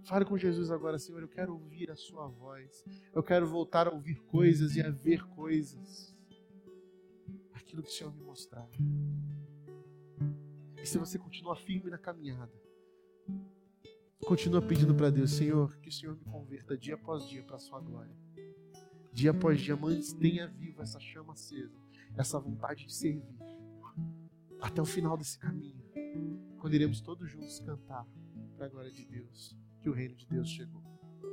Fale 0.04 0.26
com 0.26 0.38
Jesus 0.38 0.70
agora, 0.70 1.00
Senhor, 1.00 1.22
eu 1.22 1.28
quero 1.28 1.54
ouvir 1.54 1.90
a 1.90 1.96
sua 1.96 2.28
voz. 2.28 2.84
Eu 3.14 3.24
quero 3.24 3.48
voltar 3.48 3.88
a 3.88 3.92
ouvir 3.92 4.20
coisas 4.24 4.76
e 4.76 4.82
a 4.82 4.90
ver 4.90 5.24
coisas. 5.30 6.14
Aquilo 7.54 7.82
que 7.82 7.90
o 7.90 7.92
Senhor 7.92 8.14
me 8.14 8.24
mostrar. 8.24 8.68
E 10.82 10.86
se 10.86 10.98
você 10.98 11.18
continua 11.18 11.56
firme 11.56 11.90
na 11.90 11.98
caminhada, 11.98 12.54
Continua 14.26 14.62
pedindo 14.62 14.94
para 14.94 15.10
Deus, 15.10 15.32
Senhor, 15.32 15.78
que 15.78 15.90
o 15.90 15.92
Senhor 15.92 16.16
me 16.16 16.26
converta 16.26 16.78
dia 16.78 16.96
após 16.96 17.28
dia 17.28 17.44
para 17.44 17.56
a 17.56 17.60
sua 17.60 17.80
glória. 17.80 18.16
Dia 19.14 19.32
após 19.32 19.62
dia, 19.62 19.76
mantenha 19.76 20.48
viva 20.48 20.84
essa 20.84 21.00
chama 21.00 21.34
acesa, 21.34 21.80
essa 22.16 22.40
vontade 22.40 22.86
de 22.86 22.94
servir. 22.94 23.40
Até 24.60 24.82
o 24.82 24.86
final 24.86 25.18
desse 25.18 25.40
caminho, 25.40 25.82
quando 26.60 26.74
iremos 26.74 27.00
todos 27.00 27.30
juntos 27.30 27.60
cantar 27.60 28.06
para 28.56 28.66
a 28.66 28.70
glória 28.70 28.92
de 28.92 29.06
Deus, 29.06 29.56
que 29.82 29.90
o 29.90 29.94
reino 29.94 30.16
de 30.16 30.26
Deus 30.28 30.50
chegou. 30.50 30.84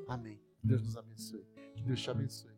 Amém. 0.07 0.41
Deus 0.63 0.83
nos 0.83 0.97
abençoe. 0.97 1.45
Que 1.75 1.83
Deus 1.83 2.01
te 2.01 2.11
abençoe. 2.11 2.54